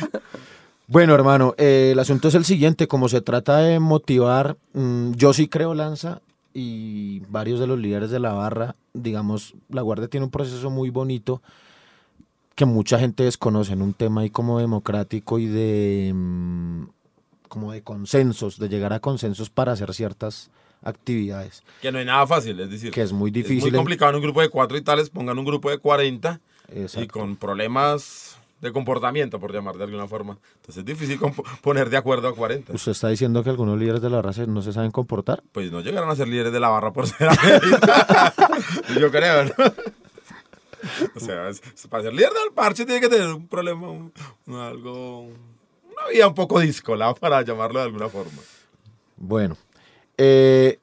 Bueno, 0.87 1.15
hermano, 1.15 1.55
eh, 1.57 1.89
el 1.93 1.99
asunto 1.99 2.27
es 2.27 2.35
el 2.35 2.45
siguiente. 2.45 2.87
Como 2.87 3.09
se 3.09 3.19
trata 3.19 3.57
de 3.57 3.79
motivar, 3.79 4.55
mm, 4.73 5.13
yo 5.13 5.33
sí 5.33 5.47
creo 5.47 5.73
Lanza 5.73 6.21
y 6.53 7.21
varios 7.27 7.59
de 7.59 7.65
los 7.65 7.79
líderes 7.79 8.11
de 8.11 8.19
la 8.19 8.33
barra, 8.33 8.75
digamos, 8.93 9.55
la 9.69 9.81
Guardia 9.81 10.07
tiene 10.07 10.25
un 10.25 10.31
proceso 10.31 10.69
muy 10.69 10.91
bonito 10.91 11.41
que 12.53 12.65
mucha 12.65 12.99
gente 12.99 13.23
desconoce 13.23 13.73
en 13.73 13.81
un 13.81 13.93
tema 13.93 14.21
ahí 14.21 14.29
como 14.29 14.59
democrático 14.59 15.39
y 15.39 15.47
de 15.47 16.13
mm, 16.13 16.83
como 17.49 17.71
de 17.71 17.81
consensos, 17.81 18.59
de 18.59 18.69
llegar 18.69 18.93
a 18.93 18.99
consensos 18.99 19.49
para 19.49 19.73
hacer 19.73 19.93
ciertas 19.93 20.49
actividades, 20.85 21.63
Que 21.81 21.91
no 21.91 21.99
hay 21.99 22.05
nada 22.05 22.25
fácil, 22.25 22.57
es 22.59 22.69
decir. 22.69 22.91
que 22.91 23.01
es 23.01 23.11
muy 23.11 23.29
Es 23.29 23.33
difícil. 23.33 23.59
muy 23.61 23.69
en- 23.69 23.75
complicado 23.75 24.11
en 24.11 24.15
un 24.17 24.21
grupo 24.21 24.41
de 24.41 24.49
cuatro 24.49 24.77
y 24.77 24.81
tales, 24.81 25.09
pongan 25.09 25.37
un 25.37 25.45
grupo 25.45 25.69
de 25.69 25.77
40 25.79 26.39
y 26.73 26.81
Exacto. 26.81 27.19
con 27.19 27.35
problemas 27.35 28.37
de 28.61 28.71
comportamiento, 28.71 29.39
por 29.39 29.53
llamar 29.53 29.75
de 29.77 29.83
alguna 29.83 30.07
forma. 30.07 30.37
Entonces 30.55 30.77
es 30.77 30.85
difícil 30.85 31.19
poner 31.61 31.89
de 31.89 31.97
acuerdo 31.97 32.27
a 32.29 32.33
40. 32.35 32.73
¿Usted 32.73 32.93
está 32.93 33.09
diciendo 33.09 33.43
que 33.43 33.49
algunos 33.49 33.77
líderes 33.77 34.01
de 34.01 34.09
la 34.09 34.21
raza 34.21 34.45
no 34.47 34.61
se 34.61 34.71
saben 34.73 34.91
comportar? 34.91 35.43
Pues 35.51 35.71
no 35.71 35.81
llegaron 35.81 36.09
a 36.09 36.15
ser 36.15 36.27
líderes 36.29 36.53
de 36.53 36.59
la 36.59 36.69
barra 36.69 36.91
por 36.93 37.05
ser. 37.05 37.29
Yo 38.99 39.11
creo, 39.11 39.43
¿no? 39.45 39.51
O 41.15 41.19
sea, 41.19 41.49
es- 41.49 41.61
es- 41.75 41.87
para 41.87 42.03
ser 42.03 42.13
líder 42.13 42.29
del 42.31 42.53
parche 42.53 42.85
tiene 42.85 43.01
que 43.01 43.09
tener 43.09 43.27
un 43.27 43.47
problema, 43.47 43.89
un- 43.89 44.11
algo, 44.55 45.21
una 45.23 46.07
vida 46.11 46.27
un 46.27 46.33
poco 46.35 46.59
discolada 46.59 47.13
para 47.15 47.41
llamarlo 47.41 47.79
de 47.79 47.85
alguna 47.85 48.09
forma. 48.09 48.41
Bueno, 49.17 49.57
eh, 50.17 50.79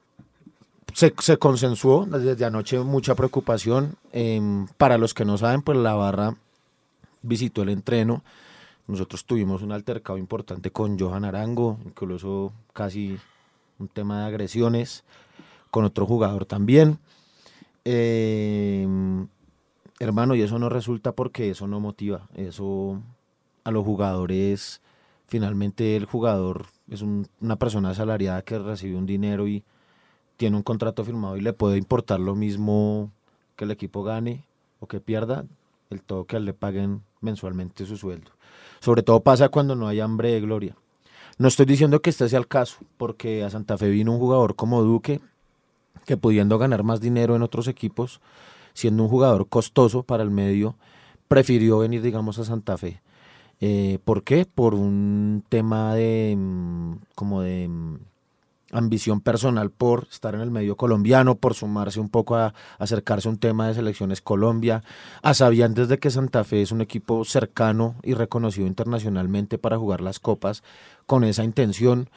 se, 0.95 1.14
se 1.18 1.37
consensuó 1.38 2.07
desde 2.07 2.45
anoche 2.45 2.79
mucha 2.81 3.14
preocupación. 3.14 3.97
em, 4.12 4.66
para 4.77 4.99
los 4.99 5.14
que 5.14 5.25
no 5.25 5.38
saben, 5.38 5.62
pues 5.62 5.79
la 5.79 5.95
barra 5.95 6.37
visitó 7.23 7.62
el 7.62 7.71
entreno. 7.71 8.23
Nosotros 8.87 9.25
tuvimos 9.25 9.62
un 9.62 9.73
altercado 9.73 10.18
importante 10.18 10.71
con 10.71 10.99
Johan 10.99 11.25
Arango, 11.25 11.79
incluso 11.85 12.53
casi 12.73 13.18
un 13.79 13.88
tema 13.88 14.21
de 14.21 14.27
agresiones, 14.27 15.05
con 15.71 15.85
otro 15.85 16.07
jugador 16.07 16.45
también. 16.45 16.99
Em, 17.85 19.27
hermano, 19.99 20.35
y 20.35 20.42
eso 20.42 20.59
no 20.59 20.68
resulta 20.68 21.12
porque 21.12 21.51
eso 21.51 21.66
no 21.66 21.81
motiva. 21.81 22.29
Eso 22.35 23.01
a 23.64 23.71
los 23.71 23.85
jugadores, 23.85 24.81
finalmente 25.33 25.97
el 25.97 26.05
jugador 26.05 26.66
es 26.90 27.01
un- 27.01 27.27
una 27.40 27.57
persona 27.57 27.88
asalariada 27.88 28.42
que 28.42 28.59
recibe 28.59 28.99
un 28.99 29.07
dinero 29.07 29.49
y 29.49 29.64
tiene 30.37 30.59
un 30.59 30.62
contrato 30.62 31.07
firmado 31.07 31.38
y 31.38 31.40
le 31.40 31.55
puede 31.55 31.79
importar 31.79 32.21
lo 32.21 32.35
mismo 32.35 33.11
que 33.57 33.64
el 33.64 33.71
equipo 33.71 34.03
gane 34.03 34.45
o 34.79 34.87
que 34.87 35.01
pierda, 35.01 35.47
el 35.88 36.03
todo 36.03 36.27
que 36.27 36.38
le 36.38 36.53
paguen 36.53 37.01
mensualmente 37.23 37.87
su 37.87 37.97
sueldo. 37.97 38.31
Sobre 38.81 39.03
todo 39.03 39.21
pasa 39.21 39.49
cuando 39.49 39.75
no 39.75 39.88
hay 39.88 40.01
hambre 40.01 40.33
de 40.33 40.42
gloria. 40.42 40.77
No 41.38 41.49
estoy 41.49 41.64
diciendo 41.64 42.03
que 42.03 42.11
este 42.11 42.29
sea 42.29 42.38
el 42.38 42.47
caso, 42.47 42.77
porque 42.99 43.42
a 43.42 43.49
Santa 43.49 43.79
Fe 43.79 43.88
vino 43.88 44.12
un 44.12 44.18
jugador 44.18 44.55
como 44.55 44.83
Duque, 44.83 45.23
que 46.05 46.18
pudiendo 46.18 46.59
ganar 46.59 46.83
más 46.83 47.01
dinero 47.01 47.37
en 47.37 47.42
otros 47.42 47.68
equipos, 47.68 48.21
siendo 48.75 49.03
un 49.03 49.09
jugador 49.09 49.49
costoso 49.49 50.03
para 50.03 50.23
el 50.23 50.31
medio, 50.31 50.75
prefirió 51.27 51.79
venir, 51.79 52.03
digamos, 52.03 52.38
a 52.38 52.45
Santa 52.45 52.77
Fe. 52.77 53.01
Eh, 53.64 54.01
¿Por 54.05 54.25
qué? 54.25 54.44
Por 54.44 54.75
un 54.75 55.44
tema 55.48 55.94
de 55.94 56.35
mm, 56.37 56.96
como 57.14 57.42
de 57.42 57.68
mm, 57.68 57.96
ambición 58.72 59.20
personal 59.20 59.70
por 59.70 60.09
estar 60.11 60.35
en 60.35 60.40
el 60.40 60.51
medio 60.51 60.77
colombiano, 60.77 61.37
por 61.37 61.55
sumarse 61.55 62.01
un 62.01 62.09
poco 62.09 62.35
a, 62.35 62.55
acercarse 62.81 63.29
a 63.29 63.31
un 63.31 63.38
tema 63.38 63.68
de 63.68 63.75
selecciones 63.75 64.20
Colombia, 64.20 64.83
a 65.22 65.33
sabiendas 65.33 65.88
de 65.88 66.01
que 66.01 66.11
Santa 66.11 66.42
Fe 66.42 66.62
es 66.62 66.72
un 66.72 66.81
equipo 66.81 67.25
cercano 67.25 67.94
y 68.03 68.14
reconocido 68.14 68.66
internacionalmente 68.66 69.59
para 69.59 69.79
jugar 69.79 70.01
las 70.01 70.18
copas 70.18 70.64
con 71.07 71.22
esa 71.22 71.44
intención. 71.44 72.11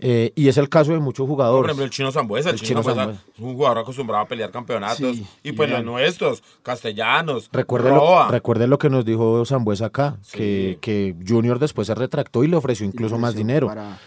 Eh, 0.00 0.32
y 0.36 0.46
es 0.48 0.56
el 0.58 0.68
caso 0.68 0.92
de 0.92 0.98
muchos 1.00 1.24
Por 1.26 1.30
jugadores. 1.34 1.66
ejemplo, 1.68 1.84
el 1.84 1.90
chino 1.90 2.12
Zambuesa. 2.12 2.50
El, 2.50 2.54
El 2.54 2.60
chino, 2.60 2.82
Chino 2.82 2.94
Zambuesa 2.94 3.20
es 3.34 3.40
un 3.40 3.54
jugador 3.54 3.78
acostumbrado 3.78 4.22
a 4.24 4.28
pelear 4.28 4.50
campeonatos. 4.52 5.16
Sí, 5.16 5.26
y 5.42 5.52
pues 5.52 5.68
los 5.70 5.84
nuestros, 5.84 6.42
castellanos, 6.62 7.48
Recuerde 7.52 7.90
Roa. 7.90 8.26
lo, 8.26 8.30
recuerde 8.30 8.66
lo 8.68 8.78
que 8.78 8.90
nos 8.90 9.04
dijo 9.04 9.44
Zambuesa 9.44 9.86
acá, 9.86 10.16
Sí. 10.22 10.38
que, 10.38 10.78
que 10.80 11.14
Junior 11.26 11.58
después 11.58 11.86
se 11.88 11.94
retractó 11.96 12.44
y 12.44 12.48
le 12.48 12.56
ofreció 12.56 12.86
incluso 12.86 13.18
más 13.18 13.30
Ofreció 13.30 13.46
dinero. 13.46 13.66
para- 13.66 13.98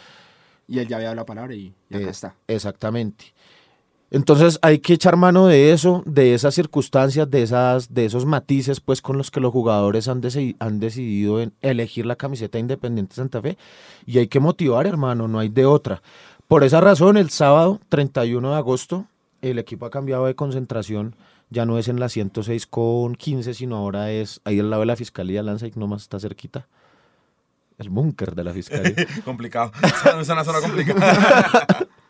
Y 0.68 0.80
él 0.80 0.88
ya 0.88 0.96
había 0.96 1.08
dado 1.10 1.16
la 1.18 1.26
palabra 1.26 1.54
y, 1.54 1.74
y 1.90 1.96
acá 1.96 2.06
Eh, 2.08 2.10
está. 2.10 2.36
Exactamente. 2.48 3.26
Entonces 4.14 4.60
hay 4.62 4.80
que 4.80 4.94
echar 4.94 5.16
mano 5.16 5.48
de 5.48 5.72
eso, 5.72 6.04
de 6.06 6.34
esas 6.34 6.54
circunstancias, 6.54 7.32
de, 7.32 7.44
esas, 7.44 7.94
de 7.94 8.06
esos 8.06 8.26
matices 8.26 8.82
pues 8.82 9.02
con 9.02 9.18
los 9.18 9.32
que 9.32 9.40
los 9.40 9.54
jugadores 9.54 10.10
han, 10.10 10.22
han 10.60 10.80
decidido 10.82 11.42
en 11.42 11.54
elegir 11.62 12.06
la 12.06 12.18
camiseta 12.18 12.60
Independiente 12.60 13.16
Santa 13.16 13.42
Fe 13.42 13.58
y 14.06 14.18
hay 14.18 14.28
que 14.28 14.42
motivar 14.42 14.86
hermano, 14.86 15.30
no 15.30 15.40
hay 15.40 15.48
de 15.48 15.66
otra. 15.66 16.02
Por 16.50 16.66
esa 16.66 16.82
razón 16.82 17.16
el 17.16 17.30
sábado 17.30 17.80
31 17.88 18.52
de 18.52 18.58
agosto 18.58 19.06
el 19.42 19.58
equipo 19.58 19.86
ha 19.86 19.90
cambiado 19.90 20.26
de 20.26 20.36
concentración, 20.36 21.16
ya 21.50 21.66
no 21.66 21.80
es 21.80 21.88
en 21.88 22.02
la 22.02 22.10
106 22.10 22.68
con 22.68 23.16
15 23.16 23.54
sino 23.54 23.78
ahora 23.78 24.12
es 24.12 24.42
ahí 24.44 24.60
al 24.60 24.70
lado 24.70 24.82
de 24.82 24.88
la 24.88 24.98
Fiscalía 24.98 25.42
Lanza 25.42 25.68
y 25.68 25.72
nomás 25.78 26.02
está 26.02 26.20
cerquita. 26.20 26.68
El 27.78 27.90
búnker 27.90 28.36
de 28.36 28.44
la 28.44 28.52
Fiscalía. 28.52 28.94
complicado. 29.26 29.72
Es 30.20 30.28
una 30.28 30.44
zona 30.44 30.60
complicada. 30.60 31.88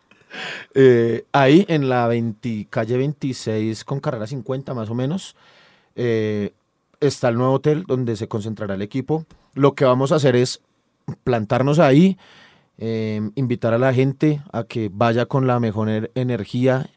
Eh, 0.74 1.26
ahí 1.32 1.66
en 1.68 1.90
la 1.90 2.08
20 2.08 2.68
calle 2.70 2.98
26 2.98 3.84
con 3.84 4.00
carrera 4.00 4.28
50 4.28 4.74
más 4.74 4.90
o 4.90 4.96
menos 4.96 5.36
eh, 5.96 6.54
está 7.00 7.30
el 7.30 7.36
nuevo 7.38 7.54
hotel 7.54 7.84
donde 7.88 8.16
se 8.16 8.28
concentrará 8.28 8.76
el 8.76 8.82
equipo. 8.82 9.26
Lo 9.54 9.74
que 9.74 9.86
vamos 9.86 10.12
a 10.12 10.16
hacer 10.16 10.36
es 10.36 10.62
plantarnos 11.24 11.80
ahí, 11.80 12.18
eh, 12.78 13.22
invitar 13.36 13.74
a 13.74 13.78
la 13.78 13.94
gente 13.94 14.42
a 14.54 14.64
que 14.64 14.90
vaya 14.94 15.26
con 15.26 15.48
la 15.48 15.60
mejor 15.60 15.90
ener- 15.90 16.12
energía 16.16 16.88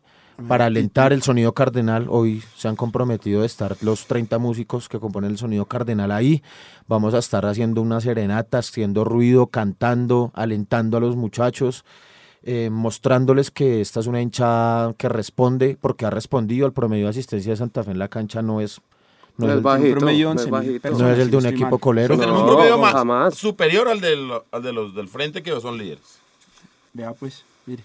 para 0.48 0.66
alentar 0.66 1.12
el 1.12 1.22
sonido 1.22 1.52
cardenal. 1.54 2.06
Hoy 2.10 2.42
se 2.56 2.68
han 2.68 2.76
comprometido 2.76 3.40
de 3.40 3.46
estar 3.46 3.76
los 3.82 4.06
30 4.06 4.38
músicos 4.38 4.88
que 4.88 4.98
componen 4.98 5.30
el 5.30 5.38
sonido 5.38 5.66
cardenal 5.66 6.10
ahí. 6.10 6.42
Vamos 6.88 7.14
a 7.14 7.18
estar 7.18 7.46
haciendo 7.46 7.80
una 7.80 8.00
serenata, 8.00 8.58
haciendo 8.58 9.04
ruido, 9.04 9.46
cantando, 9.46 10.32
alentando 10.34 10.96
a 10.96 11.00
los 11.00 11.16
muchachos 11.16 11.84
eh, 12.44 12.68
mostrándoles 12.70 13.50
que 13.50 13.80
esta 13.80 14.00
es 14.00 14.06
una 14.06 14.20
hinchada 14.20 14.92
que 14.94 15.08
responde, 15.08 15.76
porque 15.80 16.06
ha 16.06 16.10
respondido. 16.10 16.66
El 16.66 16.72
promedio 16.72 17.04
de 17.04 17.10
asistencia 17.10 17.52
de 17.52 17.56
Santa 17.56 17.82
Fe 17.82 17.90
en 17.92 17.98
la 17.98 18.08
cancha 18.08 18.42
no 18.42 18.60
es, 18.60 18.80
no 19.38 19.46
No 19.46 19.52
es, 19.52 19.56
el, 19.58 19.62
bajito, 19.62 19.96
promedio 19.96 20.34
no 20.34 20.40
es 20.40 20.46
11.000 20.46 20.50
bajito. 20.50 20.80
personas. 20.80 21.00
no 21.08 21.12
es 21.14 21.18
el 21.20 21.30
de 21.30 21.36
un 21.38 21.46
equipo 21.46 21.78
colero. 21.78 22.16
Tenemos 22.18 22.40
un 22.42 22.46
No, 22.46 22.52
promedio 22.54 22.78
más 22.78 22.92
jamás. 22.92 23.34
superior 23.34 23.88
al, 23.88 24.00
del, 24.00 24.30
al 24.52 24.62
de 24.62 24.72
los 24.72 24.94
del 24.94 25.08
frente 25.08 25.42
que 25.42 25.58
son 25.60 25.78
líderes. 25.78 26.18
Vea 26.92 27.12
pues, 27.12 27.44
mire. 27.66 27.82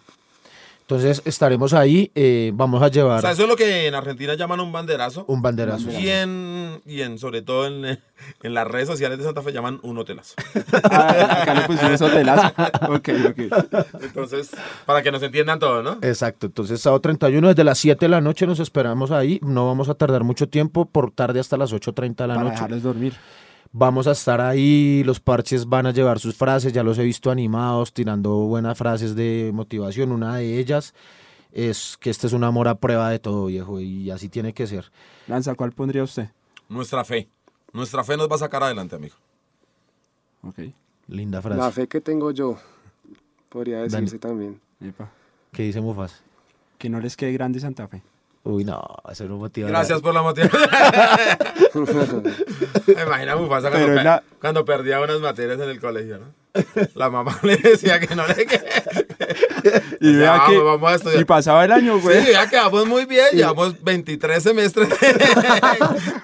Entonces 0.89 1.21
estaremos 1.23 1.75
ahí, 1.75 2.11
eh, 2.15 2.49
vamos 2.55 2.81
a 2.81 2.87
O 2.87 2.89
llevar 2.89 3.21
sea, 3.21 3.29
eso 3.29 3.43
es 3.43 3.47
lo 3.47 3.55
que 3.55 3.85
en 3.85 3.93
Argentina 3.93 4.33
llaman 4.33 4.59
un 4.59 4.71
banderazo. 4.71 5.23
un 5.27 5.39
banderazo. 5.39 5.91
Y 5.91 6.09
en, 6.09 6.81
y 6.83 7.01
en 7.01 7.19
sobre 7.19 7.43
todo 7.43 7.67
en, 7.67 7.85
en 8.41 8.53
las 8.55 8.67
redes 8.67 8.87
sociales 8.87 9.19
de 9.19 9.23
Santa 9.23 9.43
Fe 9.43 9.51
llaman 9.53 9.79
un 9.83 9.97
hotelazo. 9.97 10.33
Ah, 10.91 11.41
acá 11.43 11.53
le 11.53 11.61
pusimos 11.67 12.01
hotelazo. 12.01 12.47
Ok, 12.89 13.09
ok. 13.29 13.39
Entonces, 14.01 14.49
para 14.87 15.03
que 15.03 15.11
nos 15.11 15.21
entiendan 15.21 15.59
todos, 15.59 15.83
¿no? 15.83 15.99
Exacto, 16.01 16.47
entonces 16.47 16.81
sábado 16.81 17.01
31 17.01 17.49
desde 17.49 17.63
las 17.63 17.77
7 17.77 18.05
de 18.05 18.09
la 18.09 18.19
noche 18.21 18.47
nos 18.47 18.59
esperamos 18.59 19.11
ahí, 19.11 19.39
no 19.43 19.67
vamos 19.67 19.89
a 19.89 19.93
tardar 19.93 20.23
mucho 20.23 20.49
tiempo, 20.49 20.85
por 20.85 21.11
tarde 21.11 21.39
hasta 21.39 21.55
las 21.55 21.71
8.30 21.71 22.15
de 22.15 22.27
la 22.27 22.33
Para 22.33 22.39
noche. 22.45 22.53
dejarles 22.55 22.81
dormir. 22.81 23.13
Vamos 23.71 24.07
a 24.07 24.11
estar 24.11 24.41
ahí, 24.41 25.03
los 25.03 25.19
parches 25.19 25.67
van 25.67 25.85
a 25.85 25.91
llevar 25.91 26.19
sus 26.19 26.35
frases, 26.35 26.73
ya 26.73 26.81
los 26.81 26.97
he 26.97 27.03
visto 27.03 27.29
animados, 27.29 27.93
tirando 27.93 28.31
buenas 28.31 28.77
frases 28.77 29.15
de 29.15 29.51
motivación. 29.53 30.11
Una 30.11 30.37
de 30.37 30.57
ellas 30.57 30.95
es 31.51 31.95
que 31.99 32.09
este 32.09 32.25
es 32.25 32.33
un 32.33 32.43
amor 32.43 32.67
a 32.67 32.75
prueba 32.75 33.11
de 33.11 33.19
todo, 33.19 33.45
viejo, 33.45 33.79
y 33.79 34.09
así 34.09 34.27
tiene 34.27 34.53
que 34.53 34.65
ser. 34.65 34.91
Lanza, 35.27 35.53
¿cuál 35.53 35.71
pondría 35.71 36.03
usted? 36.03 36.29
Nuestra 36.67 37.05
fe. 37.05 37.29
Nuestra 37.71 38.03
fe 38.03 38.17
nos 38.17 38.29
va 38.29 38.35
a 38.35 38.39
sacar 38.39 38.63
adelante, 38.63 38.95
amigo. 38.95 39.15
Ok. 40.41 40.59
Linda 41.07 41.41
frase. 41.41 41.61
La 41.61 41.71
fe 41.71 41.87
que 41.87 42.01
tengo 42.01 42.31
yo, 42.31 42.57
podría 43.49 43.81
decirse 43.81 44.17
Dani. 44.17 44.19
también. 44.19 44.61
Epa. 44.81 45.11
¿Qué 45.51 45.63
dice 45.63 45.81
Mufas? 45.81 46.21
Que 46.77 46.89
no 46.89 46.99
les 46.99 47.15
quede 47.15 47.33
grande 47.33 47.59
Santa 47.59 47.87
Fe. 47.87 48.01
Uy, 48.49 48.63
no, 48.65 48.81
eso 49.11 49.25
no 49.25 49.37
motiva. 49.37 49.67
Gracias 49.69 50.01
por 50.01 50.11
la 50.13 50.23
motivación. 50.23 50.61
Me 52.87 53.03
imagino 53.03 53.37
Mufasa 53.37 53.69
cuando, 53.69 53.93
la- 53.93 54.23
cuando 54.41 54.65
perdía 54.65 54.99
unas 55.01 55.19
materias 55.19 55.59
en 55.59 55.69
el 55.69 55.79
colegio, 55.79 56.17
¿no? 56.19 56.25
La 56.95 57.11
mamá 57.11 57.37
le 57.43 57.57
decía 57.57 57.99
que 57.99 58.15
no 58.15 58.25
le, 58.25 58.33
que, 58.47 58.59
Y 60.01 60.15
vea 60.15 60.41
que 60.47 60.57
vamos 60.57 60.91
a 60.91 60.95
estudiar. 60.95 61.21
y 61.21 61.25
pasaba 61.25 61.63
el 61.63 61.71
año, 61.71 61.99
güey. 61.99 62.25
Sí, 62.25 62.31
ya 62.31 62.49
quedamos 62.49 62.87
muy 62.87 63.05
bien. 63.05 63.27
Llevamos 63.33 63.81
23 63.83 64.41
semestres 64.41 64.89
de, 64.89 64.95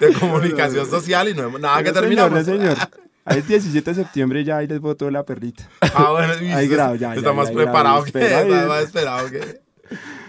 de 0.08 0.12
comunicación 0.14 0.90
social 0.90 1.28
y 1.28 1.34
no 1.34 1.44
hemos 1.44 1.60
nada 1.60 1.80
que 1.84 1.92
terminamos. 1.92 2.32
no, 2.32 2.44
señor. 2.44 2.76
Ahí 3.24 3.38
el 3.38 3.46
17 3.46 3.88
de 3.90 3.94
septiembre 3.94 4.42
ya 4.44 4.56
ahí 4.58 4.66
les 4.66 4.80
botó 4.80 5.08
la 5.12 5.22
perrita. 5.24 5.68
Ah, 5.94 6.10
bueno, 6.10 6.32
Ahí 6.32 6.64
está- 6.64 6.74
grabo, 6.74 6.94
ya, 6.96 7.14
Está 7.14 7.30
ya, 7.30 7.32
más 7.32 7.48
ya, 7.50 7.54
preparado 7.54 8.02
que. 8.04 8.10
Está 8.24 8.66
más 8.66 8.82
esperado 8.82 9.30
que. 9.30 9.60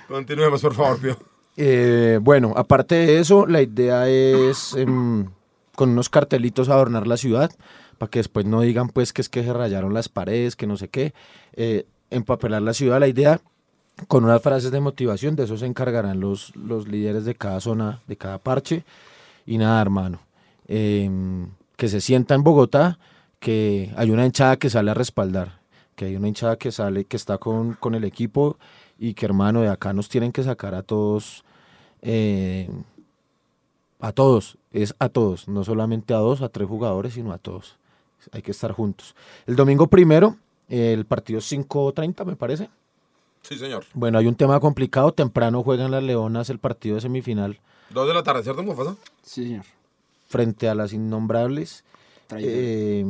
Continuemos, 0.07 0.61
por 0.61 0.75
favor, 0.75 0.99
Pío. 0.99 1.17
Eh, 1.57 2.19
bueno, 2.21 2.53
aparte 2.55 2.95
de 2.95 3.19
eso, 3.19 3.47
la 3.47 3.63
idea 3.63 4.07
es 4.07 4.75
em, 4.75 5.27
con 5.75 5.89
unos 5.89 6.09
cartelitos 6.09 6.69
adornar 6.69 7.07
la 7.07 7.17
ciudad 7.17 7.51
para 7.97 8.09
que 8.11 8.19
después 8.19 8.45
no 8.45 8.61
digan 8.61 8.89
pues 8.89 9.11
que 9.11 9.21
es 9.21 9.29
que 9.29 9.43
se 9.43 9.51
rayaron 9.51 9.93
las 9.93 10.07
paredes, 10.07 10.55
que 10.55 10.67
no 10.67 10.77
sé 10.77 10.87
qué. 10.87 11.13
Eh, 11.53 11.85
empapelar 12.11 12.61
la 12.61 12.73
ciudad, 12.73 12.99
la 12.99 13.07
idea 13.07 13.41
con 14.07 14.23
unas 14.23 14.41
frases 14.41 14.71
de 14.71 14.79
motivación, 14.79 15.35
de 15.35 15.45
eso 15.45 15.57
se 15.57 15.65
encargarán 15.65 16.19
los, 16.19 16.55
los 16.55 16.87
líderes 16.87 17.25
de 17.25 17.33
cada 17.33 17.59
zona, 17.59 18.01
de 18.07 18.15
cada 18.15 18.37
parche. 18.37 18.83
Y 19.47 19.57
nada, 19.57 19.81
hermano, 19.81 20.19
em, 20.67 21.49
que 21.75 21.87
se 21.87 22.01
sienta 22.01 22.35
en 22.35 22.43
Bogotá, 22.43 22.99
que 23.39 23.91
hay 23.97 24.11
una 24.11 24.25
hinchada 24.25 24.57
que 24.57 24.69
sale 24.69 24.91
a 24.91 24.93
respaldar, 24.93 25.59
que 25.95 26.05
hay 26.05 26.15
una 26.15 26.27
hinchada 26.27 26.57
que 26.57 26.71
sale, 26.71 27.05
que 27.05 27.17
está 27.17 27.39
con, 27.39 27.73
con 27.73 27.95
el 27.95 28.03
equipo 28.03 28.57
y 28.99 29.13
que 29.15 29.25
hermano, 29.25 29.61
de 29.61 29.69
acá 29.69 29.93
nos 29.93 30.09
tienen 30.09 30.31
que 30.31 30.43
sacar 30.43 30.75
a 30.75 30.83
todos, 30.83 31.43
eh, 32.01 32.69
a 33.99 34.11
todos, 34.11 34.57
es 34.71 34.95
a 34.99 35.09
todos, 35.09 35.47
no 35.47 35.63
solamente 35.63 36.13
a 36.13 36.17
dos, 36.17 36.41
a 36.41 36.49
tres 36.49 36.67
jugadores, 36.67 37.13
sino 37.13 37.33
a 37.33 37.37
todos. 37.37 37.77
Hay 38.31 38.41
que 38.41 38.51
estar 38.51 38.71
juntos. 38.71 39.15
El 39.45 39.55
domingo 39.55 39.87
primero, 39.87 40.37
eh, 40.69 40.93
el 40.93 41.05
partido 41.05 41.39
5.30 41.39 42.25
me 42.25 42.35
parece. 42.35 42.69
Sí, 43.41 43.57
señor. 43.57 43.85
Bueno, 43.93 44.17
hay 44.17 44.27
un 44.27 44.35
tema 44.35 44.59
complicado, 44.59 45.13
temprano 45.13 45.63
juegan 45.63 45.91
las 45.91 46.03
Leonas 46.03 46.49
el 46.49 46.59
partido 46.59 46.95
de 46.95 47.01
semifinal 47.01 47.59
Dos 47.89 48.07
de 48.07 48.13
la 48.13 48.23
tarde, 48.23 48.43
¿cierto, 48.43 48.63
Mufasa? 48.63 48.95
Sí, 49.23 49.43
señor. 49.43 49.65
frente 50.27 50.67
a 50.67 50.75
las 50.75 50.91
innombrables. 50.91 51.85
Eh, 52.35 53.05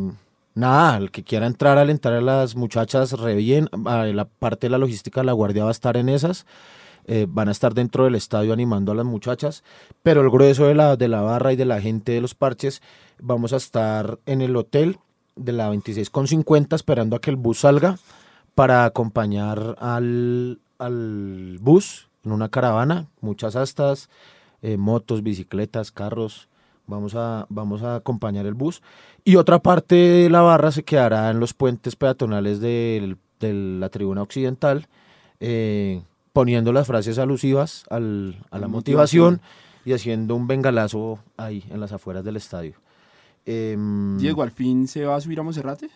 nada, 0.53 0.97
el 0.97 1.09
que 1.09 1.23
quiera 1.23 1.47
entrar 1.47 1.79
alentar 1.79 2.13
a 2.13 2.21
las 2.21 2.55
muchachas, 2.55 3.13
re 3.13 3.35
bien. 3.35 3.69
La 3.73 4.25
parte 4.25 4.67
de 4.67 4.71
la 4.71 4.77
logística, 4.77 5.23
la 5.23 5.33
guardia 5.33 5.63
va 5.63 5.69
a 5.69 5.71
estar 5.71 5.97
en 5.97 6.09
esas. 6.09 6.45
Eh, 7.08 7.26
van 7.28 7.47
a 7.47 7.51
estar 7.51 7.74
dentro 7.74 8.03
del 8.03 8.16
estadio 8.16 8.53
animando 8.53 8.91
a 8.91 8.95
las 8.95 9.05
muchachas. 9.05 9.64
Pero 10.03 10.22
el 10.22 10.30
grueso 10.30 10.66
de 10.66 10.76
la, 10.76 10.97
de 10.97 11.08
la 11.08 11.22
barra 11.22 11.53
y 11.53 11.55
de 11.55 11.66
la 11.66 11.82
gente 11.82 12.12
de 12.12 12.22
los 12.22 12.36
parches, 12.36 12.82
vamos 13.20 13.53
a 13.53 13.58
estar 13.58 14.20
en 14.26 14.41
el 14.41 14.55
hotel 14.55 14.99
de 15.36 15.53
la 15.53 15.70
26 15.70 16.10
con 16.10 16.28
50 16.28 16.76
esperando 16.76 17.16
a 17.16 17.22
que 17.22 17.30
el 17.30 17.36
bus 17.36 17.60
salga 17.60 17.97
para 18.55 18.86
acompañar 18.86 19.76
al, 19.80 20.60
al 20.80 21.58
bus 21.62 22.08
en 22.26 22.32
una 22.32 22.49
caravana, 22.49 23.08
muchas 23.22 23.55
astas, 23.55 24.10
eh, 24.62 24.78
motos, 24.78 25.24
bicicletas, 25.24 25.91
carros. 25.91 26.49
Vamos 26.88 27.16
a, 27.16 27.45
vamos 27.49 27.84
a 27.84 27.95
acompañar 27.95 28.45
el 28.45 28.53
bus. 28.53 28.82
Y 29.24 29.36
otra 29.36 29.60
parte 29.60 29.95
de 29.95 30.30
la 30.30 30.41
barra 30.41 30.72
se 30.72 30.84
quedará 30.84 31.30
en 31.30 31.39
los 31.39 31.53
puentes 31.53 31.95
peatonales 31.95 32.60
de 32.60 33.18
la 33.39 33.89
tribuna 33.89 34.22
occidental, 34.22 34.88
eh, 35.39 36.01
poniendo 36.38 36.71
las 36.71 36.85
frases 36.85 37.17
alusivas 37.17 37.83
al- 37.89 38.35
a 38.51 38.59
la 38.59 38.67
motivación, 38.67 39.41
y 39.85 39.93
haciendo 39.93 40.35
un 40.35 40.45
bengalazo 40.45 41.17
ahí 41.35 41.63
en 41.71 41.79
las 41.79 41.91
afueras 41.91 42.23
del 42.23 42.35
estadio. 42.35 42.73
Diego, 44.19 44.43
¿al 44.43 44.51
fin 44.51 44.88
se 44.88 45.03
va 45.03 45.15
a 45.15 45.21
subir 45.21 45.39
a 45.39 45.43
Monserrate? 45.43 45.89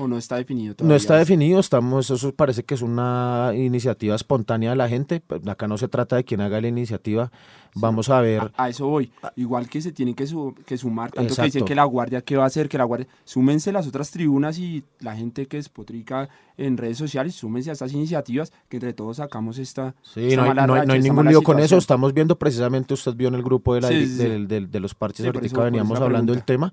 ¿O 0.00 0.08
no 0.08 0.16
está 0.16 0.36
definido 0.36 0.70
no 0.70 0.74
todavía? 0.76 0.96
está 0.96 1.16
definido, 1.16 1.60
estamos, 1.60 2.10
eso 2.10 2.34
parece 2.34 2.64
que 2.64 2.74
es 2.74 2.82
una 2.82 3.52
iniciativa 3.54 4.14
espontánea 4.14 4.70
de 4.70 4.76
la 4.76 4.88
gente. 4.88 5.20
pues, 5.20 5.46
Acá 5.46 5.68
no 5.68 5.76
se 5.76 5.88
trata 5.88 6.16
de 6.16 6.24
quien 6.24 6.40
haga 6.40 6.60
la 6.60 6.68
iniciativa. 6.68 7.30
Vamos 7.74 8.08
a 8.08 8.20
ver. 8.20 8.50
A, 8.56 8.64
a 8.64 8.68
eso 8.70 8.86
voy. 8.88 9.12
Igual 9.36 9.68
que 9.68 9.80
se 9.80 9.92
tienen 9.92 10.14
que, 10.14 10.26
su- 10.26 10.54
que 10.66 10.76
sumar, 10.76 11.12
tanto 11.12 11.36
que 11.36 11.42
dicen 11.42 11.64
que 11.64 11.74
la 11.76 11.84
guardia, 11.84 12.20
¿qué 12.22 12.36
va 12.36 12.44
a 12.44 12.46
hacer? 12.46 12.68
Que 12.68 12.78
la 12.78 12.84
guardia. 12.84 13.06
Súmense 13.24 13.70
las 13.72 13.86
otras 13.86 14.10
tribunas 14.10 14.58
y 14.58 14.82
la 14.98 15.14
gente 15.14 15.46
que 15.46 15.58
despotrica 15.58 16.28
en 16.56 16.76
redes 16.76 16.98
sociales, 16.98 17.34
súmense 17.36 17.70
a 17.70 17.74
estas 17.74 17.92
iniciativas, 17.92 18.52
que 18.68 18.78
entre 18.78 18.92
todos 18.92 19.18
sacamos 19.18 19.56
esta. 19.58 19.94
Sí, 20.02 20.30
esta 20.30 20.36
no 20.36 20.42
hay, 20.50 20.66
no 20.66 20.74
racha, 20.74 20.86
no 20.86 20.98
ningún 20.98 21.26
lío 21.28 21.42
con 21.42 21.58
eso. 21.60 21.76
Estamos 21.76 22.12
viendo 22.12 22.36
precisamente, 22.36 22.92
usted 22.94 23.14
vio 23.14 23.28
en 23.28 23.34
el 23.34 23.42
grupo 23.42 23.74
de, 23.74 23.82
la, 23.82 23.88
Sí, 23.88 24.06
sí, 24.06 24.14
del- 24.16 24.48
del- 24.48 24.70
de 24.70 24.80
los 24.80 24.94
parches, 24.94 25.24
ahorita 25.26 25.62
veníamos 25.62 25.98
la 26.00 26.06
hablando 26.06 26.32
del 26.32 26.42
tema. 26.42 26.72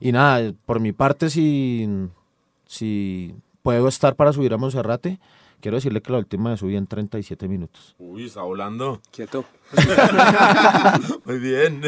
Y 0.00 0.12
nada, 0.12 0.52
por 0.64 0.80
mi 0.80 0.92
parte, 0.92 1.28
si, 1.28 1.86
si 2.68 3.34
puedo 3.62 3.88
estar 3.88 4.14
para 4.14 4.32
subir 4.32 4.52
a 4.52 4.58
Monserrate, 4.58 5.18
quiero 5.60 5.78
decirle 5.78 6.02
que 6.02 6.12
la 6.12 6.18
última 6.18 6.50
vez 6.50 6.60
subí 6.60 6.76
en 6.76 6.86
37 6.86 7.48
minutos. 7.48 7.96
Uy, 7.98 8.26
está 8.26 8.42
volando. 8.42 9.00
Quieto. 9.10 9.44
Muy 11.24 11.38
bien. 11.38 11.80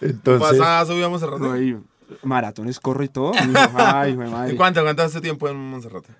Entonces, 0.00 0.58
Mufasa, 0.58 0.86
subíamos 0.92 1.20
cerrando. 1.20 1.48
No, 1.48 1.60
y 1.60 1.78
maratones 2.22 2.78
corro 2.80 3.02
y 3.02 3.08
todo. 3.08 3.32
Ay, 3.74 4.16
madre. 4.16 4.52
¿Y 4.52 4.56
cuánto, 4.56 4.82
cuánto 4.82 5.02
hace 5.02 5.20
tiempo 5.20 5.48
en 5.48 5.56
Monserrate? 5.56 6.12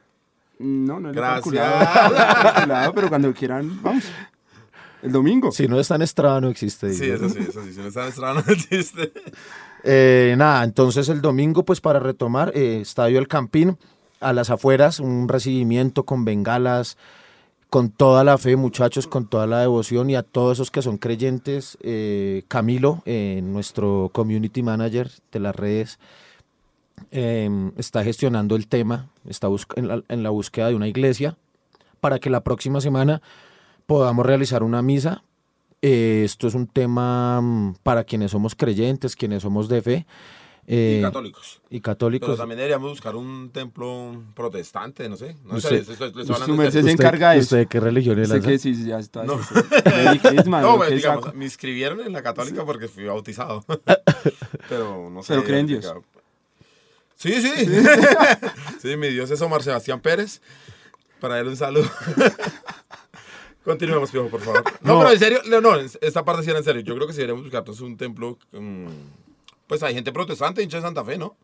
No, 0.58 0.98
no 0.98 1.12
Gracias. 1.12 1.54
calculado, 1.54 2.92
pero 2.94 3.08
cuando 3.08 3.32
quieran, 3.32 3.80
vamos. 3.82 4.04
El 5.02 5.12
domingo. 5.12 5.52
si 5.52 5.68
no 5.68 5.78
está 5.78 5.94
en 5.94 6.02
Estrada, 6.02 6.40
no 6.40 6.48
existe. 6.48 6.92
Sí, 6.92 7.08
eso 7.08 7.28
sí, 7.28 7.38
eso 7.48 7.62
sí. 7.62 7.72
Si 7.72 7.78
no 7.80 7.86
está 7.86 8.02
en 8.02 8.08
Estrada, 8.08 8.34
no 8.34 8.40
existe. 8.52 9.12
Eh, 9.90 10.34
nada, 10.36 10.64
entonces 10.64 11.08
el 11.08 11.22
domingo, 11.22 11.64
pues 11.64 11.80
para 11.80 11.98
retomar, 11.98 12.52
eh, 12.54 12.80
Estadio 12.82 13.18
El 13.18 13.26
Campín, 13.26 13.78
a 14.20 14.34
las 14.34 14.50
afueras, 14.50 15.00
un 15.00 15.28
recibimiento 15.28 16.02
con 16.02 16.26
bengalas, 16.26 16.98
con 17.70 17.90
toda 17.90 18.22
la 18.22 18.36
fe, 18.36 18.56
muchachos, 18.56 19.06
con 19.06 19.26
toda 19.26 19.46
la 19.46 19.60
devoción 19.60 20.10
y 20.10 20.14
a 20.14 20.22
todos 20.22 20.58
esos 20.58 20.70
que 20.70 20.82
son 20.82 20.98
creyentes. 20.98 21.78
eh, 21.80 22.42
Camilo, 22.48 23.02
eh, 23.06 23.40
nuestro 23.42 24.10
community 24.12 24.62
manager 24.62 25.10
de 25.32 25.40
las 25.40 25.56
redes, 25.56 25.98
eh, 27.10 27.48
está 27.78 28.04
gestionando 28.04 28.56
el 28.56 28.68
tema, 28.68 29.08
está 29.26 29.48
en, 29.76 29.88
la, 29.88 30.02
en 30.08 30.22
la 30.22 30.28
búsqueda 30.28 30.68
de 30.68 30.74
una 30.74 30.88
iglesia 30.88 31.36
para 32.00 32.18
que 32.18 32.28
la 32.28 32.40
próxima 32.42 32.82
semana 32.82 33.22
podamos 33.86 34.26
realizar 34.26 34.62
una 34.62 34.82
misa. 34.82 35.22
Eh, 35.80 36.22
esto 36.24 36.48
es 36.48 36.54
un 36.54 36.66
tema 36.66 37.40
mm, 37.40 37.76
para 37.82 38.04
quienes 38.04 38.32
somos 38.32 38.54
creyentes, 38.54 39.14
quienes 39.14 39.42
somos 39.42 39.68
de 39.68 39.80
fe. 39.82 40.06
eh, 40.66 40.96
Y 40.98 41.02
católicos. 41.02 41.60
y 41.64 41.68
Pero 41.70 41.82
católicos. 41.82 42.36
también 42.36 42.56
deberíamos 42.58 42.90
buscar 42.90 43.14
un 43.16 43.50
templo 43.52 44.22
protestante, 44.34 45.08
no 45.08 45.16
sé. 45.16 45.36
No 45.44 45.54
Usted- 45.56 45.68
sé, 45.68 45.76
estoy- 45.78 45.92
estoy- 45.94 46.08
estoy 46.08 46.22
usted 46.22 46.34
hablando 46.34 46.56
me 46.56 46.64
en 46.66 46.72
se 46.72 46.78
serio. 46.82 46.90
¿Usted- 46.94 47.04
encarga 47.04 47.30
de 47.30 47.38
eso. 47.38 47.44
¿Usted 47.44 47.56
de 47.58 47.66
qué 47.68 47.80
religión 47.80 48.18
es 48.18 48.30
que 48.32 48.58
sí, 48.58 48.74
sí, 48.74 48.84
ya 48.86 48.98
está. 48.98 49.22
No. 49.24 49.38
pues, 50.78 50.88
¿Qué 50.88 50.94
digamos, 50.96 51.34
me 51.34 51.44
inscribieron 51.44 52.00
en 52.00 52.12
la 52.12 52.22
católica 52.22 52.64
porque 52.64 52.88
fui 52.88 53.04
bautizado. 53.04 53.64
Pero 54.68 55.08
no 55.10 55.22
sé. 55.22 55.34
Pero 55.34 55.44
cree 55.44 55.60
en 55.60 55.66
Dios. 55.68 55.92
Sí, 57.16 57.32
sí. 57.40 57.50
Sí, 58.82 58.96
mi 58.96 59.08
Dios 59.08 59.30
es 59.30 59.40
Omar 59.40 59.62
Sebastián 59.62 60.00
Pérez. 60.00 60.40
Para 61.20 61.38
él 61.40 61.48
un 61.48 61.56
saludo. 61.56 61.88
Continuemos, 63.64 64.10
Piojo, 64.10 64.28
por 64.30 64.40
favor. 64.40 64.64
No, 64.82 64.94
No. 64.94 64.98
pero 65.00 65.12
en 65.12 65.18
serio, 65.18 65.40
no, 65.48 65.60
no, 65.60 65.76
esta 65.76 66.24
parte 66.24 66.42
sí 66.42 66.50
era 66.50 66.58
en 66.60 66.64
serio. 66.64 66.80
Yo 66.82 66.94
creo 66.94 67.06
que 67.06 67.12
si 67.12 67.18
deberíamos 67.18 67.44
buscarnos 67.44 67.80
un 67.80 67.96
templo. 67.96 68.38
mm, 68.52 68.86
pues 69.66 69.82
hay 69.82 69.94
gente 69.94 70.12
protestante, 70.12 70.62
hincha 70.62 70.78
de 70.78 70.82
Santa 70.84 71.04
Fe, 71.04 71.18
¿no? 71.18 71.36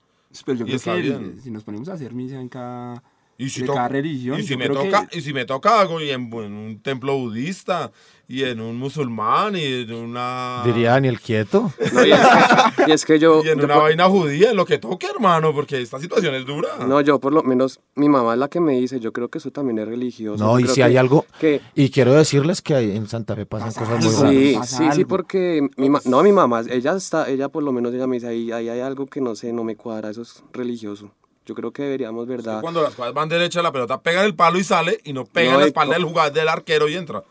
Pero 0.46 0.58
yo 0.58 0.64
Y 0.66 0.78
creo 0.78 0.94
que 0.96 1.00
bien. 1.02 1.40
si 1.42 1.50
nos 1.50 1.62
ponemos 1.64 1.88
a 1.90 1.92
hacer 1.92 2.14
misa 2.14 2.40
en 2.40 2.48
cada, 2.48 3.02
Y 3.36 3.48
si, 3.50 3.62
de 3.62 3.66
cada 3.66 3.88
religión, 3.88 4.38
y 4.38 4.44
si 4.44 4.56
me 4.56 4.68
creo 4.68 4.82
que- 4.82 4.90
toca, 4.90 5.08
y 5.12 5.20
si 5.20 5.32
me 5.32 5.44
toca 5.44 5.80
algo 5.80 6.00
y 6.00 6.10
en, 6.10 6.32
en 6.32 6.52
un 6.52 6.80
templo 6.80 7.16
budista 7.18 7.90
y 8.28 8.44
en 8.44 8.60
un 8.60 8.76
musulmán 8.76 9.56
y 9.56 9.62
en 9.82 9.92
una 9.92 10.62
Diría 10.64 10.92
Daniel 10.92 11.20
Quieto. 11.20 11.72
No, 11.92 12.04
y, 12.06 12.12
es 12.12 12.20
que, 12.20 12.84
y 12.86 12.92
es 12.92 13.04
que 13.04 13.18
yo, 13.18 13.42
y 13.44 13.48
en 13.48 13.58
yo 13.58 13.64
una 13.64 13.74
por- 13.74 13.82
vaina 13.82 14.08
judía, 14.08 14.50
en 14.52 14.56
lo 14.56 14.64
que 14.64 14.78
toque, 14.78 15.08
hermano, 15.12 15.52
porque 15.52 15.82
esta 15.82 15.98
situación 15.98 16.34
es 16.36 16.46
dura. 16.46 16.68
no, 16.86 17.00
yo 17.00 17.18
por 17.18 17.32
lo 17.32 17.42
menos, 17.42 17.80
mi 17.96 18.08
mamá 18.08 18.34
es 18.34 18.38
la 18.38 18.48
que 18.48 18.60
me 18.60 18.74
dice, 18.78 19.00
yo 19.00 19.12
creo 19.12 19.28
que 19.28 19.38
eso 19.38 19.50
también 19.50 19.80
es 19.80 19.88
religioso. 19.88 20.42
No, 20.42 20.58
yo 20.60 20.66
y 20.66 20.68
si 20.68 20.76
que- 20.76 20.84
hay 20.84 20.96
algo. 20.96 21.26
que 21.40 21.60
Y 21.74 21.90
quiero 21.90 22.14
decirles 22.14 22.62
que 22.62 22.94
en 22.94 23.08
Santa 23.08 23.34
Fe 23.34 23.46
pasan 23.46 23.72
cosas 23.72 23.98
muy 24.04 24.08
algo. 24.14 24.22
raras. 24.22 24.34
Sí, 24.36 24.54
Pasa 24.56 24.76
sí, 24.78 24.84
sí, 24.84 24.90
algo. 25.00 25.08
porque 25.08 25.68
mi 25.76 25.90
ma- 25.90 26.00
no, 26.04 26.22
mi 26.22 26.30
mamá, 26.32 26.62
ella 26.70 26.94
está, 26.94 27.28
ella 27.28 27.48
por 27.48 27.64
lo 27.64 27.72
menos 27.72 27.92
ella 27.92 28.06
me 28.06 28.14
dice, 28.16 28.28
ahí, 28.28 28.52
ahí 28.52 28.68
hay 28.68 28.78
algo 28.80 29.06
que 29.06 29.20
no 29.20 29.34
sé, 29.34 29.52
no 29.52 29.64
me 29.64 29.74
cuadra, 29.74 30.10
eso 30.10 30.22
es 30.22 30.42
religioso. 30.52 31.10
Yo 31.46 31.54
creo 31.54 31.72
que 31.72 31.82
deberíamos, 31.82 32.26
¿verdad? 32.26 32.60
Cuando 32.62 32.82
las 32.82 32.94
cosas 32.94 33.12
van 33.12 33.28
derecha, 33.28 33.60
la 33.62 33.70
pelota 33.72 34.00
pega 34.00 34.20
en 34.20 34.26
el 34.26 34.34
palo 34.34 34.58
y 34.58 34.64
sale, 34.64 35.00
y 35.04 35.12
no 35.12 35.24
pega 35.26 35.50
No, 35.50 35.54
en 35.56 35.60
la 35.60 35.66
espalda 35.66 35.94
del 35.94 36.04
jugador 36.04 36.32
del 36.32 36.48
arquero 36.48 36.88
y 36.88 36.94
entra. 36.94 37.22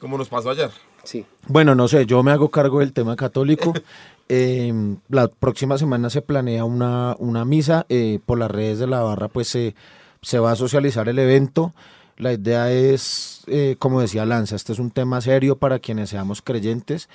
Como 0.00 0.18
nos 0.18 0.28
pasó 0.28 0.50
ayer. 0.50 0.70
Sí. 1.04 1.24
Bueno, 1.46 1.74
no 1.74 1.88
sé, 1.88 2.04
yo 2.04 2.22
me 2.22 2.32
hago 2.32 2.50
cargo 2.50 2.80
del 2.80 2.92
tema 2.92 3.16
católico. 3.16 3.72
Eh, 4.28 4.72
la 5.08 5.28
próxima 5.28 5.78
semana 5.78 6.10
se 6.10 6.20
planea 6.20 6.64
una, 6.64 7.14
una 7.20 7.44
misa. 7.44 7.86
eh, 7.88 8.18
por 8.26 8.38
las 8.38 8.50
redes 8.50 8.80
de 8.80 8.88
la 8.88 9.00
barra, 9.00 9.28
pues 9.28 9.46
se, 9.46 9.76
se 10.20 10.40
va 10.40 10.50
a 10.50 10.56
socializar 10.56 11.08
el 11.08 11.20
evento. 11.20 11.74
La 12.16 12.32
idea 12.32 12.72
es, 12.72 13.42
eh, 13.46 13.76
como 13.78 14.00
decía 14.00 14.26
Lanza, 14.26 14.56
este 14.56 14.72
es 14.72 14.80
un 14.80 14.90
tema 14.90 15.20
serio 15.20 15.54
para 15.58 15.78
quienes 15.78 16.10
seamos 16.10 16.42
creyentes 16.42 17.08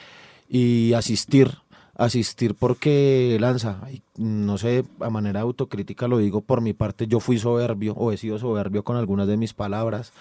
y 0.48 0.94
asistir 0.94 1.58
asistir 2.06 2.56
porque 2.56 3.38
Lanza, 3.40 3.80
no 4.18 4.58
sé, 4.58 4.84
a 5.00 5.10
manera 5.10 5.42
autocrítica 5.42 6.08
lo 6.08 6.18
digo 6.18 6.42
por 6.42 6.60
mi 6.62 6.74
parte, 6.74 7.08
yo 7.08 7.20
fui 7.20 7.38
soberbio 7.38 7.94
o 7.94 8.12
he 8.12 8.18
sido 8.18 8.40
soberbio 8.40 8.84
con 8.84 8.98
algunas 8.98 9.28
de 9.28 9.38
mis 9.38 9.54
palabras. 9.54 10.12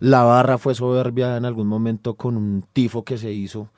La 0.00 0.24
barra 0.24 0.58
fue 0.58 0.74
soberbia 0.74 1.36
en 1.36 1.44
algún 1.44 1.68
momento 1.68 2.14
con 2.14 2.36
un 2.36 2.64
tifo 2.72 3.04
que 3.04 3.18
se 3.18 3.32
hizo 3.32 3.68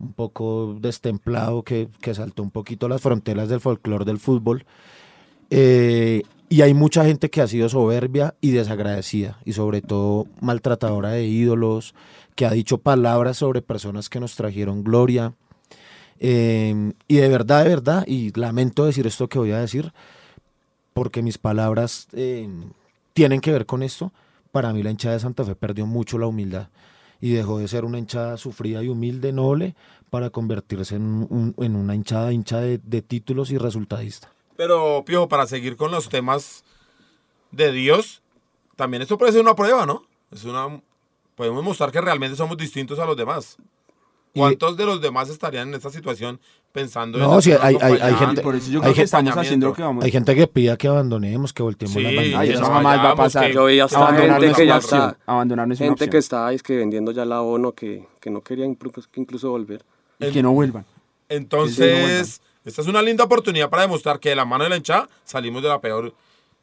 un 0.00 0.12
poco 0.12 0.76
destemplado, 0.80 1.62
que, 1.62 1.88
que 2.00 2.14
saltó 2.14 2.42
un 2.42 2.50
poquito 2.50 2.88
las 2.88 3.00
fronteras 3.00 3.48
del 3.48 3.60
folclore 3.60 4.04
del 4.04 4.18
fútbol. 4.18 4.66
Eh, 5.50 6.22
y 6.48 6.62
hay 6.62 6.74
mucha 6.74 7.04
gente 7.04 7.30
que 7.30 7.40
ha 7.40 7.46
sido 7.46 7.68
soberbia 7.68 8.34
y 8.40 8.50
desagradecida, 8.50 9.38
y 9.44 9.52
sobre 9.52 9.82
todo 9.82 10.26
maltratadora 10.40 11.10
de 11.10 11.24
ídolos, 11.24 11.94
que 12.34 12.46
ha 12.46 12.50
dicho 12.50 12.78
palabras 12.78 13.38
sobre 13.38 13.62
personas 13.62 14.08
que 14.08 14.20
nos 14.20 14.34
trajeron 14.34 14.82
gloria. 14.82 15.34
Eh, 16.20 16.92
y 17.08 17.16
de 17.16 17.28
verdad, 17.28 17.64
de 17.64 17.70
verdad, 17.70 18.04
y 18.06 18.32
lamento 18.38 18.84
decir 18.84 19.06
esto 19.06 19.28
que 19.28 19.38
voy 19.38 19.52
a 19.52 19.58
decir, 19.60 19.92
porque 20.92 21.22
mis 21.22 21.38
palabras 21.38 22.08
eh, 22.12 22.48
tienen 23.12 23.40
que 23.40 23.52
ver 23.52 23.66
con 23.66 23.82
esto, 23.82 24.12
para 24.52 24.72
mí 24.72 24.82
la 24.82 24.90
hinchada 24.90 25.14
de 25.14 25.20
Santa 25.20 25.44
Fe 25.44 25.54
perdió 25.56 25.86
mucho 25.86 26.18
la 26.18 26.26
humildad 26.26 26.68
y 27.20 27.30
dejó 27.30 27.58
de 27.58 27.68
ser 27.68 27.84
una 27.84 27.98
hinchada 27.98 28.36
sufrida 28.36 28.82
y 28.82 28.88
humilde, 28.88 29.32
noble, 29.32 29.74
para 30.10 30.30
convertirse 30.30 30.96
en, 30.96 31.26
un- 31.30 31.54
en 31.58 31.74
una 31.74 31.94
hinchada 31.94 32.32
hincha 32.32 32.60
de, 32.60 32.78
de 32.78 33.02
títulos 33.02 33.50
y 33.50 33.58
resultadista. 33.58 34.30
Pero, 34.56 35.02
Piojo, 35.04 35.28
para 35.28 35.46
seguir 35.46 35.76
con 35.76 35.90
los 35.90 36.08
temas 36.08 36.62
de 37.50 37.72
Dios, 37.72 38.22
también 38.76 39.02
esto 39.02 39.18
puede 39.18 39.32
ser 39.32 39.40
una 39.40 39.56
prueba, 39.56 39.86
¿no? 39.86 40.02
Es 40.30 40.44
una, 40.44 40.80
podemos 41.34 41.64
mostrar 41.64 41.90
que 41.90 42.00
realmente 42.00 42.36
somos 42.36 42.56
distintos 42.56 42.98
a 42.98 43.04
los 43.06 43.16
demás. 43.16 43.56
¿Cuántos 44.40 44.76
de 44.76 44.84
los 44.86 45.00
demás 45.00 45.28
estarían 45.30 45.68
en 45.68 45.74
esta 45.74 45.90
situación 45.90 46.40
pensando 46.72 47.18
No, 47.18 47.40
sí, 47.40 47.52
hacer 47.52 47.60
un 47.76 47.82
hay- 47.84 47.92
hay- 47.92 48.00
hay 48.02 48.14
gente- 48.16 48.42
Por 48.42 48.56
eso 48.56 48.70
yo 48.70 48.78
hay 48.78 48.82
creo 48.82 48.92
que 48.92 48.96
gente- 48.96 49.02
estamos 49.04 49.36
haciendo 49.36 49.66
lo 49.68 49.74
que 49.74 49.82
vamos. 49.82 50.04
Hay 50.04 50.10
gente 50.10 50.34
que 50.34 50.46
pida 50.48 50.76
que 50.76 50.88
abandonemos, 50.88 51.52
que 51.52 51.62
volteemos 51.62 51.94
Sí, 51.96 52.02
que. 52.02 52.18
Ay, 52.36 52.48
nos 52.50 52.60
eso 52.60 52.64
jamás 52.64 52.98
va 52.98 53.10
a 53.10 53.14
pasar. 53.16 53.46
que- 53.46 53.54
Yo 53.54 53.64
veía 53.64 53.84
hasta 53.84 54.06
gente 54.08 54.26
no 54.48 54.54
que 54.56 54.66
ya 54.66 54.76
está, 54.78 55.16
Abandonar 55.26 55.68
no 55.68 55.76
gente 55.76 56.08
que 56.10 56.18
está 56.18 56.52
es 56.52 56.62
que 56.64 56.76
vendiendo 56.76 57.12
ya 57.12 57.24
la 57.24 57.42
ONU 57.42 57.72
que, 57.74 58.06
que 58.20 58.30
no 58.30 58.40
quería 58.40 58.64
incluso, 58.66 59.02
incluso 59.14 59.50
volver. 59.50 59.84
Y 60.18 60.30
que 60.32 60.42
no 60.42 60.52
vuelvan. 60.52 60.84
Entonces, 61.28 62.40
esta 62.64 62.82
es 62.82 62.88
una 62.88 63.02
linda 63.02 63.24
oportunidad 63.24 63.70
para 63.70 63.82
demostrar 63.82 64.18
que 64.18 64.30
de 64.30 64.36
la 64.36 64.44
mano 64.44 64.64
de 64.64 64.70
la 64.70 64.76
hinchada 64.76 65.08
salimos 65.24 65.62
de 65.62 65.68
la 65.68 65.80
peor 65.80 66.12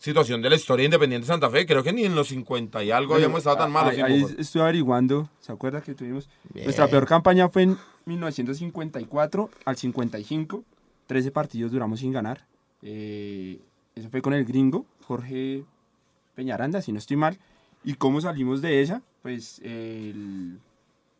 situación 0.02 0.41
de 0.41 0.49
la 0.49 0.56
historia 0.56 0.86
independiente 0.86 1.26
de 1.26 1.28
Santa 1.28 1.49
Fe. 1.49 1.66
Creo 1.66 1.84
que 1.84 1.93
ni 1.93 2.06
en 2.06 2.16
los 2.16 2.30
50 2.30 2.84
y 2.84 2.91
algo 2.91 3.14
habíamos 3.14 3.39
estado 3.39 3.58
tan 3.58 3.72
malos. 3.72 3.95
Ahí, 3.99 4.26
estoy 4.38 4.62
averiguando, 4.62 5.30
¿se 5.39 5.52
acuerda 5.52 5.82
que 5.82 5.93
tuvimos? 5.93 6.28
Nuestra 6.54 6.88
peor 6.88 7.06
campaña 7.06 7.49
fue 7.49 7.64
en 7.64 7.78
1954 8.06 9.49
al 9.64 9.78
55, 9.78 10.64
13 11.06 11.32
partidos 11.32 11.72
duramos 11.72 11.99
sin 11.99 12.12
ganar. 12.12 12.47
Eh, 12.82 13.60
eso 13.93 14.10
fue 14.10 14.24
con 14.24 14.34
el 14.34 14.43
gringo, 14.43 14.88
Jorge 15.06 15.64
Peñaranda, 16.34 16.82
si 16.82 16.91
no 16.91 16.97
estoy 16.97 17.18
mal. 17.18 17.38
¿Y 17.84 17.93
cómo 17.93 18.22
salimos 18.22 18.62
de 18.62 18.82
esa? 18.82 19.04
Pues 19.22 19.60
el, 19.60 20.60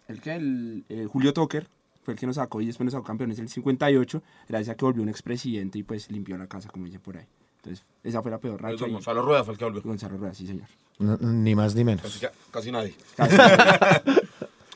el, 0.08 0.22
que 0.22 0.34
el, 0.34 0.86
el 0.90 1.08
Julio 1.08 1.34
Toker 1.34 1.68
fue 2.04 2.16
el 2.16 2.20
que 2.20 2.26
nos 2.26 2.38
sacó 2.38 2.62
y 2.62 2.66
después 2.66 2.86
nos 2.86 2.94
sacó 2.94 3.04
campeones 3.04 3.38
el 3.38 3.48
58, 3.48 4.24
gracias 4.50 4.74
a 4.74 4.76
que 4.76 4.86
volvió 4.86 5.04
un 5.04 5.10
expresidente 5.10 5.78
y 5.78 5.84
pues 5.84 6.10
limpió 6.10 6.36
la 6.36 6.48
casa, 6.48 6.70
como 6.70 6.86
dice 6.86 7.00
por 7.00 7.18
ahí. 7.18 7.28
Entonces, 7.64 7.86
esa 8.04 8.22
fue 8.22 8.32
la 8.32 8.40
peor 8.40 8.62
racha. 8.62 8.88
Y- 8.88 8.92
Gonzalo 8.92 9.22
Rueda 9.22 9.44
fue 9.44 9.54
el 9.54 9.58
que 9.60 9.66
volvió. 9.66 9.82
Gonzalo 9.84 10.18
Rueda, 10.18 10.34
sí, 10.34 10.48
señor. 10.48 10.68
No, 11.00 11.18
ni 11.18 11.56
más 11.56 11.74
ni 11.76 11.84
menos. 11.84 12.04
Casi, 12.04 12.26
casi 12.52 12.72
nadie. 12.72 12.94
Casi. 13.16 13.36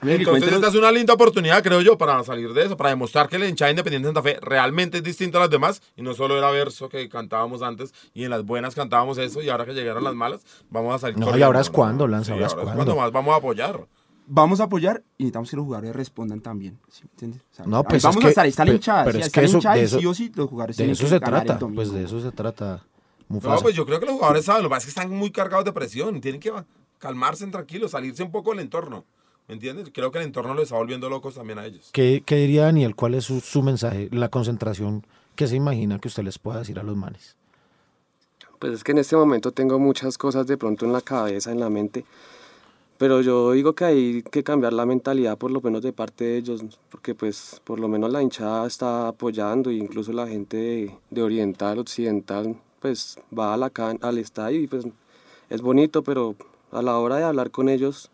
Mire, 0.02 0.18
Entonces 0.18 0.52
esta 0.54 0.68
es 0.68 0.76
una 0.76 0.92
linda 0.92 1.14
oportunidad, 1.14 1.64
creo 1.64 1.82
yo, 1.82 1.98
para 1.98 2.22
salir 2.24 2.54
de 2.54 2.66
eso, 2.66 2.78
para 2.78 2.90
demostrar 2.92 3.28
que 3.28 3.40
la 3.40 3.48
hinchada 3.48 3.72
independiente 3.72 4.08
de 4.08 4.14
Santa 4.14 4.30
Fe 4.30 4.38
realmente 4.42 4.98
es 4.98 5.04
distinta 5.04 5.38
a 5.40 5.42
las 5.42 5.50
demás 5.50 5.82
y 5.96 6.02
no 6.04 6.14
solo 6.14 6.38
era 6.38 6.52
verso 6.52 6.90
que 6.90 7.08
cantábamos 7.10 7.64
antes 7.64 7.92
y 8.14 8.24
en 8.26 8.30
las 8.30 8.44
buenas 8.46 8.76
cantábamos 8.76 9.18
eso 9.18 9.42
y 9.42 9.50
ahora 9.50 9.66
que 9.66 9.74
llegaron 9.74 10.04
las 10.04 10.14
malas 10.14 10.42
vamos 10.70 10.94
a 10.94 11.00
salir 11.00 11.18
No, 11.18 11.36
y 11.36 11.42
ahora 11.42 11.62
es 11.62 11.70
cuando, 11.72 12.08
Lanza, 12.08 12.28
Sí, 12.28 12.32
ahora 12.34 12.46
es 12.48 12.54
ahora 12.54 12.74
cuando. 12.74 12.96
más 12.98 13.12
vamos 13.12 13.34
a 13.34 13.38
apoyar. 13.38 13.88
Vamos 14.28 14.60
a 14.60 14.64
apoyar 14.66 15.04
y 15.18 15.24
necesitamos 15.24 15.50
que 15.50 15.56
los 15.58 15.66
jugadores 15.66 15.96
respondan 15.96 16.42
también. 16.42 16.78
¿sí 16.90 17.04
entiendes? 17.04 17.42
O 17.52 17.56
sea, 17.56 17.66
No, 17.66 17.84
pues 17.84 18.04
vamos 18.04 18.18
es 18.18 18.22
a 18.22 18.26
que- 18.26 18.30
estar, 18.30 18.44
ahí 18.46 18.50
está 18.50 18.66
la 18.66 18.72
pe- 18.72 18.76
hinchada. 18.76 19.04
pero 19.06 19.18
sí, 19.20 19.24
es 19.26 19.32
que 19.32 19.44
eso- 19.44 19.58
hinchada 19.58 19.76
de 19.76 19.84
eso- 19.84 20.00
sí 20.00 20.06
o 20.06 20.14
sí 20.14 20.32
los 20.36 20.50
jugadores 20.50 20.78
De 20.78 20.92
eso 20.92 21.04
que 21.04 21.10
se 21.10 21.20
trata, 21.20 21.60
pues 21.60 21.92
de 21.92 22.04
eso 22.04 22.22
se 22.22 22.32
trata. 22.32 22.84
Mufasa. 23.28 23.56
No, 23.56 23.62
pues 23.62 23.76
yo 23.76 23.86
creo 23.86 24.00
que 24.00 24.06
los 24.06 24.16
jugadores 24.16 24.46
saben, 24.46 24.62
lo 24.64 24.70
que 24.70 24.74
pasa 24.76 24.88
es 24.88 24.94
que 24.94 25.00
están 25.02 25.16
muy 25.18 25.32
cargados 25.32 25.66
de 25.66 25.74
presión, 25.74 26.22
tienen 26.22 26.40
que 26.40 26.52
calmarse 27.00 27.46
tranquilos, 27.48 27.92
salirse 27.92 28.22
un 28.24 28.32
poco 28.32 28.52
del 28.52 28.60
entorno, 28.60 29.04
¿me 29.48 29.56
entiendes? 29.56 29.90
Creo 29.94 30.12
que 30.12 30.20
el 30.20 30.26
entorno 30.26 30.54
los 30.54 30.64
está 30.66 30.76
volviendo 30.76 31.10
locos 31.10 31.34
también 31.36 31.58
a 31.60 31.66
ellos. 31.66 31.90
¿Qué, 31.92 32.22
qué 32.26 32.36
diría 32.36 32.64
Daniel? 32.66 32.96
¿Cuál 32.96 33.16
es 33.16 33.26
su, 33.26 33.40
su 33.42 33.64
mensaje? 33.64 34.10
La 34.12 34.30
concentración 34.30 35.06
que 35.36 35.48
se 35.48 35.56
imagina 35.56 36.00
que 36.00 36.08
usted 36.08 36.24
les 36.24 36.38
pueda 36.40 36.60
decir 36.60 36.78
a 36.80 36.84
los 36.84 36.96
manes. 36.96 37.36
Pues 38.60 38.74
es 38.74 38.84
que 38.84 38.92
en 38.94 39.00
este 39.00 39.16
momento 39.16 39.52
tengo 39.52 39.80
muchas 39.80 40.18
cosas 40.18 40.48
de 40.48 40.58
pronto 40.58 40.86
en 40.86 40.94
la 40.94 41.02
cabeza, 41.02 41.52
en 41.52 41.60
la 41.60 41.70
mente. 41.70 42.06
Pero 42.98 43.22
yo 43.22 43.52
digo 43.52 43.74
que 43.76 43.84
hay 43.86 44.24
que 44.24 44.44
cambiar 44.44 44.72
la 44.72 44.86
mentalidad 44.86 45.38
por 45.38 45.52
lo 45.52 45.60
menos 45.62 45.82
de 45.82 45.92
parte 45.92 46.24
de 46.24 46.38
ellos, 46.38 46.64
porque 46.90 47.14
pues 47.14 47.62
por 47.66 47.80
lo 47.80 47.90
menos 47.90 48.10
la 48.12 48.22
hinchada 48.22 48.66
está 48.66 49.10
apoyando 49.10 49.70
e 49.70 49.74
incluso 49.76 50.14
la 50.14 50.28
gente 50.28 50.56
de, 50.58 50.98
de 51.10 51.22
oriental, 51.22 51.78
occidental, 51.80 52.56
pues 52.80 53.18
va 53.38 53.54
a 53.54 53.58
la 53.58 53.70
can- 53.70 54.00
al 54.02 54.18
estadio 54.18 54.62
y 54.62 54.68
pues 54.68 54.86
es 55.50 55.62
bonito, 55.62 56.04
pero 56.04 56.36
a 56.72 56.82
la 56.82 56.98
hora 56.98 57.18
de 57.18 57.24
hablar 57.26 57.52
con 57.52 57.68
ellos, 57.68 58.10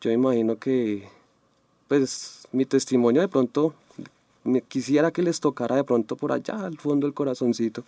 yo 0.00 0.10
imagino 0.12 0.56
que 0.58 1.08
pues 1.88 2.46
mi 2.52 2.64
testimonio 2.66 3.20
de 3.22 3.28
pronto 3.28 3.74
me 4.44 4.62
quisiera 4.62 5.10
que 5.10 5.22
les 5.22 5.40
tocara 5.40 5.76
de 5.76 5.84
pronto 5.84 6.14
por 6.16 6.30
allá 6.32 6.64
al 6.64 6.78
fondo 6.78 7.06
del 7.08 7.14
corazoncito 7.14 7.82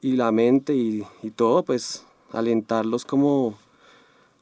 y 0.00 0.12
la 0.16 0.30
mente 0.32 0.74
y, 0.74 1.04
y 1.22 1.30
todo, 1.30 1.62
pues 1.64 2.04
alentarlos 2.32 3.04
como, 3.04 3.58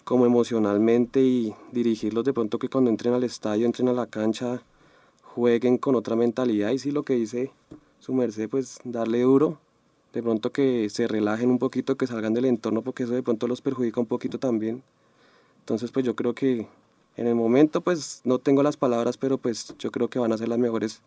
como 0.05 0.27
emocionalmente 0.27 1.21
y 1.21 1.55
dirigirlos 1.73 2.25
de 2.25 2.33
pronto 2.33 2.59
que 2.59 2.69
cuando 2.69 2.91
entren 2.91 3.15
al 3.15 3.25
estadio, 3.25 3.67
entren 3.67 3.89
a 3.89 3.93
la 3.93 4.07
cancha, 4.07 4.63
jueguen 5.23 5.79
con 5.79 5.95
otra 5.95 6.15
mentalidad 6.15 6.71
y 6.71 6.79
sí 6.79 6.91
lo 6.91 7.03
que 7.03 7.15
dice 7.15 7.51
su 7.99 8.13
merced, 8.13 8.49
pues 8.49 8.79
darle 8.85 9.23
duro, 9.23 9.59
de 10.13 10.23
pronto 10.23 10.53
que 10.53 10.89
se 10.91 11.09
relajen 11.09 11.51
un 11.51 11.59
poquito, 11.59 11.97
que 11.97 12.07
salgan 12.07 12.35
del 12.35 12.45
entorno 12.45 12.83
porque 12.83 13.05
eso 13.05 13.15
de 13.15 13.23
pronto 13.23 13.49
los 13.49 13.61
perjudica 13.61 14.01
un 14.01 14.07
poquito 14.07 14.39
también. 14.39 14.83
Entonces 15.61 15.91
pues 15.91 16.05
yo 16.05 16.15
creo 16.15 16.35
que 16.35 16.69
en 17.17 17.27
el 17.27 17.35
momento 17.35 17.81
pues 17.81 18.21
no 18.25 18.39
tengo 18.39 18.63
las 18.63 18.77
palabras, 18.77 19.17
pero 19.17 19.39
pues 19.39 19.75
yo 19.79 19.91
creo 19.91 20.09
que 20.09 20.19
van 20.19 20.33
a 20.33 20.39
ser 20.39 20.49
las 20.49 20.59
mejores 20.59 21.01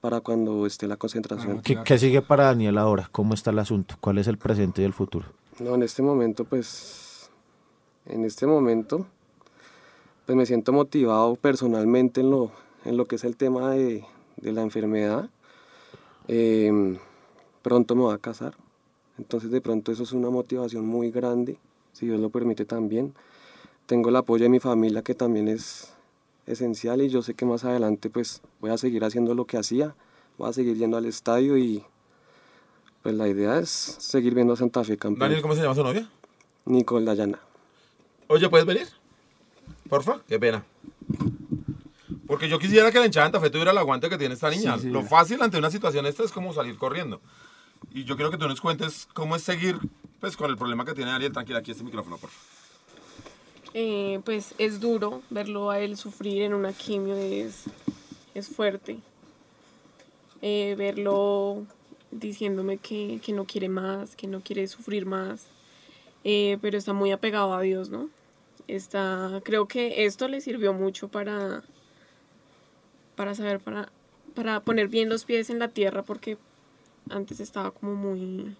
para 0.00 0.20
cuando 0.20 0.66
esté 0.66 0.86
la 0.86 0.96
concentración. 0.96 1.62
¿Qué, 1.62 1.78
qué 1.82 1.98
sigue 1.98 2.20
para 2.20 2.44
Daniel 2.44 2.76
ahora? 2.76 3.08
¿Cómo 3.10 3.32
está 3.32 3.50
el 3.50 3.58
asunto? 3.58 3.96
¿Cuál 4.00 4.18
es 4.18 4.26
el 4.26 4.36
presente 4.36 4.82
y 4.82 4.84
el 4.84 4.92
futuro? 4.92 5.26
No, 5.60 5.74
en 5.76 5.82
este 5.82 6.02
momento, 6.02 6.44
pues, 6.44 7.13
en 8.06 8.24
este 8.24 8.46
momento, 8.46 9.06
pues 10.26 10.36
me 10.36 10.46
siento 10.46 10.72
motivado 10.72 11.36
personalmente 11.36 12.20
en 12.20 12.30
lo, 12.30 12.50
en 12.84 12.96
lo 12.96 13.06
que 13.06 13.16
es 13.16 13.24
el 13.24 13.36
tema 13.36 13.70
de, 13.70 14.04
de 14.36 14.52
la 14.52 14.62
enfermedad. 14.62 15.28
Em, 16.28 16.98
pronto 17.62 17.94
me 17.94 18.02
voy 18.02 18.14
a 18.14 18.18
casar, 18.18 18.54
entonces 19.18 19.50
de 19.50 19.60
pronto 19.60 19.92
eso 19.92 20.02
es 20.02 20.12
una 20.12 20.30
motivación 20.30 20.86
muy 20.86 21.10
grande, 21.10 21.58
si 21.92 22.06
Dios 22.06 22.20
lo 22.20 22.30
permite 22.30 22.64
también. 22.64 23.14
Tengo 23.86 24.08
el 24.08 24.16
apoyo 24.16 24.44
de 24.44 24.48
mi 24.48 24.60
familia 24.60 25.02
que 25.02 25.14
también 25.14 25.48
es 25.48 25.92
esencial 26.46 27.02
y 27.02 27.08
yo 27.08 27.22
sé 27.22 27.34
que 27.34 27.44
más 27.44 27.64
adelante 27.64 28.10
pues 28.10 28.42
voy 28.60 28.70
a 28.70 28.78
seguir 28.78 29.04
haciendo 29.04 29.34
lo 29.34 29.46
que 29.46 29.58
hacía, 29.58 29.94
voy 30.38 30.48
a 30.48 30.52
seguir 30.52 30.76
yendo 30.76 30.96
al 30.96 31.06
estadio 31.06 31.56
y 31.58 31.84
pues 33.02 33.14
la 33.14 33.28
idea 33.28 33.58
es 33.58 33.68
seguir 33.68 34.34
viendo 34.34 34.54
a 34.54 34.56
Santa 34.56 34.82
Fe 34.84 34.96
campeón. 34.96 35.20
Daniel, 35.20 35.42
¿cómo 35.42 35.54
se 35.54 35.62
llama 35.62 35.74
su 35.74 35.82
novia? 35.82 36.10
Nicole 36.64 37.04
Dayana. 37.04 37.38
Oye, 38.28 38.48
¿puedes 38.48 38.66
venir? 38.66 38.88
Porfa, 39.88 40.20
qué 40.26 40.38
pena. 40.38 40.64
Porque 42.26 42.48
yo 42.48 42.58
quisiera 42.58 42.90
que 42.90 42.98
la 42.98 43.06
hinchada 43.06 43.26
de 43.26 43.32
Santa 43.32 43.40
Fe 43.40 43.50
tuviera 43.50 43.70
el 43.70 43.78
aguante 43.78 44.08
que 44.08 44.18
tiene 44.18 44.34
esta 44.34 44.50
niña. 44.50 44.76
Sí, 44.76 44.84
sí. 44.84 44.90
Lo 44.90 45.02
fácil 45.02 45.42
ante 45.42 45.58
una 45.58 45.70
situación 45.70 46.06
esta 46.06 46.24
es 46.24 46.32
como 46.32 46.52
salir 46.52 46.76
corriendo. 46.76 47.20
Y 47.92 48.04
yo 48.04 48.16
quiero 48.16 48.30
que 48.30 48.38
tú 48.38 48.48
nos 48.48 48.60
cuentes 48.60 49.06
cómo 49.12 49.36
es 49.36 49.42
seguir 49.42 49.78
pues, 50.20 50.36
con 50.36 50.50
el 50.50 50.56
problema 50.56 50.84
que 50.84 50.94
tiene 50.94 51.10
Ariel. 51.10 51.32
Tranquila, 51.32 51.58
aquí 51.58 51.70
este 51.70 51.84
micrófono, 51.84 52.16
por 52.16 52.30
favor. 52.30 52.54
Eh, 53.74 54.20
pues 54.24 54.54
es 54.58 54.80
duro 54.80 55.22
verlo 55.30 55.68
a 55.70 55.80
él 55.80 55.96
sufrir 55.96 56.42
en 56.42 56.54
una 56.54 56.72
quimio, 56.72 57.16
es, 57.16 57.64
es 58.34 58.48
fuerte. 58.48 58.98
Eh, 60.42 60.76
verlo 60.78 61.66
diciéndome 62.12 62.78
que, 62.78 63.20
que 63.24 63.32
no 63.32 63.44
quiere 63.44 63.68
más, 63.68 64.14
que 64.14 64.28
no 64.28 64.40
quiere 64.42 64.66
sufrir 64.68 65.06
más, 65.06 65.46
eh, 66.24 66.58
pero 66.60 66.76
está 66.78 66.92
muy 66.92 67.12
apegado 67.12 67.54
a 67.54 67.60
Dios, 67.60 67.90
¿no? 67.90 68.08
Está, 68.66 69.40
creo 69.44 69.68
que 69.68 70.04
esto 70.06 70.26
le 70.26 70.40
sirvió 70.40 70.72
mucho 70.72 71.08
para, 71.08 71.62
para 73.16 73.34
saber, 73.34 73.60
para, 73.60 73.90
para 74.34 74.60
poner 74.60 74.88
bien 74.88 75.08
los 75.08 75.24
pies 75.24 75.50
en 75.50 75.58
la 75.58 75.68
tierra, 75.68 76.02
porque 76.02 76.38
antes 77.10 77.40
estaba 77.40 77.70
como 77.72 77.94
muy, 77.94 78.56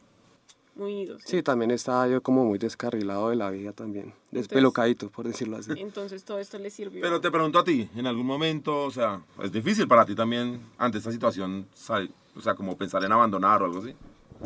muy 0.75 1.01
ido. 1.03 1.19
Sí, 1.25 1.43
también 1.43 1.71
estaba 1.71 2.07
yo 2.09 2.23
como 2.23 2.45
muy 2.45 2.59
descarrilado 2.59 3.31
de 3.31 3.37
la 3.37 3.51
vida 3.51 3.73
también. 3.73 4.12
Despelocadito, 4.31 5.09
por 5.11 5.27
decirlo 5.27 5.57
así. 5.57 5.73
Entonces 5.77 6.25
todo 6.25 6.39
esto 6.39 6.59
le 6.59 6.69
sirvió. 6.71 7.01
Pero 7.01 7.21
te 7.21 7.31
pregunto 7.31 7.59
a 7.59 7.65
ti, 7.65 7.89
en 7.97 8.07
algún 8.07 8.27
momento, 8.27 8.85
o 8.85 8.91
sea, 8.91 9.23
es 9.43 9.51
difícil 9.51 9.89
para 9.89 10.05
ti 10.05 10.15
también 10.15 10.61
ante 10.77 10.99
esta 10.99 11.11
situación, 11.11 11.67
sal- 11.75 12.11
o 12.37 12.41
sea, 12.41 12.55
como 12.55 12.77
pensar 12.77 13.03
en 13.05 13.12
abandonar 13.12 13.62
o 13.62 13.65
algo 13.67 13.79
así. 13.79 13.95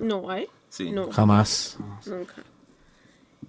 No, 0.00 0.32
¿eh? 0.34 0.48
Sí. 0.68 0.92
No, 0.92 1.10
Jamás. 1.10 1.76
nunca. 2.06 2.44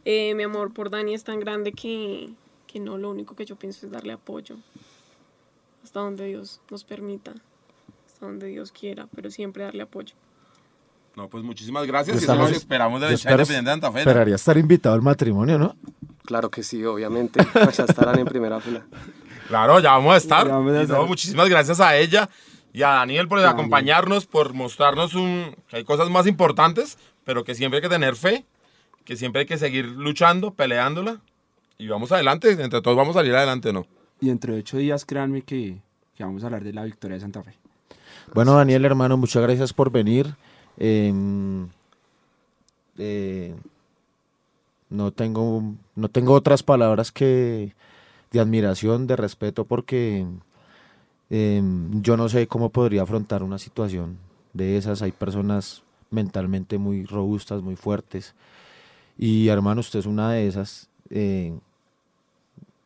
Eh, 0.05 0.33
mi 0.35 0.43
amor 0.43 0.73
por 0.73 0.89
Dani 0.89 1.13
es 1.13 1.23
tan 1.23 1.39
grande 1.39 1.71
que, 1.73 2.29
que 2.67 2.79
no, 2.79 2.97
lo 2.97 3.09
único 3.11 3.35
que 3.35 3.45
yo 3.45 3.55
pienso 3.55 3.85
es 3.85 3.91
darle 3.91 4.13
apoyo. 4.13 4.55
Hasta 5.83 5.99
donde 5.99 6.25
Dios 6.25 6.61
nos 6.69 6.83
permita. 6.83 7.33
Hasta 8.07 8.25
donde 8.25 8.47
Dios 8.47 8.71
quiera, 8.71 9.07
pero 9.15 9.29
siempre 9.31 9.63
darle 9.63 9.83
apoyo. 9.83 10.13
No, 11.15 11.27
pues 11.27 11.43
muchísimas 11.43 11.85
gracias. 11.85 12.15
Yo 12.17 12.21
y 12.21 12.23
estamos- 12.23 12.51
esperamos 12.51 13.01
de 13.01 13.07
independiente 13.11 13.53
de 13.53 13.63
Santa 13.65 13.91
Fe. 13.91 13.99
Esperaría 13.99 14.35
estar 14.35 14.57
invitado 14.57 14.95
al 14.95 15.01
matrimonio, 15.01 15.57
¿no? 15.57 15.75
Claro 16.25 16.49
que 16.49 16.63
sí, 16.63 16.83
obviamente. 16.85 17.43
Pues 17.51 17.77
ya 17.77 17.85
estarán 17.85 18.19
en 18.19 18.25
primera 18.25 18.59
fila. 18.59 18.85
Claro, 19.49 19.79
ya 19.79 19.93
vamos 19.93 20.13
a 20.13 20.17
estar. 20.17 20.47
Vamos 20.47 20.71
a 20.71 20.75
Y 20.75 20.75
no, 20.75 20.81
estar. 20.93 21.07
muchísimas 21.07 21.49
gracias 21.49 21.79
a 21.79 21.97
ella 21.97 22.29
y 22.71 22.83
a 22.83 22.89
Daniel 22.89 23.27
por 23.27 23.39
Daniel. 23.39 23.55
acompañarnos, 23.55 24.27
por 24.27 24.53
mostrarnos 24.53 25.15
un, 25.15 25.55
que 25.67 25.77
hay 25.77 25.83
cosas 25.83 26.07
más 26.11 26.27
importantes, 26.27 26.99
pero 27.23 27.43
que 27.43 27.55
siempre 27.55 27.77
hay 27.79 27.81
que 27.81 27.89
tener 27.89 28.15
fe, 28.15 28.45
que 29.09 29.15
siempre 29.15 29.39
hay 29.39 29.47
que 29.47 29.57
seguir 29.57 29.87
luchando, 29.87 30.51
peleándola. 30.51 31.19
Y 31.79 31.87
vamos 31.87 32.11
adelante, 32.11 32.51
entre 32.51 32.79
todos 32.79 32.95
vamos 32.95 33.15
a 33.15 33.21
salir 33.21 33.33
adelante, 33.33 33.73
¿no? 33.73 33.87
Y 34.21 34.27
dentro 34.27 34.53
de 34.53 34.59
ocho 34.59 34.77
días, 34.77 35.03
créanme 35.03 35.41
que, 35.41 35.79
que 36.15 36.23
vamos 36.23 36.43
a 36.43 36.45
hablar 36.45 36.63
de 36.63 36.73
la 36.73 36.83
victoria 36.83 37.15
de 37.15 37.21
Santa 37.21 37.41
Fe. 37.41 37.55
Bueno, 38.35 38.53
Daniel, 38.53 38.85
hermano, 38.85 39.17
muchas 39.17 39.41
gracias 39.41 39.73
por 39.73 39.89
venir. 39.89 40.35
Eh, 40.77 41.11
eh, 42.99 43.55
no, 44.91 45.09
tengo, 45.09 45.63
no 45.95 46.09
tengo 46.09 46.33
otras 46.33 46.61
palabras 46.61 47.11
que 47.11 47.73
de 48.29 48.39
admiración, 48.39 49.07
de 49.07 49.15
respeto, 49.15 49.65
porque 49.65 50.27
eh, 51.31 51.63
yo 51.93 52.15
no 52.15 52.29
sé 52.29 52.45
cómo 52.45 52.69
podría 52.69 53.01
afrontar 53.01 53.41
una 53.41 53.57
situación 53.57 54.19
de 54.53 54.77
esas. 54.77 55.01
Hay 55.01 55.13
personas 55.13 55.81
mentalmente 56.11 56.77
muy 56.77 57.05
robustas, 57.05 57.63
muy 57.63 57.75
fuertes. 57.75 58.35
Y 59.21 59.49
hermano, 59.49 59.81
usted 59.81 59.99
es 59.99 60.05
una 60.05 60.31
de 60.31 60.47
esas. 60.47 60.87
Eh, 61.09 61.53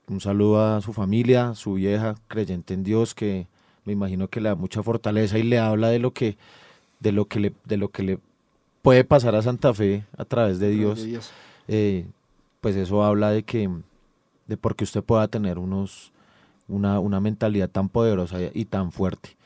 un 0.08 0.20
saludo 0.20 0.66
a 0.66 0.82
su 0.82 0.92
familia, 0.92 1.54
su 1.54 1.76
vieja, 1.76 2.16
creyente 2.28 2.74
en 2.74 2.84
Dios, 2.84 3.14
que 3.14 3.46
me 3.86 3.94
imagino 3.94 4.28
que 4.28 4.42
le 4.42 4.50
da 4.50 4.56
mucha 4.56 4.82
fortaleza 4.82 5.38
y 5.38 5.44
le 5.44 5.60
habla 5.60 5.90
de 5.90 6.00
lo 6.00 6.12
que, 6.12 6.36
de 7.00 7.12
lo 7.12 7.26
que 7.26 7.40
le, 7.40 7.54
de 7.66 7.78
lo 7.78 7.90
que 7.90 8.02
le 8.02 8.20
puede 8.82 9.04
pasar 9.04 9.36
a 9.36 9.44
Santa 9.44 9.76
Fe 9.76 10.06
a 10.18 10.26
través 10.26 10.58
de 10.58 10.72
Dios. 10.72 11.06
Eh, 11.68 12.08
pues 12.62 12.76
eso 12.78 13.04
habla 13.04 13.30
de 13.30 13.44
que, 13.44 13.70
de 14.48 14.58
por 14.58 14.76
qué 14.76 14.86
usted 14.86 15.04
pueda 15.04 15.28
tener 15.28 15.60
unos, 15.60 16.12
una, 16.68 17.00
una 17.00 17.20
mentalidad 17.20 17.70
tan 17.70 17.90
poderosa 17.90 18.40
y 18.56 18.66
tan 18.66 18.92
fuerte. 18.92 19.38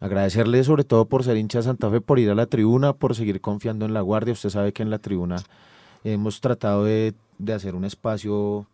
Agradecerle 0.00 0.64
sobre 0.64 0.84
todo 0.84 1.04
por 1.04 1.22
ser 1.22 1.36
hincha 1.36 1.58
de 1.58 1.64
Santa 1.64 1.90
Fe, 1.90 2.00
por 2.00 2.18
ir 2.18 2.30
a 2.30 2.34
la 2.34 2.46
tribuna, 2.46 2.94
por 2.94 3.14
seguir 3.14 3.42
confiando 3.42 3.84
en 3.84 3.92
la 3.92 4.00
guardia. 4.00 4.32
Usted 4.32 4.48
sabe 4.48 4.72
que 4.72 4.82
en 4.82 4.88
la 4.88 4.98
tribuna 4.98 5.36
hemos 6.04 6.40
tratado 6.40 6.84
de, 6.84 7.14
de 7.38 7.52
hacer 7.52 7.74
un 7.74 7.84
espacio 7.84 8.66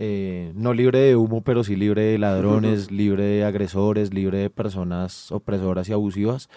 eh, 0.00 0.52
no 0.54 0.72
libre 0.74 1.00
de 1.00 1.16
humo, 1.16 1.42
pero 1.42 1.64
sí 1.64 1.74
libre 1.74 2.02
de 2.02 2.18
ladrones, 2.18 2.90
libre 2.92 3.24
de 3.24 3.44
agresores, 3.44 4.14
libre 4.14 4.38
de 4.38 4.48
personas 4.50 5.32
opresoras 5.32 5.88
y 5.88 5.92
abusivas. 5.92 6.48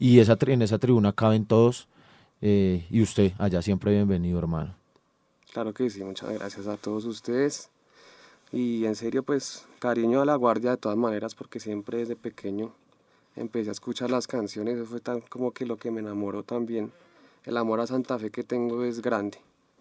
Y 0.00 0.18
esa, 0.18 0.36
en 0.46 0.62
esa 0.62 0.78
tribuna 0.78 1.12
caben 1.12 1.46
todos. 1.46 1.88
eh, 2.40 2.86
y 2.90 3.00
usted, 3.02 3.32
allá 3.38 3.62
siempre 3.62 3.92
bienvenido, 3.92 4.38
hermano. 4.38 4.74
Claro 5.52 5.72
que 5.72 5.88
sí, 5.90 6.02
muchas 6.02 6.30
gracias 6.30 6.66
a 6.66 6.76
todos 6.76 7.04
ustedes. 7.04 7.70
Y 8.52 8.84
en 8.84 8.96
serio, 8.96 9.22
pues 9.22 9.66
cariño 9.78 10.20
a 10.20 10.24
la 10.24 10.34
guardia 10.34 10.70
de 10.70 10.76
todas 10.76 10.98
maneras, 10.98 11.34
porque 11.34 11.60
siempre 11.60 11.98
desde 11.98 12.16
pequeño 12.16 12.72
empecé 13.36 13.68
a 13.68 13.72
escuchar 13.72 14.10
las 14.10 14.26
canciones. 14.26 14.76
Eso 14.76 14.86
fue 14.86 15.00
tan 15.00 15.20
como 15.20 15.52
que 15.52 15.66
lo 15.66 15.76
que 15.76 15.90
me 15.92 16.00
enamoró 16.00 16.42
también. 16.42 16.90
El 17.44 17.56
amor 17.56 17.80
a 17.80 17.86
Santa 17.86 18.18
Fe 18.18 18.30
que 18.30 18.42
tengo 18.42 18.84
es 18.84 19.00
grande. 19.02 19.38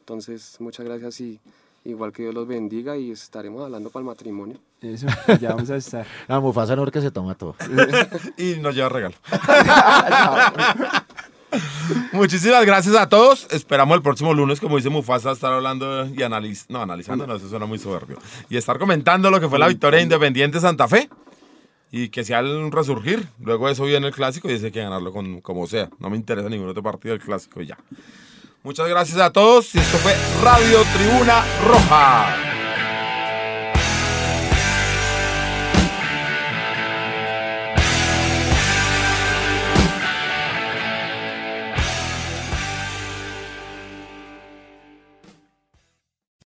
Entonces, 0.08 0.56
muchas 0.62 0.86
gracias 0.86 1.20
y 1.20 1.38
igual 1.84 2.14
que 2.14 2.24
Dios 2.24 2.34
los 2.34 2.48
bendiga 2.48 2.96
y 2.96 3.12
estaremos 3.12 3.62
hablando 3.62 3.90
para 3.90 4.04
el 4.04 4.06
matrimonio. 4.06 4.58
Eso, 4.82 5.06
ya 5.42 5.50
vamos 5.50 5.70
a 5.70 5.76
estar. 5.76 6.08
La 6.30 6.40
Mufasa 6.40 6.78
no 6.78 6.86
es 6.86 6.92
que 6.92 7.02
se 7.02 7.12
toma 7.12 7.36
todo. 7.36 7.56
Y 8.38 8.56
nos 8.62 8.74
lleva 8.74 8.88
regalo. 8.88 9.16
Muchísimas 12.14 12.66
gracias 12.66 12.96
a 12.96 13.10
todos. 13.10 13.48
Esperamos 13.52 13.98
el 13.98 14.02
próximo 14.02 14.34
lunes, 14.34 14.62
como 14.62 14.78
dice 14.78 14.90
Mufasa, 14.90 15.34
estar 15.34 15.52
hablando 15.52 16.08
y 16.08 16.24
analizando. 16.24 16.78
No, 16.78 16.84
analizando, 16.84 17.28
no, 17.28 17.36
eso 17.36 17.50
suena 17.50 17.66
muy 17.66 17.78
soberbio. 17.78 18.18
Y 18.50 18.56
estar 18.56 18.80
comentando 18.80 19.30
lo 19.30 19.42
que 19.42 19.50
fue 19.50 19.60
la 19.60 19.68
victoria 19.68 19.98
de 19.98 20.04
Independiente 20.04 20.62
Santa 20.62 20.88
Fe. 20.88 21.10
Y 21.92 22.08
que 22.08 22.24
sea 22.24 22.40
un 22.40 22.72
resurgir. 22.72 23.28
Luego 23.44 23.68
de 23.68 23.74
eso 23.74 23.84
viene 23.84 24.08
el 24.08 24.14
clásico 24.14 24.50
y 24.50 24.54
dice 24.54 24.72
que 24.72 24.80
ganarlo 24.80 25.12
con, 25.12 25.42
como 25.42 25.68
sea. 25.68 25.90
No 26.00 26.10
me 26.10 26.16
interesa 26.16 26.48
ningún 26.48 26.70
otro 26.70 26.82
partido 26.82 27.14
del 27.14 27.22
clásico 27.22 27.62
y 27.62 27.66
ya. 27.66 27.78
Muchas 28.68 28.90
gracias 28.90 29.18
a 29.22 29.32
todos. 29.32 29.74
Y 29.76 29.80
esto 29.80 29.98
fue 30.00 30.14
Radio 30.44 30.84
Tribuna 30.94 31.42
Roja. 31.66 32.57